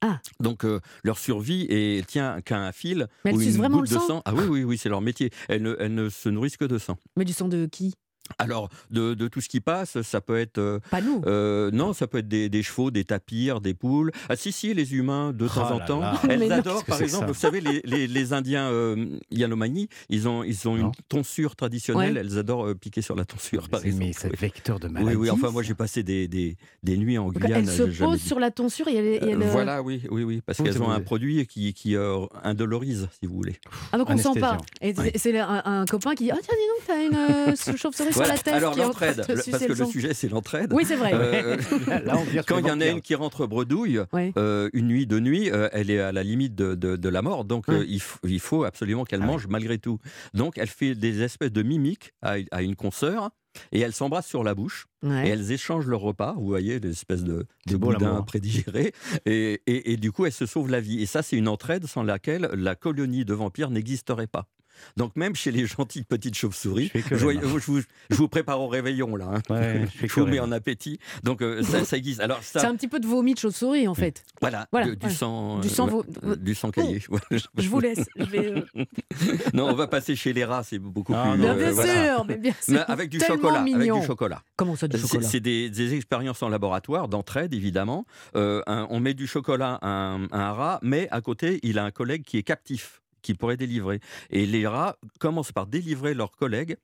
Ah. 0.06 0.20
Donc 0.38 0.66
euh, 0.66 0.80
leur 1.02 1.16
survie 1.18 1.66
est, 1.70 2.06
tient 2.06 2.40
qu'à 2.42 2.58
un 2.58 2.72
fil 2.72 3.06
Mais 3.24 3.30
elles 3.30 3.36
ou 3.36 3.40
sucent 3.40 3.52
une 3.54 3.56
vraiment 3.62 3.78
goutte 3.78 3.90
le 3.90 3.96
de 3.96 4.00
sang 4.00 4.06
sang. 4.06 4.22
Ah 4.26 4.34
oui, 4.34 4.44
oui, 4.48 4.62
oui, 4.64 4.76
c'est 4.76 4.90
leur 4.90 5.00
métier. 5.00 5.30
Elles 5.48 5.62
ne, 5.62 5.74
elles 5.78 5.94
ne 5.94 6.10
se 6.10 6.28
nourrissent 6.28 6.58
que 6.58 6.66
de 6.66 6.76
sang. 6.76 6.98
Mais 7.16 7.24
du 7.24 7.32
sang 7.32 7.48
de 7.48 7.64
qui? 7.64 7.94
Alors, 8.38 8.70
de, 8.90 9.12
de 9.14 9.28
tout 9.28 9.40
ce 9.40 9.48
qui 9.48 9.60
passe, 9.60 10.00
ça 10.02 10.20
peut 10.20 10.38
être. 10.38 10.58
euh, 10.58 10.78
Pas 10.90 11.00
nous. 11.02 11.20
euh, 11.26 11.70
non, 11.72 11.92
ça 11.92 12.06
peut 12.06 12.18
être 12.18 12.28
des, 12.28 12.48
des 12.48 12.62
chevaux, 12.62 12.90
des 12.90 13.04
tapirs, 13.04 13.60
des 13.60 13.74
poules. 13.74 14.10
Ah, 14.30 14.36
si, 14.36 14.50
si, 14.50 14.72
les 14.72 14.94
humains, 14.94 15.32
de 15.32 15.46
temps 15.46 15.66
Oh 15.70 15.74
en 15.74 15.78
là 15.78 15.84
temps. 15.84 16.00
là. 16.00 16.20
Mais 16.26 16.34
Elles 16.34 16.52
adorent, 16.52 16.84
par 16.84 17.00
exemple, 17.02 17.26
vous 17.28 17.34
savez, 17.34 17.60
les, 17.60 17.82
les- 17.84 18.06
les 18.06 18.32
Indiens 18.32 18.70
euh, 18.70 19.06
Yanomami, 19.30 19.88
ils 20.08 20.26
ont, 20.26 20.42
ils 20.42 20.66
ont 20.68 20.76
une 20.76 20.90
tonsure 21.08 21.54
traditionnelle. 21.54 22.14
Ouais. 22.14 22.20
Elles 22.20 22.38
adorent 22.38 22.66
euh, 22.68 22.74
piquer 22.74 23.02
sur 23.02 23.14
la 23.14 23.24
tonsure, 23.26 23.68
par 23.68 23.80
Mais 23.82 23.88
exemple. 23.88 24.10
c'est 24.18 24.28
Oui. 24.30 24.36
vecteur 24.40 24.80
de 24.80 24.86
Oui, 24.88 24.92
maladie. 24.94 25.16
oui, 25.16 25.30
enfin, 25.30 25.50
moi, 25.50 25.62
j'ai 25.62 25.74
passé 25.74 26.02
des, 26.02 26.26
des, 26.26 26.56
des 26.82 26.96
nuits 26.96 27.18
en 27.18 27.28
Guyane. 27.28 27.60
elle 27.60 27.68
se 27.68 27.86
j'ai 27.86 27.92
jamais 27.92 28.12
pose 28.12 28.20
dit. 28.22 28.26
sur 28.28 28.40
la 28.40 28.50
tonsure 28.50 28.88
et 28.88 28.94
elle, 28.96 29.04
et 29.06 29.18
elle- 29.32 29.42
Euh, 29.42 29.50
Voilà, 29.50 29.82
oui, 29.82 30.02
oui, 30.10 30.24
oui, 30.24 30.40
parce 30.44 30.58
Oui, 30.60 30.64
qu'elles 30.64 30.82
ont 30.82 30.90
un 30.90 31.00
produit 31.00 31.46
qui, 31.46 31.74
qui 31.74 31.94
euh, 31.94 32.24
indolorise, 32.42 33.08
si 33.20 33.26
vous 33.26 33.34
voulez. 33.34 33.56
Ah 33.92 33.98
donc 33.98 34.08
on 34.08 34.16
sent 34.16 34.40
pas. 34.40 34.56
Et 34.80 34.94
c'est- 34.94 35.32
Oui. 35.32 35.38
un, 35.38 35.62
un 35.64 35.84
copain 35.84 36.14
qui 36.14 36.24
dit 36.24 36.30
Ah 36.30 36.36
tiens 36.42 36.54
dis 36.54 36.68
donc 36.68 36.86
t'as 36.86 37.04
une 37.04 37.50
euh, 37.50 37.54
chauve-souris 38.14 38.20
sur 38.20 38.20
Voilà. 38.22 38.32
la 38.34 38.38
tête. 38.38 38.54
Alors, 38.54 38.76
l'entraide, 38.76 39.18
le- 39.28 39.50
parce 39.50 39.64
que 39.66 39.72
le 39.72 39.84
sujet, 39.86 40.14
c'est 40.14 40.28
l'entraide. 40.28 40.72
Oui 40.72 40.84
c'est 40.86 40.96
vrai. 40.96 41.10
Euh, 41.14 41.56
Là, 42.04 42.16
on 42.18 42.24
vire 42.24 42.44
Quand 42.46 42.58
il 42.58 42.66
y 42.66 42.70
en 42.70 42.80
a 42.80 42.86
une 42.86 43.00
qui 43.00 43.14
rentre 43.14 43.46
bredouille, 43.46 44.00
Ouais. 44.12 44.32
euh, 44.38 44.70
une 44.72 44.86
nuit, 44.88 45.06
deux 45.06 45.20
nuits, 45.20 45.50
euh, 45.50 45.68
elle 45.72 45.90
est 45.90 46.00
à 46.00 46.12
la 46.12 46.22
limite 46.22 46.54
de, 46.54 46.74
de- 46.74 46.96
de 46.96 47.08
la 47.08 47.22
mort. 47.22 47.44
Donc, 47.44 47.68
Ouais. 47.68 47.74
euh, 47.74 47.84
il, 47.88 47.98
f- 47.98 48.18
il 48.24 48.40
faut 48.40 48.64
absolument 48.64 49.04
qu'elle 49.04 49.22
Ah 49.22 49.26
mange 49.26 49.46
malgré 49.48 49.78
tout. 49.78 49.98
Donc, 50.34 50.58
elle 50.58 50.68
fait 50.68 50.94
des 50.94 51.22
espèces 51.22 51.52
de 51.52 51.62
mimiques 51.62 52.12
à, 52.22 52.36
à 52.50 52.62
une 52.62 52.76
consoeur 52.76 53.30
et 53.70 53.80
elles 53.80 53.92
s'embrassent 53.92 54.26
sur 54.26 54.42
la 54.42 54.54
bouche 54.54 54.86
Ouais. 55.02 55.28
et 55.28 55.30
elles 55.30 55.52
échangent 55.52 55.86
leur 55.86 56.00
repas. 56.00 56.34
Vous 56.36 56.46
voyez, 56.46 56.80
des 56.80 56.90
espèces 56.90 57.22
de, 57.24 57.46
de 57.66 57.76
l'amour. 58.00 58.24
prédigérés. 58.24 58.92
Et, 59.26 59.62
et- 59.66 59.92
et 59.92 59.96
du 59.96 60.10
coup, 60.12 60.26
elles 60.26 60.32
se 60.32 60.46
sauvent 60.46 60.70
la 60.70 60.80
vie. 60.80 61.00
Et 61.02 61.06
ça, 61.06 61.22
c'est 61.22 61.36
une 61.36 61.48
entraide 61.48 61.86
sans 61.86 62.02
laquelle 62.02 62.48
la 62.54 62.74
colonie 62.74 63.24
de 63.24 63.34
vampires 63.34 63.70
n'existerait 63.70 64.26
pas. 64.26 64.48
Donc, 64.96 65.16
même 65.16 65.34
chez 65.34 65.50
les 65.50 65.66
gentilles 65.66 66.04
petites 66.04 66.36
chauves-souris, 66.36 66.90
Je 67.10 67.14
vous, 67.16 67.80
je 68.10 68.14
vous 68.16 68.28
prépare 68.28 68.60
au 68.60 68.68
réveillon, 68.68 69.16
là. 69.16 69.26
hein. 69.34 69.42
Ouais, 69.50 69.86
je 70.02 70.06
vous 70.20 70.26
mets 70.26 70.40
en 70.40 70.52
appétit. 70.52 70.98
Donc, 71.22 71.42
euh, 71.42 71.62
ça, 71.62 71.84
ça 71.84 71.96
existe. 71.96 72.20
Alors, 72.20 72.42
ça, 72.42 72.60
C'est 72.60 72.66
un 72.66 72.76
petit 72.76 72.88
peu 72.88 73.00
de 73.00 73.06
vomi 73.06 73.34
de 73.34 73.38
chauve-souris 73.38 73.88
en 73.88 73.94
fait. 73.94 74.24
voilà, 74.40 74.66
Voilà, 74.72 74.88
de- 74.88 74.94
du 74.94 75.06
ouais. 75.06 75.12
sang, 75.12 75.58
Du 75.60 75.68
sang 75.68 75.86
euh, 75.86 75.90
vo- 75.90 76.04
euh, 76.24 76.36
du 76.36 76.54
sang 76.54 76.70
caillé. 76.70 77.00
Je 77.58 77.68
vous 77.68 77.80
laisse. 77.80 78.04
Je 78.16 78.24
vais, 78.24 78.46
euh, 78.76 78.84
non, 79.54 79.68
on 79.68 79.74
va 79.74 79.86
passer 79.86 80.16
chez 80.16 80.32
les 80.32 80.44
rats, 80.44 80.62
c'est 80.62 80.78
beaucoup 80.78 81.14
Ah, 81.14 81.30
plus. 81.32 81.38
non, 81.40 81.44
Bien, 81.44 81.54
euh, 81.54 81.58
bien 81.58 81.72
voilà. 81.72 82.14
sûr, 82.16 82.24
mais 82.26 82.36
bien 82.36 82.52
Mais 82.68 82.76
sûr. 82.76 82.84
avec 82.88 83.10
du 83.10 83.20
chocolat, 83.20 83.60
avec 83.60 83.74
mignon. 83.74 84.00
du 84.00 84.06
chocolat. 84.06 84.42
Comment 84.56 84.76
ça 84.76 84.88
du 84.88 84.96
C'est 84.98 85.02
chocolat? 85.06 85.28
c'est 85.28 85.40
des, 85.40 85.70
des 85.70 85.94
expériences 85.94 86.42
en 86.42 86.48
laboratoire, 86.48 87.08
d'entraide 87.08 87.54
évidemment. 87.54 88.06
Euh, 88.36 88.62
un- 88.66 88.86
on 88.90 89.00
met 89.00 89.14
du 89.14 89.26
chocolat 89.26 89.78
à 89.82 89.88
un, 89.88 90.24
à 90.26 90.48
un 90.48 90.52
rat, 90.52 90.78
mais 90.82 91.08
à 91.10 91.20
côté, 91.20 91.60
il 91.62 91.78
a 91.78 91.84
un 91.84 91.90
collègue 91.90 92.22
qui 92.24 92.38
est 92.38 92.42
captif, 92.42 93.02
qui 93.24 93.34
pourrait 93.34 93.56
délivrer. 93.56 93.98
Et 94.30 94.46
les 94.46 94.66
rats 94.68 94.96
commencent 95.18 95.52
par 95.52 95.66
délivrer 95.66 96.14
leur 96.14 96.30
collègue, 96.30 96.76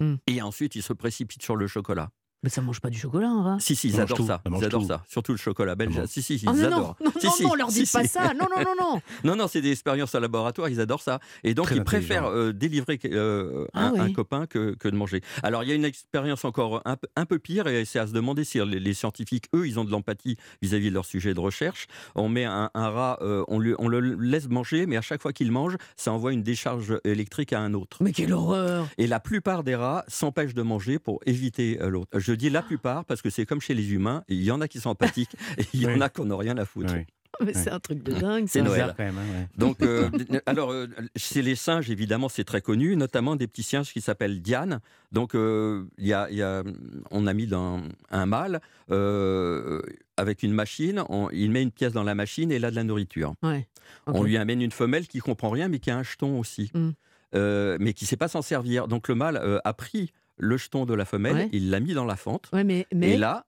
Hmm. 0.00 0.16
et 0.26 0.42
ensuite 0.42 0.74
ils 0.74 0.82
se 0.82 0.92
précipitent 0.92 1.42
sur 1.44 1.54
le 1.54 1.68
chocolat. 1.68 2.10
Mais 2.44 2.50
ça 2.50 2.60
mange 2.60 2.80
pas 2.80 2.90
du 2.90 2.98
chocolat 2.98 3.28
un 3.30 3.42
rat. 3.42 3.56
Si, 3.58 3.74
si, 3.74 3.88
ils 3.88 3.98
adorent 4.00 4.18
tout, 4.18 4.26
ça. 4.26 4.42
Ils 4.46 4.64
adorent 4.66 4.84
ça. 4.84 5.02
Surtout 5.08 5.32
le 5.32 5.38
chocolat 5.38 5.74
belge. 5.74 5.94
Ah 5.96 6.00
bon 6.02 6.06
Si, 6.06 6.22
si, 6.22 6.34
ils 6.36 6.44
non, 6.44 6.52
adorent. 6.62 6.96
non, 7.00 7.06
non, 7.06 7.12
Si, 7.18 7.26
non, 7.26 7.32
si, 7.32 7.42
non, 7.44 7.54
leur 7.54 7.70
si, 7.70 7.80
dites 7.84 7.92
pas 7.92 8.02
si. 8.02 8.08
ça. 8.08 8.34
Non, 8.34 8.46
non, 8.54 8.62
non, 8.62 8.74
non. 8.78 9.00
Non, 9.24 9.34
non, 9.36 9.48
c'est 9.48 9.62
des 9.62 9.72
expériences 9.72 10.14
en 10.14 10.20
laboratoire, 10.20 10.68
ils 10.68 10.78
adorent 10.78 11.00
ça. 11.00 11.20
Et 11.42 11.54
donc, 11.54 11.66
Très 11.66 11.76
ils 11.76 11.84
préfèrent 11.84 12.26
euh, 12.26 12.52
délivrer 12.52 13.00
euh, 13.06 13.66
Ah 13.72 13.92
un, 13.96 14.12
copain 14.12 14.46
que, 14.46 14.74
que 14.74 14.88
de 14.88 14.94
manger. 14.94 15.22
Alors, 15.42 15.62
il 15.64 15.70
y 15.70 15.72
a 15.72 15.74
une 15.74 15.86
expérience 15.86 16.44
encore 16.44 16.82
un, 16.84 16.96
peu- 16.96 17.08
un 17.16 17.24
peu 17.24 17.38
pire, 17.38 17.66
et 17.66 17.86
c'est 17.86 17.98
à 17.98 18.06
se 18.06 18.12
demander 18.12 18.44
si 18.44 18.58
les, 18.58 18.78
les 18.78 18.94
scientifiques, 18.94 19.46
eux, 19.54 19.66
ils 19.66 19.78
ont 19.78 19.84
de 19.86 19.90
l'empathie 19.90 20.36
vis-à-vis 20.60 20.90
de 20.90 20.94
leur 20.94 21.06
sujet 21.06 21.32
de 21.32 21.40
recherche. 21.40 21.86
On 22.14 22.28
met 22.28 22.44
un, 22.44 22.70
un 22.74 22.88
rat, 22.90 23.18
euh, 23.22 23.42
on, 23.48 23.58
lui, 23.58 23.74
on 23.78 23.88
le 23.88 24.00
laisse 24.00 24.48
manger, 24.50 24.84
mais 24.84 24.98
à 24.98 25.02
chaque 25.02 25.22
fois 25.22 25.32
qu'il 25.32 25.50
mange, 25.50 25.76
ça 25.96 26.12
envoie 26.12 26.34
une 26.34 26.42
décharge 26.42 26.98
électrique 27.04 27.54
à 27.54 27.60
un 27.60 27.72
autre. 27.72 27.96
Mais 28.02 28.12
quelle 28.12 28.34
horreur. 28.34 28.86
Et 28.98 29.06
la 29.06 29.18
plupart 29.20 29.64
des 29.64 29.76
rats 29.76 30.04
s'empêchent 30.08 30.54
de 30.54 30.62
manger 30.62 30.98
pour 30.98 31.20
éviter 31.24 31.78
l'autre. 31.80 32.18
Je 32.34 32.38
dis 32.38 32.50
la 32.50 32.62
plupart 32.62 33.04
parce 33.04 33.22
que 33.22 33.30
c'est 33.30 33.46
comme 33.46 33.60
chez 33.60 33.74
les 33.74 33.92
humains, 33.92 34.24
il 34.28 34.42
y 34.42 34.50
en 34.50 34.60
a 34.60 34.66
qui 34.68 34.80
sont 34.80 34.90
empathiques 34.90 35.34
et 35.58 35.64
il 35.72 35.82
y 35.82 35.86
en 35.86 36.00
a 36.00 36.08
qui 36.08 36.22
n'ont 36.22 36.36
rien 36.36 36.58
à 36.58 36.64
foutre. 36.64 36.92
Oui. 36.94 37.04
Mais 37.44 37.52
c'est 37.52 37.70
un 37.70 37.80
truc 37.80 38.00
de 38.04 38.12
dingue. 38.12 38.46
C'est. 38.48 38.62
Noël. 38.62 38.94
Quand 38.96 39.02
même. 39.04 39.18
hein, 39.18 39.22
ouais. 39.40 39.48
Donc, 39.58 39.82
euh, 39.82 40.08
alors, 40.46 40.70
euh, 40.70 40.86
chez 41.16 41.42
les 41.42 41.56
singes, 41.56 41.90
évidemment, 41.90 42.28
c'est 42.28 42.44
très 42.44 42.60
connu, 42.60 42.94
notamment 42.96 43.34
des 43.34 43.48
petits 43.48 43.64
singes 43.64 43.92
qui 43.92 44.00
s'appellent 44.00 44.40
Diane. 44.40 44.80
Donc, 45.10 45.34
euh, 45.34 45.84
il 45.98 46.06
y 46.06 46.12
a, 46.12 46.28
il 46.30 46.36
y 46.36 46.42
a- 46.42 46.62
on 47.10 47.26
a 47.26 47.32
mis 47.34 47.48
dans 47.48 47.80
un 48.12 48.26
mâle 48.26 48.60
euh, 48.92 49.82
avec 50.16 50.42
une 50.44 50.52
machine, 50.52 51.02
on- 51.08 51.28
il 51.30 51.50
met 51.50 51.62
une 51.62 51.72
pièce 51.72 51.92
dans 51.92 52.04
la 52.04 52.14
machine 52.14 52.52
et 52.52 52.56
il 52.56 52.64
a 52.64 52.70
de 52.70 52.76
la 52.76 52.84
nourriture. 52.84 53.34
Ouais. 53.42 53.66
On 54.06 54.22
lui 54.22 54.36
amène 54.36 54.62
une 54.62 54.70
femelle 54.70 55.08
qui 55.08 55.18
comprend 55.18 55.50
rien, 55.50 55.66
mais 55.68 55.80
qui 55.80 55.90
a 55.90 55.96
un 55.96 56.02
jeton 56.04 56.38
aussi, 56.38 56.70
Mm. 56.74 56.90
Euh, 57.34 57.76
mais 57.80 57.94
qui 57.94 58.04
ne 58.04 58.08
sait 58.08 58.16
pas 58.16 58.28
s'en 58.28 58.42
servir. 58.42 58.86
Donc, 58.86 59.08
le 59.08 59.16
mâle 59.16 59.40
euh, 59.42 59.58
a 59.64 59.72
pris 59.74 60.12
le 60.38 60.56
jeton 60.56 60.84
de 60.86 60.94
la 60.94 61.04
femelle, 61.04 61.34
Ouais. 61.36 61.48
il 61.52 61.70
l'a 61.70 61.80
mis 61.80 61.94
dans 61.94 62.04
la 62.04 62.16
fente, 62.16 62.48
Ouais, 62.52 62.64
mais. 62.64 62.86
mais... 62.94 63.12
et 63.12 63.16
là, 63.16 63.46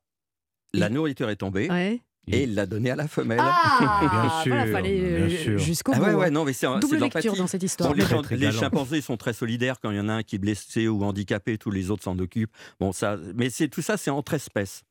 la 0.72 0.88
nourriture 0.88 1.30
est 1.30 1.36
tombée. 1.36 1.68
Ouais. 1.70 2.00
Et 2.28 2.42
il 2.42 2.54
l'a 2.56 2.66
donnée 2.66 2.90
à 2.90 2.96
la 2.96 3.06
femelle. 3.06 3.38
Ah 3.40 3.98
Bien 4.00 4.30
sûr, 4.42 4.52
voilà, 4.56 4.72
fallait 4.72 5.00
euh, 5.00 5.26
bien 5.26 5.36
sûr. 5.38 5.58
jusqu'au 5.60 5.92
Ah 5.94 5.98
bout. 6.00 6.04
ouais, 6.06 6.14
ouais, 6.14 6.30
non, 6.30 6.44
mais 6.44 6.52
c'est 6.52 6.66
c'est 6.66 6.80
Double 6.80 6.96
lecture 6.96 7.36
dans 7.36 7.46
cette 7.46 7.62
histoire. 7.62 7.90
Bon, 7.90 7.94
les, 7.94 8.02
Très, 8.02 8.16
chim- 8.16 8.22
très 8.22 8.36
les 8.36 8.50
chimpanzés 8.50 9.00
sont 9.00 9.16
très 9.16 9.32
solidaires 9.32 9.78
quand 9.80 9.92
il 9.92 9.96
y 9.96 10.00
en 10.00 10.08
a 10.08 10.14
un 10.14 10.22
qui 10.24 10.34
est 10.34 10.38
blessé 10.40 10.88
ou 10.88 11.04
handicapé, 11.04 11.56
tous 11.56 11.70
les 11.70 11.88
autres 11.92 12.02
s'en 12.02 12.18
occupent. 12.18 12.50
Bon, 12.80 12.90
ça, 12.90 13.16
mais 13.36 13.48
c'est 13.48 13.68
tout 13.68 13.80
ça, 13.80 13.96
c'est 13.96 14.10
entre 14.10 14.34
espèces. 14.34 14.82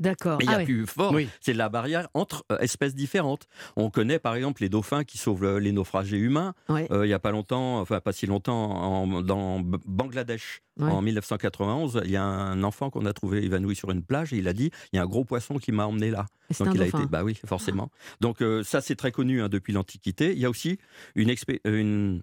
D'accord. 0.00 0.38
Mais 0.38 0.46
il 0.46 0.50
y 0.50 0.52
Ah 0.52 0.56
a 0.56 0.58
ouais. 0.58 0.64
plus 0.64 0.86
fort, 0.86 1.12
Oui. 1.12 1.28
c'est 1.40 1.52
la 1.52 1.68
barrière 1.68 2.08
entre 2.14 2.44
euh, 2.50 2.58
espèces 2.58 2.94
différentes. 2.94 3.46
On 3.76 3.90
connaît 3.90 4.18
par 4.18 4.34
exemple 4.34 4.62
les 4.62 4.68
dauphins 4.68 5.04
qui 5.04 5.18
sauvent 5.18 5.44
euh, 5.44 5.60
les 5.60 5.72
naufragés 5.72 6.16
humains. 6.16 6.54
Ouais. 6.70 6.88
Euh, 6.90 7.04
il 7.04 7.08
n'y 7.08 7.14
a 7.14 7.18
pas 7.18 7.30
longtemps, 7.30 7.80
enfin 7.80 8.00
pas 8.00 8.12
si 8.12 8.26
longtemps, 8.26 8.70
en- 8.70 9.22
dans 9.22 9.60
Bangladesh, 9.86 10.62
Ouais. 10.78 10.90
en 10.90 11.02
1991, 11.02 12.00
il 12.04 12.10
y 12.10 12.16
a 12.16 12.24
un 12.24 12.62
enfant 12.62 12.88
qu'on 12.88 13.04
a 13.04 13.12
trouvé 13.12 13.44
évanoui 13.44 13.76
sur 13.76 13.90
une 13.90 14.02
plage 14.02 14.32
et 14.32 14.38
il 14.38 14.48
a 14.48 14.54
dit 14.54 14.70
il 14.92 14.96
y 14.96 14.98
a 14.98 15.02
un 15.02 15.06
gros 15.06 15.24
poisson 15.24 15.58
qui 15.58 15.72
m'a 15.72 15.86
emmené 15.86 16.10
là. 16.10 16.26
Donc 16.58 16.68
un 16.68 16.72
il 16.72 16.82
a 16.82 16.86
été, 16.86 17.04
bah 17.06 17.22
oui, 17.22 17.38
forcément. 17.46 17.90
Donc 18.22 18.40
euh, 18.40 18.62
ça 18.64 18.80
c'est 18.80 18.96
très 18.96 19.12
connu 19.12 19.42
hein, 19.42 19.48
depuis 19.50 19.72
l'Antiquité. 19.74 20.32
Il 20.32 20.38
y 20.38 20.46
a 20.46 20.50
aussi 20.50 20.78
une, 21.14 21.28
expé- 21.28 21.60
une 21.66 22.22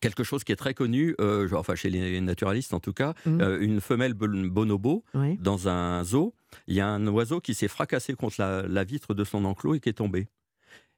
quelque 0.00 0.22
chose 0.24 0.44
qui 0.44 0.52
est 0.52 0.56
très 0.56 0.74
connu, 0.74 1.14
euh, 1.20 1.48
genre, 1.48 1.60
enfin 1.60 1.74
chez 1.74 1.90
les 1.90 2.20
naturalistes 2.20 2.74
en 2.74 2.80
tout 2.80 2.92
cas, 2.92 3.14
euh, 3.26 3.58
une 3.60 3.80
femelle 3.80 4.14
bon- 4.14 4.46
bonobo 4.48 5.04
dans 5.40 5.68
un 5.68 6.02
zoo. 6.04 6.34
Il 6.66 6.74
y 6.74 6.80
a 6.80 6.88
un 6.88 7.06
oiseau 7.08 7.40
qui 7.40 7.54
s'est 7.54 7.68
fracassé 7.68 8.14
contre 8.14 8.36
la, 8.38 8.62
la 8.62 8.84
vitre 8.84 9.14
de 9.14 9.24
son 9.24 9.44
enclos 9.44 9.74
et 9.74 9.80
qui 9.80 9.88
est 9.88 9.94
tombé. 9.94 10.28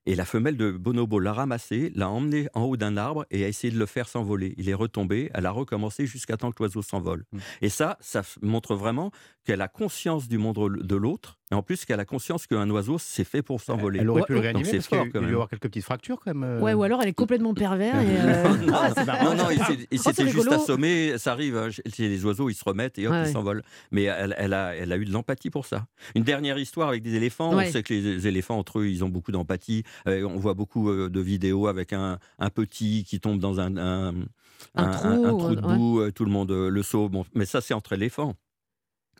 Et 0.06 0.14
la 0.14 0.24
femelle 0.24 0.56
de 0.56 0.70
bonobo 0.72 1.18
l'a 1.18 1.32
ramassé, 1.32 1.92
l'a 1.94 2.08
emmené 2.08 2.48
en 2.54 2.62
haut 2.64 2.76
d'un 2.76 2.96
arbre 2.96 3.26
et 3.30 3.44
a 3.44 3.48
essayé 3.48 3.72
de 3.72 3.78
le 3.78 3.86
faire 3.86 4.08
s'envoler. 4.08 4.54
Il 4.56 4.68
est 4.68 4.74
retombé, 4.74 5.30
elle 5.34 5.46
a 5.46 5.50
recommencé 5.50 6.06
jusqu'à 6.06 6.36
temps 6.38 6.52
que 6.52 6.62
l'oiseau 6.62 6.82
s'envole. 6.82 7.26
Mhm. 7.32 7.40
Et 7.62 7.68
ça, 7.68 7.98
ça 8.00 8.22
montre 8.42 8.74
vraiment 8.74 9.10
qu'elle 9.44 9.60
a 9.60 9.68
conscience 9.68 10.26
du 10.28 10.38
monde 10.38 10.78
de 10.82 10.96
l'autre 10.96 11.39
Et 11.52 11.54
en 11.56 11.62
plus, 11.62 11.84
qu'elle 11.84 11.98
a 11.98 12.04
conscience 12.04 12.46
qu'un 12.46 12.68
oiseau, 12.70 12.96
c'est 12.98 13.24
fait 13.24 13.42
pour 13.42 13.60
s'envoler. 13.60 13.98
Elle 14.00 14.08
aurait 14.10 14.22
pu 14.22 14.34
le 14.34 14.38
réanimer 14.38 14.70
parce 14.70 14.86
qu'il 14.86 14.96
y 14.96 15.00
a 15.00 15.02
fort 15.02 15.06
eu- 15.06 15.10
quand 15.10 15.18
il 15.18 15.22
y 15.22 15.24
a 15.24 15.26
même. 15.26 15.34
avoir 15.34 15.48
quelques 15.48 15.62
petites 15.64 15.84
fractures 15.84 16.20
quand 16.24 16.32
même. 16.32 16.44
euh. 16.44 16.60
Ouais, 16.60 16.74
ou 16.74 16.82
alors 16.84 17.02
elle 17.02 17.08
est 17.08 17.12
complètement 17.12 17.54
pervers. 17.54 17.94
Et, 18.00 18.06
euh, 18.06 18.56
non, 18.66 18.72
ah, 18.76 19.24
non, 19.24 19.34
non, 19.34 19.50
il 19.50 19.58
s'est- 19.64 19.86
il 19.90 19.98
Oh, 19.98 20.02
s'était 20.02 20.24
juste 20.28 20.44
rigolo. 20.44 20.62
assommé. 20.62 21.18
Ça 21.18 21.32
arrive, 21.32 21.56
hein, 21.56 21.68
chez 21.70 22.08
les 22.08 22.24
oiseaux, 22.24 22.48
ils 22.50 22.54
se 22.54 22.62
remettent 22.64 22.98
et 22.98 23.06
hop, 23.08 23.12
Ouais, 23.14 23.28
ils 23.28 23.32
s'envolent. 23.32 23.62
Mais 23.90 24.04
elle, 24.04 24.34
elle 24.38 24.52
a, 24.54 24.76
elle 24.76 24.92
a 24.92 24.96
eu 24.96 25.04
de 25.04 25.12
l'empathie 25.12 25.50
pour 25.50 25.66
ça. 25.66 25.86
Une 26.14 26.22
dernière 26.22 26.56
histoire 26.58 26.88
avec 26.88 27.02
des 27.02 27.14
éléphants. 27.14 27.54
Ouais. 27.56 27.66
On 27.68 27.72
sait 27.72 27.82
que 27.82 27.92
les 27.94 28.26
éléphants, 28.28 28.56
entre 28.58 28.78
eux, 28.78 28.86
ils 28.86 29.02
ont 29.04 29.08
beaucoup 29.08 29.32
d'empathie. 29.32 29.82
Euh, 30.06 30.22
on 30.24 30.36
voit 30.38 30.54
beaucoup 30.54 30.88
de 30.92 31.20
vidéos 31.20 31.66
avec 31.66 31.92
un, 31.92 32.18
un 32.38 32.50
petit 32.50 33.02
qui 33.02 33.18
tombe 33.18 33.40
dans 33.40 33.58
un, 33.58 33.76
un, 33.76 34.14
Un 34.76 34.90
trou, 34.90 35.38
trou 35.38 35.54
de 35.56 35.60
boue, 35.60 36.10
tout 36.12 36.24
le 36.24 36.30
monde 36.30 36.52
le 36.52 36.82
sauve. 36.84 37.10
Bon, 37.10 37.24
mais 37.34 37.44
ça, 37.44 37.60
c'est 37.60 37.74
entre 37.74 37.92
éléphants. 37.94 38.34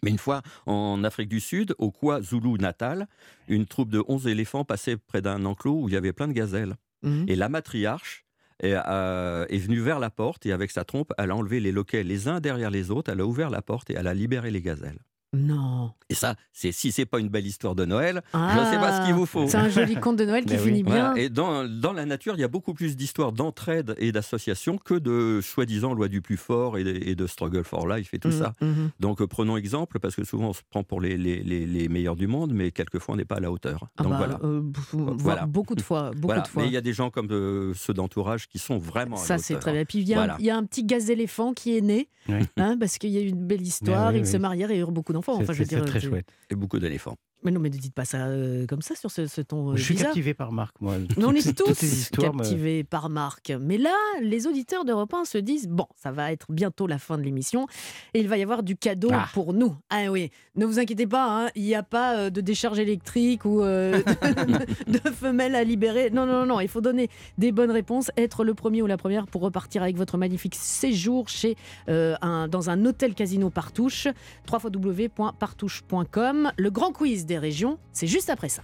Mais 0.03 0.11
une 0.11 0.19
fois, 0.19 0.43
en 0.67 1.05
Afrique 1.05 1.29
du 1.29 1.41
Sud, 1.41 1.75
au 1.79 1.91
KwaZulu-Natal, 1.91 3.07
une 3.49 3.67
troupe 3.67 3.91
de 3.91 4.03
11 4.09 4.27
éléphants 4.27 4.65
passait 4.65 4.97
près 4.97 5.23
d'un 5.23 5.45
enclos 5.45 5.83
où 5.83 5.89
il 5.89 5.95
y 5.95 5.97
avait 5.97 6.13
plein 6.13 6.29
de 6.29 6.33
gazelles. 6.33 6.77
Mhm. 7.03 7.27
Et 7.29 7.37
la 7.37 7.49
matriarche 7.49 8.25
est, 8.61 8.75
euh, 8.75 9.47
est 9.49 9.59
venue 9.59 9.81
vers 9.81 9.99
la 9.99 10.11
porte 10.11 10.47
et 10.47 10.53
avec 10.53 10.71
sa 10.71 10.85
trompe, 10.85 11.13
elle 11.19 11.31
a 11.31 11.37
enlevé 11.37 11.61
les 11.61 11.73
loquets 11.73 12.03
les 12.03 12.29
uns 12.29 12.41
derrière 12.41 12.71
les 12.71 12.91
autres, 12.91 13.13
elle 13.13 13.21
a 13.21 13.27
ouvert 13.27 13.51
la 13.51 13.63
porte 13.63 13.91
et 13.91 13.95
elle 13.95 14.07
a 14.07 14.15
libéré 14.15 14.51
les 14.51 14.63
gazelles. 14.63 15.01
Non. 15.33 15.93
Et 16.09 16.14
ça, 16.14 16.35
c'est 16.53 16.73
si 16.73 16.90
c'est 16.90 17.07
pas 17.07 17.21
une 17.21 17.29
belle 17.29 17.47
histoire 17.47 17.77
de 17.77 17.85
Noël, 17.85 18.21
je 18.35 18.38
ne 18.38 18.43
Ah, 18.43 18.69
sais 18.73 18.79
pas 18.79 19.01
ce 19.01 19.07
qu'il 19.07 19.14
vous 19.14 19.27
faut. 19.27 19.47
C'est 19.47 19.59
un 19.59 19.69
joli 19.69 19.95
conte 19.95 20.16
de 20.16 20.25
Noël 20.25 20.45
qui 20.45 20.55
oui. 20.57 20.59
finit 20.61 20.83
bien. 20.83 21.11
Voilà. 21.11 21.21
Et 21.21 21.29
dans, 21.29 21.69
dans 21.69 21.93
la 21.93 22.05
nature, 22.05 22.35
il 22.35 22.40
y 22.40 22.45
a 22.45 22.49
beaucoup 22.49 22.75
plus 22.75 22.97
d'histoires 22.97 23.31
d'entraide 23.31 23.95
et 23.99 24.11
d'association 24.11 24.77
que 24.77 24.95
de 24.95 25.40
soi-disant 25.40 25.95
loi 25.95 26.09
du 26.09 26.21
plus 26.21 26.37
fort 26.37 26.79
et 26.79 26.83
de, 26.85 26.90
et 26.90 27.14
de 27.14 27.27
struggle 27.29 27.62
for 27.62 27.87
life 27.87 28.12
et 28.12 28.19
tout 28.19 28.29
Mhm, 28.29 28.35
ça. 28.38 28.53
mhm. 28.61 28.90
Donc 28.99 29.21
euh, 29.23 29.29
prenons 29.29 29.57
exemple, 29.57 30.01
parce 30.01 30.16
que 30.16 30.25
souvent 30.25 30.49
on 30.49 30.53
se 30.53 30.62
prend 30.69 30.83
pour 30.83 31.01
les, 31.01 31.16
les, 31.16 31.45
les- 31.45 31.64
les 31.66 31.88
meilleurs 31.88 32.16
du 32.16 32.27
monde, 32.27 32.53
mais 32.53 32.73
quelquefois 32.73 33.14
on 33.14 33.16
n'est 33.16 33.25
pas 33.25 33.37
à 33.37 33.40
la 33.40 33.53
hauteur. 33.53 33.87
Ah 33.99 34.03
Donc 34.03 34.12
bah, 34.12 34.19
voilà. 34.19 34.40
euh, 34.43 34.62
Voilà. 34.93 35.47
Beaucoup 35.47 35.77
de 35.77 35.83
fois. 35.83 36.11
Beaucoup 36.11 36.27
Voilà. 36.27 36.40
de 36.43 36.49
fois. 36.49 36.62
Mais 36.62 36.69
il 36.69 36.73
y 36.73 36.77
a 36.77 36.81
des 36.81 36.93
gens 36.93 37.11
comme 37.11 37.29
euh, 37.31 37.73
ceux 37.75 37.95
d'entourage 37.95 38.49
qui 38.49 38.59
sont 38.59 38.79
vraiment 38.79 39.14
à 39.16 39.21
Ça, 39.21 39.38
c'est 39.38 39.61
très 39.61 39.73
bien. 39.73 39.85
Puis 39.85 39.99
il 40.01 40.09
y, 40.09 40.14
a 40.14 40.16
un- 40.16 40.21
Voilà. 40.25 40.37
il 40.40 40.45
y 40.47 40.51
a 40.51 40.57
un 40.57 40.64
petit 40.64 40.83
gaz 40.83 41.09
éléphant 41.09 41.53
qui 41.53 41.77
est 41.77 41.81
né, 41.83 42.09
Oui. 42.29 42.40
hein, 42.57 42.77
parce 42.81 42.99
qu'il 42.99 43.11
y 43.11 43.19
a 43.19 43.21
eu 43.21 43.29
une 43.29 43.47
belle 43.47 43.62
histoire, 43.62 44.11
oui, 44.11 44.19
ils 44.19 44.23
oui. 44.23 44.27
se 44.27 44.37
marièrent 44.37 44.73
et 44.73 44.79
eurent 44.79 44.90
beaucoup 44.90 45.12
d'enfants. 45.12 45.20
C'est 45.39 45.43
Enfin, 45.45 45.53
c'est- 45.55 45.91
très 45.91 46.01
chouette. 46.01 46.29
Et 46.51 46.55
beaucoup 46.55 46.79
d'éléphants. 46.79 47.17
Mais 47.42 47.50
non, 47.50 47.61
mais 47.61 47.70
ne 47.70 47.76
dites 47.76 47.94
pas 47.94 48.05
ça 48.05 48.26
euh, 48.26 48.66
comme 48.66 48.83
ça 48.83 48.94
sur 48.94 49.11
ce, 49.11 49.26
ce 49.26 49.40
ton 49.40 49.70
euh, 49.72 49.76
Je 49.76 49.83
suis 49.83 49.94
bizarre. 49.94 50.09
captivé 50.09 50.35
par 50.35 50.53
Marc, 50.53 50.76
moi. 50.81 50.96
Mais 51.16 51.24
on 51.24 51.29
Toutes 51.33 51.38
est 51.46 51.55
toutes 51.55 51.66
tous 51.79 51.83
me- 51.83 52.20
captivés 52.22 52.85
par 52.85 53.09
Marc. 53.09 53.53
Mais 53.61 53.79
là, 53.79 53.94
les 54.22 54.46
auditeurs 54.46 54.85
d'Europe 54.85 55.14
1 55.14 55.24
se 55.24 55.38
disent 55.38 55.66
bon, 55.68 55.87
ça 55.96 56.12
va 56.12 56.33
être 56.33 56.46
bientôt 56.50 56.87
la 56.87 56.98
fin 56.98 57.16
de 57.16 57.22
l'émission 57.22 57.66
et 58.14 58.20
il 58.20 58.29
va 58.29 58.37
y 58.37 58.42
avoir 58.42 58.62
du 58.62 58.76
cadeau 58.76 59.09
Ah. 59.12 59.29
pour 59.33 59.55
nous. 59.55 59.74
Ah 59.88 60.11
oui, 60.11 60.31
ne 60.57 60.66
vous 60.66 60.79
inquiétez 60.79 61.07
pas, 61.07 61.46
hein, 61.46 61.50
il 61.55 61.62
n'y 61.62 61.74
a 61.74 61.83
pas 61.83 62.16
euh, 62.18 62.31
de 62.31 62.40
décharge 62.42 62.79
électrique 62.79 63.44
ou 63.46 63.62
euh, 63.62 64.03
de 64.87 64.98
femelles 65.11 65.55
à 65.55 65.64
libérer. 65.64 66.11
Non, 66.11 66.26
non, 66.26 66.44
non, 66.44 66.61
il 66.61 66.68
faut 66.68 66.81
donner 66.83 67.09
des 67.38 67.53
bonnes 67.53 67.70
réponses, 67.70 68.11
être 68.18 68.44
le 68.44 68.53
premier 68.55 68.83
ou 68.83 68.87
la 68.87 68.98
première 68.98 69.26
pour 69.26 69.40
repartir 69.42 69.83
avec 69.83 69.96
votre 69.96 70.18
magnifique 70.18 70.55
séjour 70.57 71.29
chez 71.29 71.57
un, 71.88 72.48
dans 72.48 72.68
un 72.70 72.85
hôtel 72.85 73.14
casino 73.14 73.48
Partouche, 73.50 74.09
www.partouche.com. 74.53 76.53
Le 76.57 76.70
grand 76.70 76.92
quiz 76.92 77.26
des 77.31 77.38
régions, 77.38 77.79
c'est 77.93 78.09
juste 78.09 78.29
après 78.29 78.49
ça. 78.49 78.62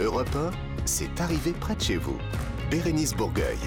Europe 0.00 0.34
1, 0.34 0.50
c'est 0.84 1.20
arrivé 1.20 1.52
près 1.52 1.76
de 1.76 1.80
chez 1.80 1.96
vous. 1.96 2.18
Bérénice 2.72 3.14
Bourgueil. 3.14 3.58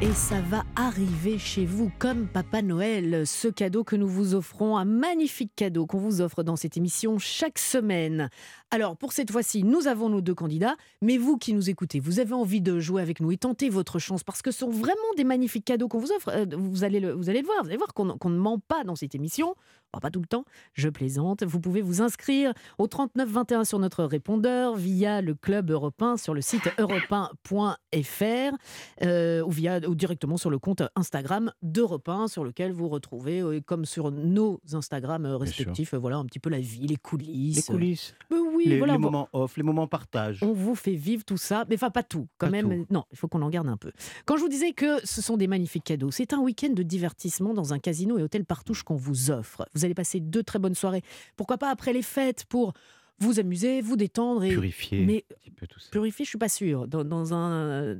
Et 0.00 0.12
ça 0.12 0.40
va 0.42 0.64
arriver 0.76 1.38
chez 1.38 1.64
vous 1.64 1.90
comme 1.98 2.28
Papa 2.28 2.62
Noël, 2.62 3.26
ce 3.26 3.48
cadeau 3.48 3.82
que 3.84 3.96
nous 3.96 4.06
vous 4.06 4.34
offrons, 4.34 4.76
un 4.76 4.84
magnifique 4.84 5.52
cadeau 5.56 5.86
qu'on 5.86 5.98
vous 5.98 6.20
offre 6.20 6.42
dans 6.44 6.56
cette 6.56 6.76
émission 6.76 7.18
chaque 7.18 7.58
semaine. 7.58 8.28
Alors 8.70 8.96
pour 8.96 9.12
cette 9.12 9.30
fois-ci, 9.32 9.64
nous 9.64 9.88
avons 9.88 10.08
nos 10.08 10.20
deux 10.20 10.34
candidats, 10.34 10.76
mais 11.00 11.16
vous 11.16 11.36
qui 11.36 11.52
nous 11.52 11.70
écoutez, 11.70 11.98
vous 12.00 12.20
avez 12.20 12.34
envie 12.34 12.60
de 12.60 12.78
jouer 12.78 13.02
avec 13.02 13.20
nous 13.20 13.32
et 13.32 13.36
tenter 13.36 13.70
votre 13.70 13.98
chance 13.98 14.22
parce 14.22 14.42
que 14.42 14.50
ce 14.52 14.60
sont 14.60 14.70
vraiment 14.70 15.14
des 15.16 15.24
magnifiques 15.24 15.64
cadeaux 15.64 15.88
qu'on 15.88 15.98
vous 16.00 16.12
offre. 16.12 16.28
Euh, 16.28 16.44
Vous 16.56 16.84
allez 16.84 17.00
le, 17.00 17.12
vous 17.12 17.28
allez 17.30 17.40
le 17.40 17.46
voir, 17.46 17.62
vous 17.62 17.68
allez 17.68 17.78
voir 17.78 17.94
qu'on 17.94 18.18
qu'on 18.18 18.30
ne 18.30 18.38
ment 18.38 18.58
pas 18.58 18.84
dans 18.84 18.96
cette 18.96 19.14
émission. 19.14 19.54
Bon, 19.94 20.00
pas 20.00 20.10
tout 20.10 20.20
le 20.20 20.26
temps, 20.26 20.44
je 20.72 20.88
plaisante. 20.88 21.44
Vous 21.44 21.60
pouvez 21.60 21.80
vous 21.80 22.02
inscrire 22.02 22.52
au 22.78 22.88
39 22.88 23.28
21 23.28 23.64
sur 23.64 23.78
notre 23.78 24.02
répondeur 24.04 24.74
via 24.74 25.20
le 25.20 25.34
club 25.34 25.70
européen 25.70 26.16
sur 26.16 26.34
le 26.34 26.40
site 26.40 26.66
europe1.fr 26.78 28.56
euh, 29.02 29.42
ou, 29.42 29.50
via, 29.50 29.78
ou 29.88 29.94
directement 29.94 30.36
sur 30.36 30.50
le 30.50 30.58
compte 30.58 30.82
Instagram 30.96 31.52
d'Europe 31.62 32.08
1 32.08 32.28
sur 32.28 32.44
lequel 32.44 32.72
vous 32.72 32.88
retrouvez, 32.88 33.40
euh, 33.40 33.60
comme 33.64 33.84
sur 33.84 34.10
nos 34.10 34.60
Instagram 34.72 35.26
euh, 35.26 35.36
respectifs, 35.36 35.94
voilà 35.94 36.16
un 36.16 36.24
petit 36.24 36.38
peu 36.40 36.50
la 36.50 36.58
vie, 36.60 36.86
les 36.86 36.96
coulisses. 36.96 37.56
Les 37.56 37.62
coulisses, 37.74 38.14
Euh, 38.32 38.36
oui, 38.54 38.64
les, 38.66 38.78
voilà, 38.78 38.94
les 38.94 38.98
bon, 38.98 39.10
moments 39.10 39.28
off, 39.32 39.56
les 39.56 39.62
moments 39.62 39.86
partage. 39.86 40.42
on 40.42 40.52
vous 40.52 40.74
fait 40.74 40.94
vivre 40.94 41.24
tout 41.24 41.36
ça, 41.36 41.64
mais 41.68 41.76
enfin 41.76 41.90
pas 41.90 42.02
tout, 42.02 42.26
quand 42.38 42.46
Pas 42.46 42.50
même. 42.52 42.84
tout. 42.86 42.92
Non, 42.92 43.04
il 43.12 43.16
faut 43.18 43.28
qu'on 43.28 43.42
en 43.42 43.50
garde 43.50 43.68
un 43.68 43.76
peu. 43.76 43.92
Quand 44.26 44.36
je 44.36 44.42
vous 44.42 44.48
disais 44.48 44.72
que 44.72 45.04
ce 45.06 45.22
sont 45.22 45.36
des 45.36 45.46
magnifiques 45.46 45.84
cadeaux, 45.84 46.10
c'est 46.10 46.32
un 46.32 46.40
week-end 46.40 46.70
de 46.72 46.82
divertissement 46.82 47.54
dans 47.54 47.72
un 47.72 47.78
casino 47.78 48.18
et 48.18 48.22
hôtel 48.22 48.44
Partouche 48.44 48.82
qu'on 48.82 48.96
vous 48.96 49.30
offre. 49.30 49.66
Vous 49.74 49.83
allez 49.84 49.94
passer 49.94 50.20
deux 50.20 50.42
très 50.42 50.58
bonnes 50.58 50.74
soirées. 50.74 51.02
Pourquoi 51.36 51.58
pas 51.58 51.70
après 51.70 51.92
les 51.92 52.02
fêtes 52.02 52.44
pour 52.46 52.72
vous 53.20 53.38
amuser, 53.40 53.80
vous 53.80 53.96
détendre 53.96 54.44
et 54.44 54.50
Purifier 54.50 55.04
mais 55.06 55.24
un 55.30 55.34
petit 55.36 55.50
peu 55.50 55.66
tout 55.66 55.78
ça. 55.78 55.88
purifier, 55.90 56.24
je 56.24 56.30
suis 56.30 56.38
pas 56.38 56.48
sûre. 56.48 56.88
Dans, 56.88 57.04
dans 57.04 57.32
un, 57.32 57.94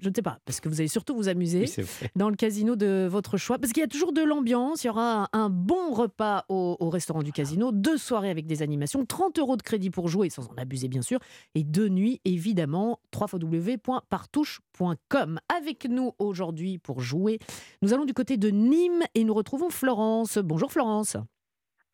je 0.00 0.08
ne 0.08 0.14
sais 0.14 0.22
pas, 0.22 0.38
parce 0.44 0.60
que 0.60 0.68
vous 0.68 0.80
allez 0.80 0.88
surtout 0.88 1.14
vous 1.14 1.28
amuser 1.28 1.64
Oui, 1.78 1.84
dans 2.16 2.28
le 2.30 2.36
casino 2.36 2.74
de 2.76 3.06
votre 3.10 3.36
choix. 3.36 3.58
Parce 3.58 3.72
qu'il 3.72 3.80
y 3.80 3.84
a 3.84 3.88
toujours 3.88 4.12
de 4.12 4.22
l'ambiance. 4.22 4.84
Il 4.84 4.88
y 4.88 4.90
aura 4.90 5.24
un, 5.24 5.28
un 5.32 5.50
bon 5.50 5.92
repas 5.92 6.44
au, 6.48 6.76
au 6.80 6.90
restaurant 6.90 7.22
du 7.22 7.32
casino, 7.32 7.70
deux 7.72 7.96
soirées 7.96 8.30
avec 8.30 8.46
des 8.46 8.62
animations, 8.62 9.04
30 9.04 9.38
euros 9.38 9.56
de 9.56 9.62
crédit 9.62 9.90
pour 9.90 10.08
jouer, 10.08 10.30
sans 10.30 10.48
en 10.50 10.54
abuser 10.56 10.88
bien 10.88 11.02
sûr, 11.02 11.18
et 11.54 11.62
deux 11.64 11.88
nuits 11.88 12.20
évidemment, 12.24 13.00
www.partouche.com. 13.14 15.38
Avec 15.56 15.88
nous 15.88 16.12
aujourd'hui 16.18 16.78
pour 16.78 17.00
jouer, 17.00 17.38
nous 17.82 17.92
allons 17.94 18.04
du 18.04 18.14
côté 18.14 18.36
de 18.36 18.48
Nîmes 18.50 19.02
et 19.14 19.24
nous 19.24 19.34
retrouvons 19.34 19.70
Florence. 19.70 20.38
Bonjour 20.38 20.70
Florence. 20.72 21.16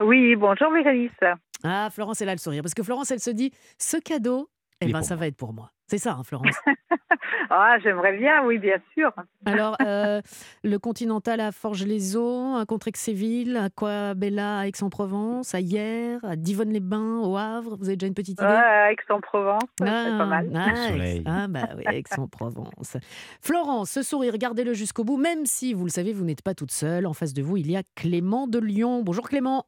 Oui, 0.03 0.35
bonjour 0.37 0.71
Bérénice. 0.73 1.11
Ah, 1.65 1.89
Florence, 1.91 2.21
elle 2.21 2.29
a 2.29 2.35
le 2.35 2.39
sourire, 2.39 2.63
parce 2.63 2.75
que 2.75 2.83
Florence, 2.83 3.11
elle 3.11 3.21
se 3.21 3.31
dit, 3.31 3.53
ce 3.79 3.97
cadeau, 3.97 4.49
eh 4.81 4.93
ben, 4.93 5.03
ça 5.03 5.17
va 5.17 5.27
être 5.27 5.37
pour 5.37 5.53
moi. 5.53 5.71
C'est 5.87 5.99
ça, 5.99 6.17
hein, 6.19 6.25
Florence? 6.25 6.57
Ah, 7.51 7.77
j'aimerais 7.83 8.17
bien, 8.17 8.45
oui, 8.47 8.59
bien 8.59 8.79
sûr. 8.95 9.13
Alors, 9.45 9.77
euh, 9.87 10.23
le 10.65 10.79
Continental 10.79 11.39
à 11.41 11.53
Forges-les-Eaux, 11.53 12.57
à 12.57 12.65
Contrexéville, 12.65 13.59
à 13.59 13.69
Coabella, 13.69 14.61
à 14.61 14.67
Aix-en-Provence, 14.69 15.55
à 15.55 15.61
Hier, 15.61 16.19
à 16.25 16.37
Divonne-les-Bains, 16.37 17.21
au 17.21 17.37
Havre. 17.37 17.77
Vous 17.77 17.89
avez 17.89 17.97
déjà 17.97 18.07
une 18.07 18.15
petite 18.15 18.41
idée? 18.41 18.49
Ouais, 18.49 18.93
Aix-en-Provence, 18.93 19.65
c'est 19.79 19.85
pas 19.85 20.25
mal. 20.25 20.51
ah, 20.55 20.89
soleil. 20.89 21.23
ah, 21.27 21.47
bah 21.49 21.69
oui, 21.77 21.85
Aix-en-Provence. 21.93 22.97
Florence, 23.43 23.91
ce 23.91 24.03
sourire, 24.03 24.39
gardez-le 24.39 24.73
jusqu'au 24.73 25.05
bout, 25.05 25.19
même 25.19 25.45
si, 25.45 25.75
vous 25.75 25.85
le 25.85 25.91
savez, 25.91 26.15
vous 26.15 26.25
n'êtes 26.25 26.43
pas 26.43 26.55
toute 26.55 26.73
seule. 26.73 27.07
En 27.07 27.13
face 27.13 27.35
de 27.35 27.43
vous, 27.43 27.59
il 27.59 27.71
y 27.71 27.77
a 27.77 27.83
Clément 27.97 28.47
de 28.47 28.59
Lyon. 28.59 29.03
Bonjour 29.03 29.29
Clément. 29.29 29.67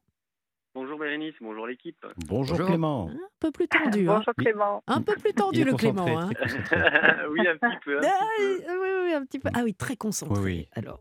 Bonjour 0.75 0.99
Bérénice, 0.99 1.35
bonjour 1.41 1.67
l'équipe. 1.69 2.05
Bonjour, 2.27 2.57
Bonjour. 2.57 2.67
Clément. 2.67 3.09
Un 3.09 3.17
peu 3.39 3.51
plus 3.53 3.69
tendu. 3.69 4.09
hein. 4.09 4.17
Bonjour 4.17 4.35
Clément. 4.35 4.83
Un 4.89 5.03
peu 5.03 5.15
plus 5.15 5.33
tendu, 5.33 5.63
le 5.65 5.75
Clément. 5.75 6.07
hein. 6.21 6.31
oui, 7.31 7.47
un 7.47 7.57
petit 7.57 7.79
peu. 7.85 7.99
un 7.99 8.03
Ah, 8.03 8.19
petit 8.37 8.65
peu. 8.65 8.73
oui, 8.73 8.79
oui, 8.83 8.89
oui, 9.05 9.13
un 9.15 9.25
petit 9.25 9.39
peu. 9.39 9.51
Ah 9.55 9.61
oui, 9.63 9.75
très 9.75 9.97
concentré. 9.97 10.35
Oui, 10.41 10.45
oui. 10.45 10.69
Alors, 10.73 11.01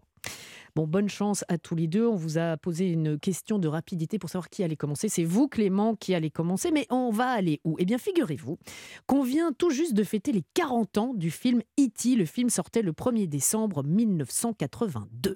bon, 0.76 0.86
bonne 0.86 1.10
chance 1.10 1.44
à 1.48 1.58
tous 1.58 1.74
les 1.74 1.88
deux. 1.88 2.06
On 2.06 2.16
vous 2.16 2.38
a 2.38 2.56
posé 2.58 2.88
une 2.88 3.18
question 3.20 3.58
de 3.58 3.68
rapidité 3.68 4.20
pour 4.20 4.30
savoir 4.30 4.50
qui 4.50 4.64
allait 4.64 4.76
commencer. 4.76 5.10
C'est 5.10 5.24
vous, 5.24 5.48
Clément, 5.48 5.96
qui 5.96 6.14
allez 6.14 6.30
commencer. 6.30 6.70
Mais 6.72 6.86
on 6.92 7.10
va 7.10 7.30
aller 7.30 7.60
où? 7.64 7.76
Eh 7.80 7.86
bien, 7.86 7.98
figurez-vous 7.98 8.60
qu'on 9.08 9.24
vient 9.24 9.54
tout 9.54 9.72
juste 9.72 9.96
de 9.96 10.04
fêter 10.04 10.32
les 10.34 10.44
40 10.54 11.00
ans 11.00 11.14
du 11.16 11.32
film 11.32 11.62
E.T. 11.80 12.16
Le 12.16 12.26
film 12.26 12.50
sortait 12.52 12.84
le 12.84 12.92
1er 12.92 13.28
décembre 13.28 13.84
1982. 13.84 15.36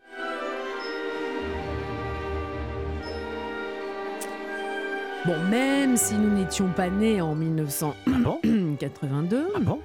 Bon, 5.27 5.37
même 5.49 5.97
si 5.97 6.13
nous 6.15 6.33
n'étions 6.33 6.71
pas 6.71 6.89
nés 6.89 7.19
en 7.21 7.35
Ah 7.35 8.17
bon 8.17 8.39
1982. 8.43 9.49
Ah 9.55 9.59
bon 9.59 9.79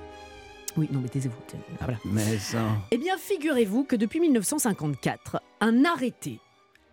Oui, 0.76 0.88
non, 0.92 1.00
mais 1.00 1.08
taisez-vous. 1.08 1.34
Ah, 1.80 1.84
Voilà. 1.84 1.98
Mais 2.04 2.38
ça. 2.38 2.60
Eh 2.92 2.96
bien, 2.98 3.16
figurez-vous 3.18 3.84
que 3.84 3.96
depuis 3.96 4.20
1954, 4.20 5.40
un 5.60 5.84
arrêté 5.84 6.38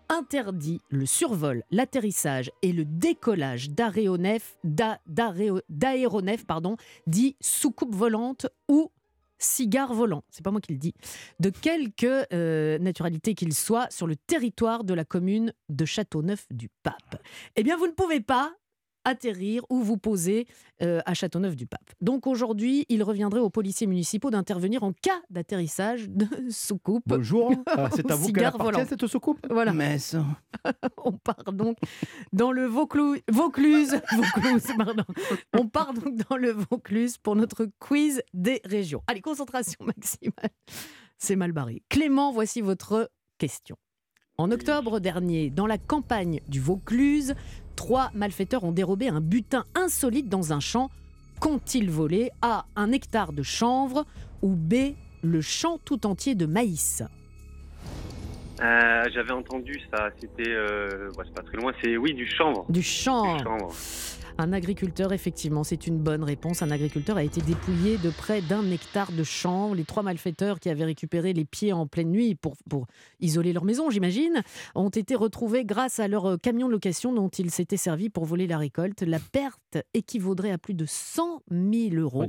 interdit 0.08 0.80
le 0.90 1.06
survol, 1.06 1.62
l'atterrissage 1.70 2.50
et 2.62 2.72
le 2.72 2.84
décollage 2.84 3.70
d'aéronefs, 3.70 4.56
d'a- 4.64 4.98
d'aéro- 5.06 5.60
d'aéronefs, 5.68 6.44
pardon, 6.44 6.76
dits 7.06 7.36
soucoupes 7.40 7.94
volantes 7.94 8.46
ou 8.68 8.90
cigares 9.40 9.92
volants, 9.92 10.22
c'est 10.30 10.44
pas 10.44 10.50
moi 10.50 10.60
qui 10.60 10.72
le 10.72 10.78
dis, 10.78 10.94
de 11.40 11.50
quelque 11.50 12.26
euh, 12.32 12.78
naturalité 12.78 13.34
qu'il 13.34 13.54
soit 13.54 13.90
sur 13.90 14.06
le 14.06 14.14
territoire 14.14 14.84
de 14.84 14.94
la 14.94 15.04
commune 15.04 15.52
de 15.68 15.84
Châteauneuf-du-Pape. 15.84 17.22
Eh 17.56 17.62
bien, 17.62 17.76
vous 17.76 17.86
ne 17.86 17.92
pouvez 17.92 18.20
pas 18.20 18.52
atterrir 19.04 19.64
ou 19.70 19.82
vous 19.82 19.96
poser 19.96 20.46
euh, 20.82 21.00
à 21.06 21.14
Châteauneuf-du-Pape. 21.14 21.90
Donc 22.00 22.26
aujourd'hui, 22.26 22.86
il 22.88 23.02
reviendrait 23.02 23.40
aux 23.40 23.50
policiers 23.50 23.86
municipaux 23.86 24.30
d'intervenir 24.30 24.82
en 24.82 24.92
cas 24.92 25.20
d'atterrissage 25.30 26.08
de 26.08 26.26
soucoupe. 26.50 27.02
Bonjour, 27.06 27.52
Ah, 27.66 27.88
c'est 27.94 28.10
à 28.10 28.14
vous 28.14 28.32
qu'elle 28.32 28.44
appartient 28.44 28.86
cette 28.88 29.06
soucoupe? 29.06 29.46
Voilà. 29.50 29.72
Mais 29.72 29.98
ça- 29.98 30.24
On 31.04 31.12
part 31.12 31.52
donc 31.52 31.78
dans 32.32 32.52
le 32.52 32.66
Vauclou- 32.66 33.18
Vaucluse. 33.30 34.00
Vaucluse, 34.12 34.66
pardon. 34.76 35.04
On 35.56 35.66
part 35.66 35.94
donc 35.94 36.16
dans 36.28 36.36
le 36.36 36.50
Vaucluse 36.50 37.16
pour 37.18 37.36
notre 37.36 37.66
quiz 37.78 38.22
des 38.34 38.60
régions. 38.64 39.02
Allez, 39.06 39.20
concentration 39.20 39.78
maximale. 39.84 40.50
C'est 41.18 41.36
mal 41.36 41.52
barré. 41.52 41.82
Clément, 41.88 42.32
voici 42.32 42.60
votre 42.60 43.10
question. 43.38 43.76
En 44.38 44.50
octobre 44.50 45.00
dernier, 45.00 45.50
dans 45.50 45.66
la 45.66 45.76
campagne 45.76 46.40
du 46.48 46.60
Vaucluse, 46.60 47.34
trois 47.80 48.10
malfaiteurs 48.12 48.64
ont 48.64 48.72
dérobé 48.72 49.08
un 49.08 49.22
butin 49.22 49.64
insolite 49.74 50.28
dans 50.28 50.52
un 50.52 50.60
champ. 50.60 50.90
Qu'ont-ils 51.40 51.90
volé? 51.90 52.30
A. 52.42 52.66
Un 52.76 52.92
hectare 52.92 53.32
de 53.32 53.42
chanvre 53.42 54.04
ou 54.42 54.54
B. 54.54 54.92
Le 55.22 55.40
champ 55.40 55.78
tout 55.82 56.06
entier 56.06 56.34
de 56.34 56.44
maïs? 56.44 57.02
Euh, 58.60 59.04
J'avais 59.14 59.32
entendu 59.32 59.80
ça, 59.90 60.10
c'était. 60.20 60.50
Euh... 60.50 61.10
ouais, 61.16 61.24
c'est 61.24 61.34
pas 61.34 61.42
très 61.42 61.56
loin, 61.56 61.72
c'est 61.82 61.96
oui, 61.96 62.12
du 62.12 62.28
chanvre. 62.28 62.66
Du 62.68 62.82
chanvre. 62.82 63.38
Du 63.38 63.44
chanvre. 63.44 63.74
Un 64.40 64.54
agriculteur, 64.54 65.12
effectivement, 65.12 65.64
c'est 65.64 65.86
une 65.86 65.98
bonne 65.98 66.24
réponse. 66.24 66.62
Un 66.62 66.70
agriculteur 66.70 67.18
a 67.18 67.22
été 67.22 67.42
dépouillé 67.42 67.98
de 67.98 68.08
près 68.08 68.40
d'un 68.40 68.70
hectare 68.70 69.12
de 69.12 69.22
champs. 69.22 69.74
Les 69.74 69.84
trois 69.84 70.02
malfaiteurs 70.02 70.60
qui 70.60 70.70
avaient 70.70 70.86
récupéré 70.86 71.34
les 71.34 71.44
pieds 71.44 71.74
en 71.74 71.86
pleine 71.86 72.10
nuit 72.10 72.36
pour, 72.36 72.54
pour 72.70 72.86
isoler 73.20 73.52
leur 73.52 73.64
maison, 73.64 73.90
j'imagine, 73.90 74.42
ont 74.74 74.88
été 74.88 75.14
retrouvés 75.14 75.66
grâce 75.66 76.00
à 76.00 76.08
leur 76.08 76.24
euh, 76.24 76.36
camion 76.38 76.68
de 76.68 76.72
location 76.72 77.12
dont 77.12 77.28
ils 77.28 77.50
s'étaient 77.50 77.76
servis 77.76 78.08
pour 78.08 78.24
voler 78.24 78.46
la 78.46 78.56
récolte. 78.56 79.02
La 79.02 79.18
perte 79.18 79.76
équivaudrait 79.92 80.52
à 80.52 80.58
plus 80.58 80.74
de 80.74 80.86
100 80.86 81.42
000 81.50 81.96
euros. 81.96 82.24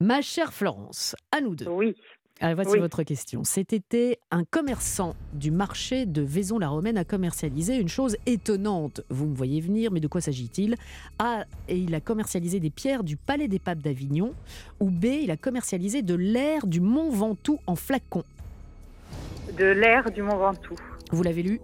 Ma 0.00 0.20
chère 0.20 0.52
Florence, 0.52 1.14
à 1.30 1.40
nous 1.40 1.54
deux. 1.54 1.68
Oui. 1.68 1.94
Alors, 2.40 2.54
voici 2.54 2.70
Oui. 2.72 2.78
votre 2.78 3.02
question. 3.02 3.42
Cet 3.42 3.72
été, 3.72 4.18
un 4.30 4.44
commerçant 4.44 5.16
du 5.32 5.50
marché 5.50 6.06
de 6.06 6.22
Vaison-la-Romaine 6.22 6.96
a 6.96 7.04
commercialisé 7.04 7.76
une 7.76 7.88
chose 7.88 8.16
étonnante. 8.26 9.00
Vous 9.10 9.26
me 9.26 9.34
voyez 9.34 9.60
venir, 9.60 9.90
mais 9.90 9.98
de 9.98 10.06
quoi 10.06 10.20
s'agit-il? 10.20 10.76
A. 11.18 11.44
Et 11.68 11.76
il 11.78 11.94
a 11.96 12.00
commercialisé 12.00 12.60
des 12.60 12.70
pierres 12.70 13.02
du 13.02 13.16
Palais 13.16 13.48
des 13.48 13.58
Papes 13.58 13.80
d'Avignon. 13.80 14.34
Ou 14.78 14.90
B. 14.90 15.06
Il 15.22 15.30
a 15.32 15.36
commercialisé 15.36 16.02
de 16.02 16.14
l'air 16.14 16.66
du 16.68 16.80
Mont 16.80 17.10
Ventoux 17.10 17.58
en 17.66 17.74
flacon. 17.74 18.22
De 19.56 19.64
l'air 19.64 20.10
du 20.12 20.22
Mont 20.22 20.36
Ventoux. 20.36 20.76
Vous 21.10 21.22
l'avez 21.24 21.42
lu? 21.42 21.60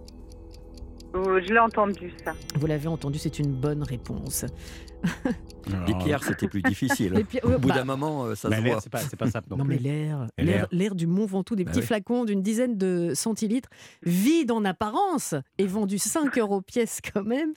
Euh, 1.15 1.39
Je 1.41 1.53
l'ai 1.53 1.59
entendu, 1.59 2.11
ça. 2.25 2.33
Vous 2.59 2.67
l'avez 2.67 2.87
entendu, 2.89 3.17
c'est 3.17 3.39
une 3.39 3.53
bonne 3.53 3.83
réponse. 3.83 4.43
Les 5.87 5.95
pierres, 5.95 6.23
c'était 6.23 6.47
plus 6.47 6.61
difficile. 6.61 7.13
Les 7.13 7.23
pierres- 7.23 7.43
ouais, 7.45 7.55
Au 7.55 7.59
bout 7.59 7.69
bah- 7.69 7.75
d'un 7.75 7.85
moment, 7.85 8.25
euh, 8.25 8.35
ça 8.35 8.49
Mais 8.49 8.57
se 8.57 8.61
l'air, 8.61 8.73
voit. 8.73 8.81
c'est 8.81 8.89
pas, 8.91 8.99
c'est 8.99 9.15
pas 9.15 9.29
simple 9.31 9.47
non, 9.49 9.57
Non, 9.57 9.65
mais 9.65 9.77
plus. 9.77 9.83
l'air, 9.85 10.27
l'air, 10.71 10.93
du 10.95 11.07
Mont 11.07 11.25
Ventoux, 11.25 11.55
des 11.55 11.63
Bah 11.63 11.71
petits 11.71 11.79
oui. 11.81 11.85
flacons 11.87 12.23
d'une 12.23 12.43
dizaine 12.43 12.77
de 12.77 13.13
centilitres, 13.15 13.69
vide 14.03 14.51
en 14.51 14.63
apparence 14.63 15.33
et 15.57 15.65
vendu 15.65 15.97
5 15.97 16.37
euros 16.37 16.61
pièce 16.61 16.99
quand 17.13 17.23
même. 17.23 17.53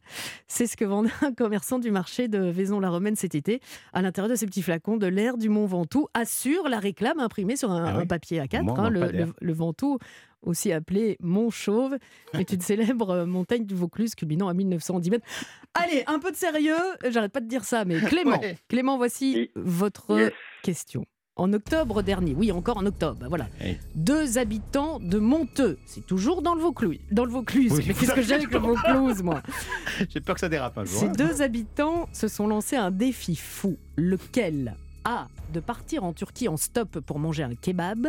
C'est 0.46 0.66
ce 0.66 0.76
que 0.76 0.86
vendait 0.86 1.10
un 1.22 1.32
commerçant 1.34 1.78
du 1.78 1.90
marché 1.90 2.28
de 2.28 2.38
Vaison-la-Romaine 2.38 3.16
cet 3.16 3.34
été. 3.34 3.60
À 3.92 4.00
l'intérieur 4.00 4.30
de 4.30 4.36
ces 4.36 4.46
petits 4.46 4.62
flacons, 4.62 4.96
de 4.96 5.06
l'air 5.06 5.36
du 5.36 5.50
Mont 5.50 5.66
Ventoux 5.66 6.08
assure 6.14 6.68
la 6.68 6.78
réclame 6.78 7.20
imprimée 7.20 7.56
sur 7.56 7.70
un, 7.70 7.84
Ah 7.84 7.94
oui. 7.96 8.02
un 8.04 8.06
papier 8.06 8.40
A4. 8.40 8.62
Moi, 8.62 8.74
hein, 8.78 8.90
le 8.90 9.52
Ventoux, 9.52 9.98
aussi 10.42 10.72
appelé 10.72 11.16
Mont 11.20 11.50
Chauve, 11.50 11.96
est 12.34 12.52
une 12.52 12.60
célèbre 12.60 13.10
euh, 13.10 13.26
montagne 13.26 13.64
du 13.64 13.74
Vaucluse 13.74 14.14
culminant 14.14 14.48
à 14.48 14.54
1910 14.54 15.10
mètres. 15.10 15.26
Allez, 15.74 16.04
un 16.06 16.18
peu 16.18 16.30
de 16.30 16.36
sérieux, 16.36 16.76
j'arrête 17.10 17.32
pas 17.32 17.40
de 17.40 17.48
dire 17.48 17.64
ça, 17.64 17.84
mais 17.84 18.00
Clément, 18.00 18.38
Ouais. 18.40 18.56
Clément, 18.68 18.96
voici 18.96 19.50
votre 19.54 20.16
Yes. 20.18 20.32
question. 20.62 21.04
En 21.36 21.52
octobre 21.52 22.02
dernier, 22.02 22.34
oui, 22.34 22.50
encore 22.50 22.78
en 22.78 22.86
octobre, 22.86 23.24
voilà. 23.28 23.46
Hey. 23.60 23.78
Deux 23.94 24.38
habitants 24.38 24.98
de 24.98 25.18
Monteux, 25.20 25.78
c'est 25.86 26.04
toujours 26.04 26.42
dans 26.42 26.56
le 26.56 26.60
Vaucluse. 26.60 26.98
Dans 27.12 27.24
le 27.24 27.30
Vaucluse. 27.30 27.72
Oui, 27.72 27.84
Mais 27.86 27.94
qu'est-ce 27.94 28.12
que 28.12 28.22
j'ai 28.22 28.34
avec 28.34 28.50
le 28.50 28.58
Vaucluse, 28.58 29.22
moi? 29.22 29.40
J'ai 30.08 30.20
peur 30.20 30.34
que 30.34 30.40
ça 30.40 30.48
dérape 30.48 30.76
un 30.78 30.84
jour. 30.84 30.98
Ces 30.98 31.06
hein. 31.06 31.12
deux 31.16 31.40
habitants 31.40 32.08
se 32.12 32.26
sont 32.26 32.48
lancés 32.48 32.74
un 32.74 32.90
défi 32.90 33.36
fou. 33.36 33.76
Lequel? 33.96 34.74
A. 35.10 35.28
De 35.54 35.60
partir 35.60 36.04
en 36.04 36.12
Turquie 36.12 36.48
en 36.48 36.58
stop 36.58 37.00
pour 37.00 37.18
manger 37.18 37.42
un 37.42 37.54
kebab. 37.54 38.08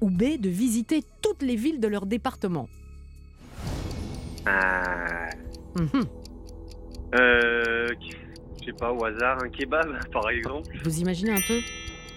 Ou 0.00 0.10
B. 0.10 0.38
De 0.40 0.48
visiter 0.48 1.04
toutes 1.22 1.40
les 1.42 1.54
villes 1.54 1.78
de 1.80 1.86
leur 1.86 2.04
département. 2.04 2.68
Ah, 4.44 5.28
Mhm. 5.78 6.04
euh, 7.14 7.86
je 8.60 8.64
sais 8.66 8.72
pas, 8.72 8.92
au 8.92 9.04
hasard, 9.04 9.38
un 9.42 9.48
kebab, 9.48 9.86
par 10.12 10.28
exemple. 10.30 10.68
Vous 10.84 10.98
imaginez 11.00 11.30
un 11.30 11.40
peu? 11.46 11.60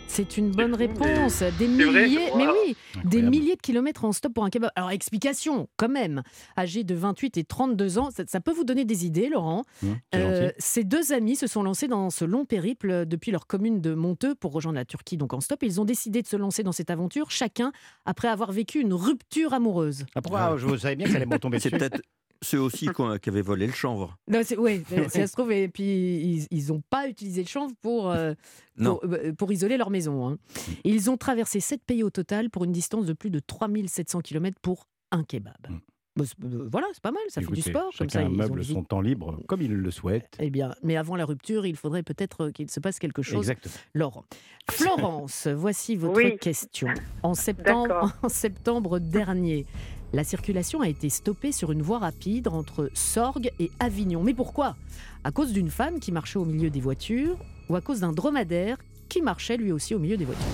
C'est 0.08 0.38
une 0.38 0.52
bonne 0.52 0.74
réponse. 0.74 1.44
Des 1.60 1.68
milliers, 1.68 2.30
mais 2.38 2.48
oui, 2.48 2.78
des 3.04 3.22
milliers 3.22 3.56
de 3.56 3.62
kilomètres 3.62 4.06
en 4.06 4.14
stop 4.14 4.34
pour 4.34 4.46
un 4.46 4.50
kebab. 4.50 4.72
Alors, 4.76 4.92
explication, 4.92 5.68
quand 5.78 5.90
même. 5.90 6.24
Âgés 6.58 6.84
de 6.86 6.96
28 6.96 7.38
et 7.38 7.44
32 7.44 7.98
ans, 7.98 8.10
ça, 8.16 8.24
ça 8.28 8.40
peut 8.40 8.54
vous 8.54 8.64
donner 8.64 8.86
des 8.86 9.06
idées, 9.06 9.28
Laurent. 9.30 9.64
Hum, 9.84 9.98
c'est 10.14 10.20
Euh, 10.22 10.52
ces 10.58 10.84
deux 10.86 11.12
amis 11.12 11.36
se 11.36 11.48
sont 11.48 11.64
lancés 11.64 11.88
dans 11.88 12.10
ce 12.10 12.24
long 12.24 12.46
périple 12.46 13.06
depuis 13.06 13.32
leur 13.32 13.46
commune 13.48 13.82
de 13.82 13.94
Monteux 13.94 14.36
pour 14.36 14.54
rejoindre 14.54 14.78
la 14.78 14.86
Turquie, 14.86 15.18
donc 15.18 15.34
en 15.34 15.42
stop. 15.42 15.62
Ils 15.64 15.82
ont 15.82 15.86
décidé 15.86 16.22
de 16.22 16.28
se 16.28 16.38
lancer 16.38 16.64
dans 16.64 16.72
cette 16.72 16.90
aventure, 16.92 17.30
chacun 17.32 17.72
après 18.06 18.30
avoir 18.30 18.52
vécu 18.54 18.80
une 18.80 18.94
rupture 18.94 19.54
amoureuse. 19.54 20.06
Ah, 20.16 20.22
pourquoi 20.22 20.56
je 20.58 20.78
savais 20.78 20.96
bien 20.96 21.08
que 21.08 21.12
ça 21.12 21.18
allait 21.18 21.26
me 21.26 21.40
tomber 21.40 21.60
C'est 21.66 21.70
dessus. 21.70 21.80
peut-être 21.80 22.02
ceux 22.46 22.60
aussi 22.62 22.88
qui 23.22 23.30
avaient 23.30 23.42
volé 23.42 23.68
le 23.68 23.74
chanvre. 23.74 24.18
Non, 24.30 24.42
c'est- 24.44 24.58
ouais, 24.58 24.82
euh, 24.94 25.08
ça 25.10 25.28
se 25.28 25.34
trouve. 25.34 25.52
Et 25.52 25.68
puis, 25.68 26.48
ils 26.52 26.68
n'ont 26.68 26.82
pas 26.90 27.08
utilisé 27.10 27.42
le 27.42 27.48
chanvre 27.48 27.74
pour, 27.82 28.10
euh, 28.12 28.34
Non. 28.78 28.98
pour, 29.02 29.14
euh, 29.14 29.34
pour 29.34 29.52
isoler 29.52 29.78
leur 29.78 29.90
maison. 29.90 30.28
hein. 30.30 30.38
Ils 30.84 31.10
ont 31.10 31.18
traversé 31.18 31.60
sept 31.60 31.82
pays 31.84 32.04
au 32.04 32.10
total 32.10 32.50
pour 32.50 32.64
une 32.64 32.72
distance 32.72 33.06
de 33.06 33.14
plus 33.14 33.30
de 33.32 33.40
3700 33.40 34.22
km 34.22 34.58
pour 34.62 34.88
un 35.12 35.24
kebab. 35.24 35.54
Mm. 35.70 35.78
Bah, 36.18 36.24
euh, 36.46 36.70
voilà, 36.72 36.88
c'est 36.94 37.02
pas 37.04 37.12
mal, 37.12 37.24
ça 37.28 37.42
fait 37.42 37.52
du 37.52 37.62
sport. 37.62 37.92
Comme 37.98 38.10
chacun 38.10 38.20
ça, 38.20 38.22
ils 38.22 38.28
ont 38.28 38.30
meuble 38.32 38.64
son 38.64 38.86
temps 38.86 39.02
libre 39.02 39.38
comme 39.50 39.62
il 39.62 39.74
le 39.74 39.92
souhaite. 39.92 40.38
Eh 40.40 40.50
bien, 40.50 40.74
mais 40.82 40.96
avant 40.96 41.18
la 41.18 41.26
rupture, 41.26 41.66
il 41.66 41.76
faudrait 41.76 42.04
peut-être 42.04 42.52
qu'il 42.52 42.72
se 42.72 42.80
passe 42.80 43.00
quelque 43.00 43.22
chose. 43.22 43.40
Exactement. 43.50 43.74
Laurent. 43.94 44.24
Florence, 44.72 45.48
voici 45.48 45.98
votre 45.98 46.16
Oui. 46.16 46.38
question. 46.38 46.88
En 47.22 47.34
septembre, 47.34 47.88
D'accord. 47.90 48.14
en 48.24 48.30
septembre 48.30 49.00
dernier, 49.00 49.66
la 50.14 50.24
circulation 50.24 50.82
a 50.82 50.88
été 50.88 51.10
stoppée 51.10 51.52
sur 51.52 51.72
une 51.72 51.82
voie 51.82 52.00
rapide 52.00 52.48
entre 52.48 52.90
Sorgues 52.94 53.52
et 53.60 53.72
Avignon. 53.80 54.24
Mais 54.24 54.34
pourquoi? 54.34 54.76
À 55.24 55.32
cause 55.32 55.52
d'une 55.52 55.70
femme 55.70 56.00
qui 56.00 56.12
marchait 56.12 56.40
au 56.40 56.46
milieu 56.46 56.70
des 56.70 56.80
voitures 56.80 57.38
ou 57.70 57.76
à 57.76 57.82
cause 57.82 58.02
d'un 58.02 58.14
dromadaire 58.14 58.78
qui 59.10 59.22
marchait 59.22 59.58
lui 59.58 59.72
aussi 59.72 59.94
au 59.94 60.00
milieu 60.00 60.18
des 60.18 60.26
voitures? 60.26 60.46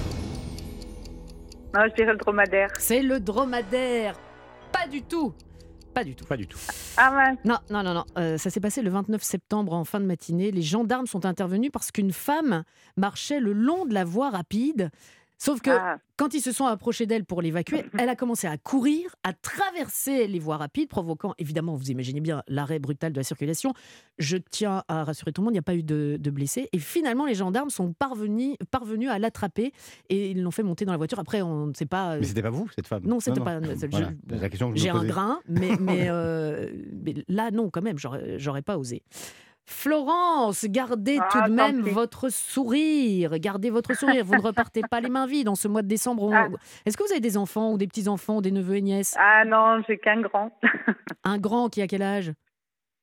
Non, 1.73 1.81
je 1.89 1.95
dirais 1.95 2.11
le 2.11 2.17
dromadaire. 2.17 2.69
C'est 2.79 3.01
le 3.01 3.19
dromadaire 3.19 4.19
Pas 4.73 4.87
du 4.87 5.03
tout 5.03 5.33
Pas 5.93 6.03
du 6.03 6.15
tout. 6.15 6.25
Pas 6.25 6.37
du 6.37 6.47
tout. 6.47 6.59
Ah 6.97 7.11
mince. 7.11 7.37
Non, 7.45 7.57
non, 7.69 7.83
non, 7.83 7.93
non. 7.93 8.05
Euh, 8.17 8.37
ça 8.37 8.49
s'est 8.49 8.59
passé 8.59 8.81
le 8.81 8.89
29 8.89 9.21
septembre 9.21 9.73
en 9.73 9.85
fin 9.85 9.99
de 9.99 10.05
matinée. 10.05 10.51
Les 10.51 10.61
gendarmes 10.61 11.07
sont 11.07 11.25
intervenus 11.25 11.71
parce 11.71 11.91
qu'une 11.91 12.11
femme 12.11 12.63
marchait 12.97 13.39
le 13.39 13.53
long 13.53 13.85
de 13.85 13.93
la 13.93 14.03
voie 14.03 14.31
rapide. 14.31 14.89
Sauf 15.43 15.59
que 15.59 15.71
Ah. 15.71 15.97
quand 16.17 16.35
ils 16.35 16.41
se 16.41 16.51
sont 16.51 16.67
approchés 16.67 17.07
d'elle 17.07 17.25
pour 17.25 17.41
l'évacuer, 17.41 17.83
elle 18.05 18.09
a 18.09 18.15
commencé 18.15 18.45
à 18.45 18.57
courir, 18.59 19.15
à 19.23 19.33
traverser 19.33 20.27
les 20.27 20.37
voies 20.37 20.57
rapides, 20.57 20.87
provoquant 20.87 21.33
évidemment, 21.39 21.75
vous 21.75 21.89
imaginez 21.89 22.21
bien, 22.21 22.43
l'arrêt 22.47 22.77
brutal 22.77 23.11
de 23.11 23.17
la 23.17 23.23
circulation. 23.23 23.73
Je 24.19 24.37
tiens 24.37 24.83
à 24.87 25.03
rassurer 25.03 25.31
tout 25.33 25.41
le 25.41 25.45
monde, 25.45 25.53
il 25.53 25.55
n'y 25.55 25.59
a 25.59 25.63
pas 25.63 25.73
eu 25.73 25.81
de, 25.81 26.17
de 26.19 26.29
blessés. 26.29 26.69
Et 26.73 26.77
finalement, 26.77 27.25
les 27.25 27.33
gendarmes 27.33 27.71
sont 27.71 27.91
parvenus, 27.91 28.55
parvenus 28.69 29.09
à 29.09 29.17
l'attraper 29.17 29.71
et 30.09 30.29
ils 30.29 30.43
l'ont 30.43 30.51
fait 30.51 30.61
monter 30.61 30.85
dans 30.85 30.91
la 30.91 30.99
voiture. 30.99 31.17
Après, 31.17 31.41
on 31.41 31.65
ne 31.65 31.73
sait 31.73 31.87
pas. 31.87 32.17
Mais 32.19 32.27
c'était 32.27 32.43
pas 32.43 32.51
vous, 32.51 32.69
cette 32.75 32.85
femme 32.85 33.01
Non, 33.03 33.19
c'était 33.19 33.39
pas- 33.41 33.59
voilà, 33.59 33.75
c'est 33.75 33.91
la 34.41 34.49
question 34.49 34.71
que 34.71 34.77
je 34.77 34.83
J'ai 34.83 34.89
un 34.91 35.03
grain, 35.03 35.39
mais, 35.49 35.71
mais, 35.79 36.05
euh, 36.09 36.69
mais 37.03 37.15
là, 37.27 37.49
non, 37.49 37.71
quand 37.71 37.81
même, 37.81 37.97
j'aurais 37.97 38.61
pas 38.61 38.77
osé. 38.77 39.01
Florence, 39.71 40.65
gardez 40.69 41.17
Ah, 41.21 41.27
tout 41.31 41.49
de 41.49 41.55
même 41.55 41.83
pis. 41.83 41.89
votre 41.89 42.29
sourire. 42.29 43.37
Gardez 43.39 43.69
votre 43.69 43.95
sourire. 43.95 44.23
Vous 44.25 44.35
ne 44.35 44.41
repartez 44.41 44.81
pas 44.89 44.99
les 45.01 45.09
mains 45.09 45.25
vides 45.25 45.47
en 45.49 45.55
ce 45.55 45.67
mois 45.67 45.81
de 45.81 45.87
décembre. 45.87 46.23
On- 46.23 46.33
Ah. 46.33 46.47
Est-ce 46.85 46.97
que 46.97 47.03
vous 47.03 47.11
avez 47.11 47.21
des 47.21 47.37
enfants 47.37 47.71
ou 47.73 47.77
des 47.77 47.87
petits-enfants, 47.87 48.37
ou 48.37 48.41
des 48.41 48.51
neveux 48.51 48.75
et 48.75 48.81
nièces? 48.81 49.15
Ah 49.17 49.43
non, 49.45 49.81
j'ai 49.87 49.97
qu'un 49.97 50.21
grand. 50.21 50.51
Un 51.23 51.37
grand 51.37 51.69
qui 51.69 51.81
a 51.81 51.87
quel 51.87 52.01
âge? 52.01 52.33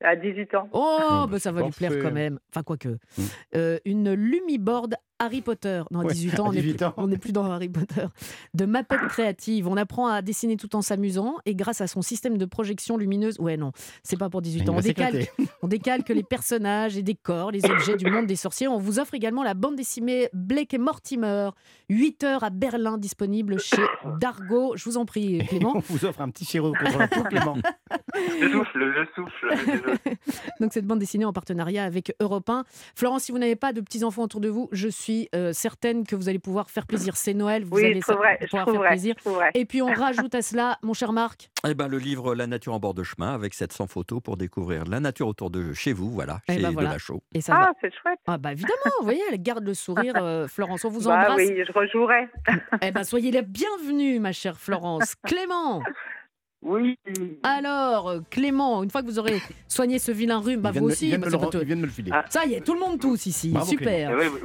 À 0.03 0.15
18 0.15 0.55
ans. 0.55 0.69
Oh, 0.73 0.99
bah, 1.01 1.27
bah, 1.29 1.39
ça 1.41 1.51
va 1.51 1.63
lui 1.63 1.71
plaire 1.73 1.93
quand 2.01 2.13
même. 2.13 2.39
Enfin, 2.53 2.63
quoique. 2.63 2.89
Mm. 2.89 3.23
Euh, 3.57 3.79
une 3.85 4.13
Lumiboard 4.13 4.95
Harry 5.19 5.43
Potter. 5.43 5.83
Non, 5.91 6.01
à 6.01 6.05
Ouais, 6.05 6.13
18 6.15 6.41
ans, 6.41 6.47
on 6.49 6.53
n'est 6.53 6.63
18 6.63 7.19
plus, 7.19 7.33
dans 7.33 7.45
Harry 7.51 7.69
Potter. 7.69 8.07
De 8.55 8.65
Mapette 8.65 9.07
Créative. 9.09 9.69
On 9.69 9.77
apprend 9.77 10.07
à 10.09 10.23
dessiner 10.23 10.57
tout 10.57 10.77
en 10.77 10.83
s'amusant 10.83 11.37
et 11.47 11.55
grâce 11.55 11.81
à 11.81 11.87
son 11.87 12.03
système 12.03 12.39
de 12.39 12.45
projection 12.45 12.97
lumineuse. 12.97 13.39
Ouais, 13.39 13.57
non, 13.57 13.73
c'est 14.03 14.17
pas 14.17 14.31
pour 14.31 14.43
18 14.43 14.61
Il 14.61 14.71
ans. 14.71 14.77
On 14.77 14.81
décalque, 14.81 15.33
on 15.63 15.69
décalque 15.69 16.09
les 16.11 16.23
personnages 16.23 16.97
et 16.97 17.03
décors, 17.03 17.51
les 17.51 17.65
objets 17.65 17.97
du 17.97 18.11
monde 18.11 18.27
des 18.27 18.37
sorciers. 18.37 18.69
On 18.69 18.79
vous 18.79 18.99
offre 18.99 19.15
également 19.15 19.43
la 19.43 19.55
bande 19.55 19.77
dessinée 19.77 20.29
Blake 20.33 20.75
et 20.75 20.79
Mortimer. 20.79 21.51
8 21.89 22.25
heures 22.25 22.45
à 22.45 22.51
Berlin, 22.51 22.99
disponible 22.99 23.59
chez 23.59 23.83
Dargo. 24.21 24.77
Je 24.77 24.85
vous 24.85 24.97
en 24.97 25.05
prie, 25.05 25.39
Clément. 25.49 25.73
On 25.75 25.81
vous 25.81 26.05
offre 26.05 26.21
un 26.21 26.31
petit 26.31 26.45
la 26.99 27.09
peau, 27.09 27.23
Clément. 27.25 27.57
Je 28.41 28.51
souffle, 28.51 28.93
je 28.95 29.15
souffle. 29.15 29.99
Donc 30.61 30.73
cette 30.73 30.87
bande 30.87 30.99
dessinée 30.99 31.25
en 31.25 31.33
partenariat 31.33 31.85
avec 31.85 32.15
Europe 32.21 32.49
1. 32.49 32.65
Florence, 32.95 33.25
si 33.25 33.33
vous 33.33 33.39
n'avez 33.39 33.57
pas 33.57 33.73
de 33.73 33.81
petits-enfants 33.81 34.23
autour 34.23 34.41
de 34.41 34.49
vous, 34.49 34.69
je 34.73 34.89
suis 34.89 35.08
euh, 35.35 35.53
certaine 35.53 36.07
que 36.07 36.15
vous 36.17 36.29
allez 36.29 36.39
pouvoir 36.39 36.71
faire 36.71 36.87
plaisir. 36.87 37.17
C'est 37.17 37.35
Noël, 37.35 37.65
vous 37.65 37.77
Oui, 37.77 37.85
allez 37.87 38.01
trouverai, 38.01 38.39
pouvoir 38.51 38.65
faire 38.71 38.81
plaisir. 38.81 39.15
Et 39.55 39.65
puis 39.65 39.83
on 39.83 39.93
rajoute 39.93 40.35
à 40.35 40.43
cela, 40.43 40.79
mon 40.83 40.93
cher 40.95 41.13
Marc, 41.13 41.51
Eh 41.67 41.75
ben, 41.75 41.89
le 41.89 41.99
livre 41.99 42.35
La 42.35 42.47
nature 42.47 42.75
en 42.75 42.79
bord 42.79 42.95
de 42.95 43.03
chemin 43.03 43.35
avec 43.35 43.55
700 43.55 43.87
photos 43.87 44.21
pour 44.23 44.37
découvrir 44.37 44.85
la 44.85 45.01
nature 45.01 45.29
autour 45.29 45.51
de 45.51 45.73
chez 45.73 45.93
vous, 45.93 46.11
voilà, 46.11 46.41
Eh 46.49 46.55
chez 46.55 46.63
ben 46.63 46.71
voilà. 46.71 46.89
Delachaux. 46.91 47.23
et 47.35 47.41
ça 47.41 47.55
Ah, 47.57 47.61
va. 47.67 47.73
c'est 47.81 47.93
chouette. 48.01 48.19
Ah 48.27 48.39
bah 48.39 48.53
évidemment, 48.53 48.75
vous 49.01 49.05
voyez, 49.05 49.23
elle 49.31 49.43
garde 49.43 49.65
le 49.65 49.75
sourire, 49.75 50.15
euh, 50.23 50.47
Florence. 50.49 50.85
On 50.85 50.91
vous 50.91 51.05
Bah 51.09 51.15
embrasse. 51.31 51.37
oui, 51.39 51.55
je 51.67 51.73
rejouerai. 51.73 52.29
Eh 52.83 52.91
ben 52.91 53.05
soyez 53.05 53.31
la 53.31 53.43
bienvenue, 53.43 54.19
ma 54.21 54.33
chère 54.33 54.57
Florence. 54.59 55.15
Clément, 55.27 55.83
Oui. 56.63 56.99
alors 57.43 58.09
euh, 58.09 58.21
Clément, 58.31 58.83
une 58.83 58.91
fois 58.91 59.03
que 59.03 59.07
vous 59.07 59.19
aurez 59.19 59.41
soigné 59.69 59.99
ce 59.99 60.11
vilain 60.13 60.39
rhume, 60.41 60.61
bah 60.61 60.73
vous 60.73 60.87
aussi, 60.87 61.07
il 61.07 61.09
vient 61.11 61.19
de 61.19 61.23
bah, 61.25 61.29
me 61.29 61.33
le 61.33 61.39
pas 61.39 61.47
re- 61.47 61.51
tout- 61.51 61.59
il 61.61 61.67
vient 61.67 61.77
de 61.77 61.81
me 61.83 61.87
le 61.87 61.93
filer. 61.93 62.11
Ça 62.31 62.45
y 62.47 62.55
est, 62.55 62.61
tout 62.61 62.75
le 62.75 62.81
monde 62.81 62.99
tous 63.01 63.27
ici, 63.27 63.51
Bravo, 63.51 63.67
super. 63.67 64.19
Eh 64.21 64.29
vous, 64.29 64.39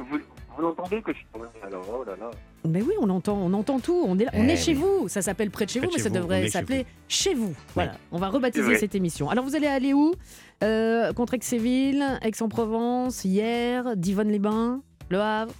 vous, 0.56 0.66
entendez 0.66 1.02
que 1.02 1.12
je 1.12 1.18
suis 1.18 1.26
tombé 1.32 1.46
alors, 1.66 1.84
oh 2.00 2.04
là 2.04 2.14
là. 2.18 2.30
Mais 2.68 2.80
oui, 2.82 2.92
on 3.00 3.08
entend, 3.10 3.36
on 3.36 3.52
entend 3.52 3.78
tout. 3.80 4.04
On 4.06 4.18
est, 4.18 4.26
on 4.34 4.44
Eh 4.48 4.52
est 4.52 4.56
chez 4.56 4.72
oui. 4.72 4.78
vous. 4.78 5.08
Ça 5.08 5.22
s'appelle 5.22 5.50
près 5.50 5.64
de 5.66 5.70
chez 5.70 5.80
Près 5.80 5.88
vous, 5.88 5.92
mais 5.92 5.98
chez 5.98 6.02
ça 6.04 6.08
vous, 6.10 6.14
devrait 6.16 6.42
chez 6.44 6.50
s'appeler 6.50 6.86
chez 7.08 7.34
vous. 7.34 7.54
Voilà. 7.74 7.92
On 8.12 8.18
va 8.18 8.28
rebaptiser 8.28 8.76
cette 8.76 8.94
émission. 8.94 9.28
Alors 9.30 9.44
vous 9.44 9.54
allez 9.56 9.66
aller 9.66 9.92
où? 9.92 10.14
Euh, 10.62 11.12
Contre 11.12 11.34
Aix-et-Ville, 11.34 12.18
Aix-en-Provence, 12.22 13.24
hier, 13.24 13.96
Divonne-les-Bains, 13.96 14.80
Le 15.10 15.20
Havre? 15.20 15.52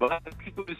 Voilà, 0.00 0.18
plutôt 0.38 0.62
euh, 0.62 0.74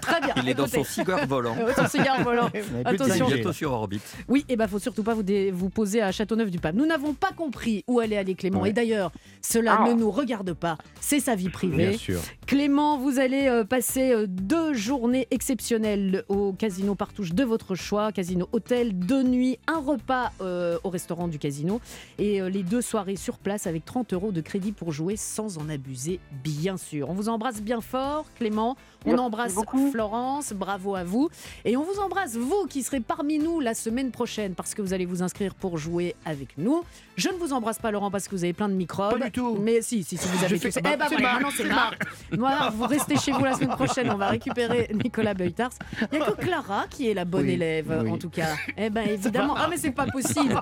Très 0.00 0.20
bien. 0.20 0.34
Il 0.36 0.48
est 0.48 0.54
dans 0.54 0.66
son 0.66 0.82
cigare 0.84 1.26
volant. 1.26 1.56
Euh, 1.58 1.72
son 1.76 1.86
cigare 1.86 2.22
volant. 2.22 2.50
Vous 2.52 2.58
n'avez 2.82 2.84
plus 2.84 2.96
de 2.98 3.02
Attention. 3.04 3.26
5G, 3.28 3.34
Bientôt 3.34 3.52
sur 3.52 3.72
orbite. 3.72 4.16
Oui, 4.28 4.44
et 4.48 4.56
ben 4.56 4.66
faut 4.66 4.78
surtout 4.80 5.02
pas 5.04 5.14
vous, 5.14 5.22
dé- 5.22 5.50
vous 5.52 5.70
poser 5.70 6.02
à 6.02 6.10
Châteauneuf-du-Pape. 6.12 6.74
Nous 6.74 6.86
n'avons 6.86 7.14
pas 7.14 7.30
compris 7.32 7.84
où 7.86 8.00
allait 8.00 8.16
aller 8.16 8.34
Clément. 8.34 8.62
Ouais. 8.62 8.70
Et 8.70 8.72
d'ailleurs, 8.72 9.12
cela 9.40 9.78
Ah. 9.80 9.88
ne 9.88 9.94
nous 9.94 10.10
regarde 10.10 10.52
pas. 10.54 10.76
C'est 11.00 11.20
sa 11.20 11.34
vie 11.34 11.44
Bien 11.44 11.52
privée. 11.52 11.96
sûr. 11.96 12.20
Clément, 12.50 12.98
vous 12.98 13.20
allez 13.20 13.46
euh, 13.46 13.62
passer 13.62 14.10
euh, 14.10 14.26
deux 14.26 14.74
journées 14.74 15.28
exceptionnelles 15.30 16.24
au 16.28 16.52
casino 16.52 16.96
Partouche 16.96 17.32
de 17.32 17.44
votre 17.44 17.76
choix, 17.76 18.10
casino 18.10 18.48
hôtel, 18.50 18.98
deux 18.98 19.22
nuits, 19.22 19.60
un 19.68 19.78
repas 19.78 20.32
euh, 20.40 20.76
au 20.82 20.90
restaurant 20.90 21.28
du 21.28 21.38
casino 21.38 21.80
et 22.18 22.40
les 22.40 22.64
deux 22.64 22.82
soirées 22.82 23.14
sur 23.14 23.38
place 23.38 23.68
avec 23.68 23.84
30 23.84 24.14
euros 24.14 24.32
de 24.32 24.40
crédit 24.40 24.72
pour 24.72 24.90
jouer 24.90 25.14
sans 25.14 25.58
en 25.58 25.68
abuser, 25.68 26.18
bien 26.42 26.76
sûr. 26.76 27.08
On 27.08 27.14
vous 27.14 27.28
embrasse 27.28 27.62
bien 27.62 27.80
fort, 27.80 28.26
Clément. 28.34 28.76
On 29.06 29.10
Merci 29.10 29.20
embrasse 29.24 29.54
beaucoup. 29.54 29.90
Florence, 29.90 30.52
bravo 30.52 30.94
à 30.94 31.04
vous. 31.04 31.30
Et 31.64 31.76
on 31.76 31.82
vous 31.84 31.98
embrasse, 32.00 32.36
vous 32.36 32.66
qui 32.68 32.82
serez 32.82 33.00
parmi 33.00 33.38
nous 33.38 33.60
la 33.60 33.74
semaine 33.74 34.10
prochaine 34.10 34.54
parce 34.54 34.74
que 34.74 34.82
vous 34.82 34.92
allez 34.92 35.06
vous 35.06 35.22
inscrire 35.22 35.54
pour 35.54 35.78
jouer 35.78 36.14
avec 36.24 36.58
nous. 36.58 36.82
Je 37.16 37.28
ne 37.28 37.34
vous 37.34 37.52
embrasse 37.52 37.78
pas, 37.78 37.90
Laurent, 37.90 38.10
parce 38.10 38.28
que 38.28 38.34
vous 38.34 38.44
avez 38.44 38.52
plein 38.52 38.68
de 38.68 38.74
microbes. 38.74 39.18
Pas 39.18 39.26
du 39.26 39.32
tout. 39.32 39.56
Mais 39.60 39.80
si, 39.82 40.04
si, 40.04 40.16
si 40.16 40.28
vous 40.28 40.44
avez 40.44 40.58
tous. 40.58 40.76
Eh 40.76 40.80
ben 40.82 40.96
c'est 41.08 41.14
voilà, 41.16 41.32
maintenant 41.34 41.48
c'est. 41.54 42.36
Noir, 42.36 42.72
vous 42.74 42.86
restez 42.86 43.16
chez 43.16 43.32
vous 43.32 43.44
la 43.44 43.54
semaine 43.54 43.70
prochaine. 43.70 44.10
On 44.10 44.16
va 44.16 44.28
récupérer 44.28 44.90
Nicolas 44.92 45.34
Beutars. 45.34 45.70
Il 46.12 46.18
n'y 46.18 46.24
a 46.24 46.30
que 46.30 46.40
Clara 46.40 46.86
qui 46.90 47.08
est 47.10 47.14
la 47.14 47.24
bonne 47.24 47.46
Oui, 47.46 47.52
élève, 47.52 48.02
oui. 48.04 48.10
en 48.10 48.18
tout 48.18 48.30
cas. 48.30 48.54
Eh 48.76 48.90
ben 48.90 49.08
évidemment. 49.08 49.54
Ah, 49.56 49.66
mais 49.68 49.76
c'est 49.76 49.90
pas 49.92 50.06
possible. 50.06 50.60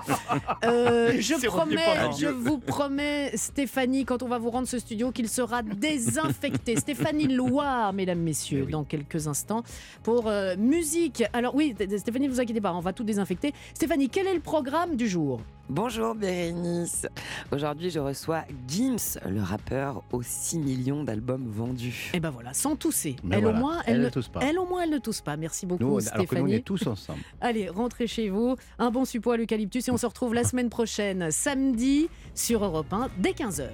Euh, 0.63 1.13
je 1.19 1.45
promets, 1.47 2.11
je 2.17 2.27
vous 2.27 2.57
promets, 2.57 3.31
Stéphanie, 3.35 4.05
quand 4.05 4.23
on 4.23 4.27
va 4.27 4.37
vous 4.37 4.49
rendre 4.49 4.67
ce 4.67 4.79
studio, 4.79 5.11
qu'il 5.11 5.27
sera 5.29 5.61
désinfecté. 5.61 6.75
Stéphanie 6.77 7.27
Loire, 7.27 7.93
mesdames, 7.93 8.28
messieurs, 8.29 8.67
dans 8.67 8.83
quelques 8.83 9.27
instants, 9.27 9.63
pour 10.03 10.27
euh, 10.27 10.55
musique. 10.55 11.23
Alors 11.33 11.55
oui, 11.55 11.75
Stéphanie, 11.97 12.27
ne 12.27 12.31
vous 12.31 12.39
inquiétez 12.39 12.61
pas, 12.61 12.73
on 12.73 12.79
va 12.79 12.93
tout 12.93 13.03
désinfecter. 13.03 13.53
Stéphanie, 13.73 14.07
quel 14.09 14.27
est 14.27 14.35
le 14.35 14.39
programme 14.39 14.95
du 14.95 15.07
jour? 15.07 15.41
Bonjour 15.67 16.13
Bérénice. 16.15 17.07
Aujourd'hui, 17.51 17.89
je 17.91 17.99
reçois 17.99 18.43
Gims, 18.67 19.19
le 19.27 19.41
rappeur 19.41 20.03
aux 20.11 20.21
6 20.23 20.59
millions 20.59 21.03
d'albums 21.03 21.47
vendus. 21.47 22.11
Eh 22.13 22.19
ben 22.19 22.29
voilà, 22.31 22.53
sans 22.53 22.75
tousser. 22.75 23.15
Ben 23.23 23.37
elle, 23.37 23.43
voilà, 23.43 23.57
au 23.57 23.61
moins, 23.61 23.81
elle 23.85 23.95
elle, 23.97 24.01
ne 24.03 24.09
tousse 24.09 24.27
pas. 24.29 24.39
elle, 24.43 24.57
au 24.59 24.65
moins, 24.65 24.83
elle 24.83 24.89
ne 24.91 24.97
tousse 24.99 25.21
pas. 25.21 25.35
Merci 25.37 25.65
beaucoup, 25.67 25.83
Nous, 25.83 25.89
on- 25.95 26.07
alors 26.07 26.11
que 26.11 26.17
nous, 26.17 26.23
on 26.23 26.25
Stéphanie. 26.45 26.53
est 26.55 26.59
tous 26.65 26.85
ensemble. 26.87 27.19
Allez, 27.41 27.69
rentrez 27.69 28.05
chez 28.07 28.29
vous. 28.29 28.55
Un 28.79 28.89
bon 28.91 29.05
suppôt 29.05 29.31
à 29.31 29.37
l'eucalyptus 29.37 29.87
et 29.87 29.91
on 29.91 29.97
se 29.97 30.05
retrouve 30.07 30.33
la 30.35 30.43
semaine 30.43 30.69
prochaine, 30.69 31.29
samedi, 31.31 32.09
sur 32.35 32.63
Europe 32.63 32.91
1, 32.93 33.09
dès 33.19 33.31
15h. 33.31 33.67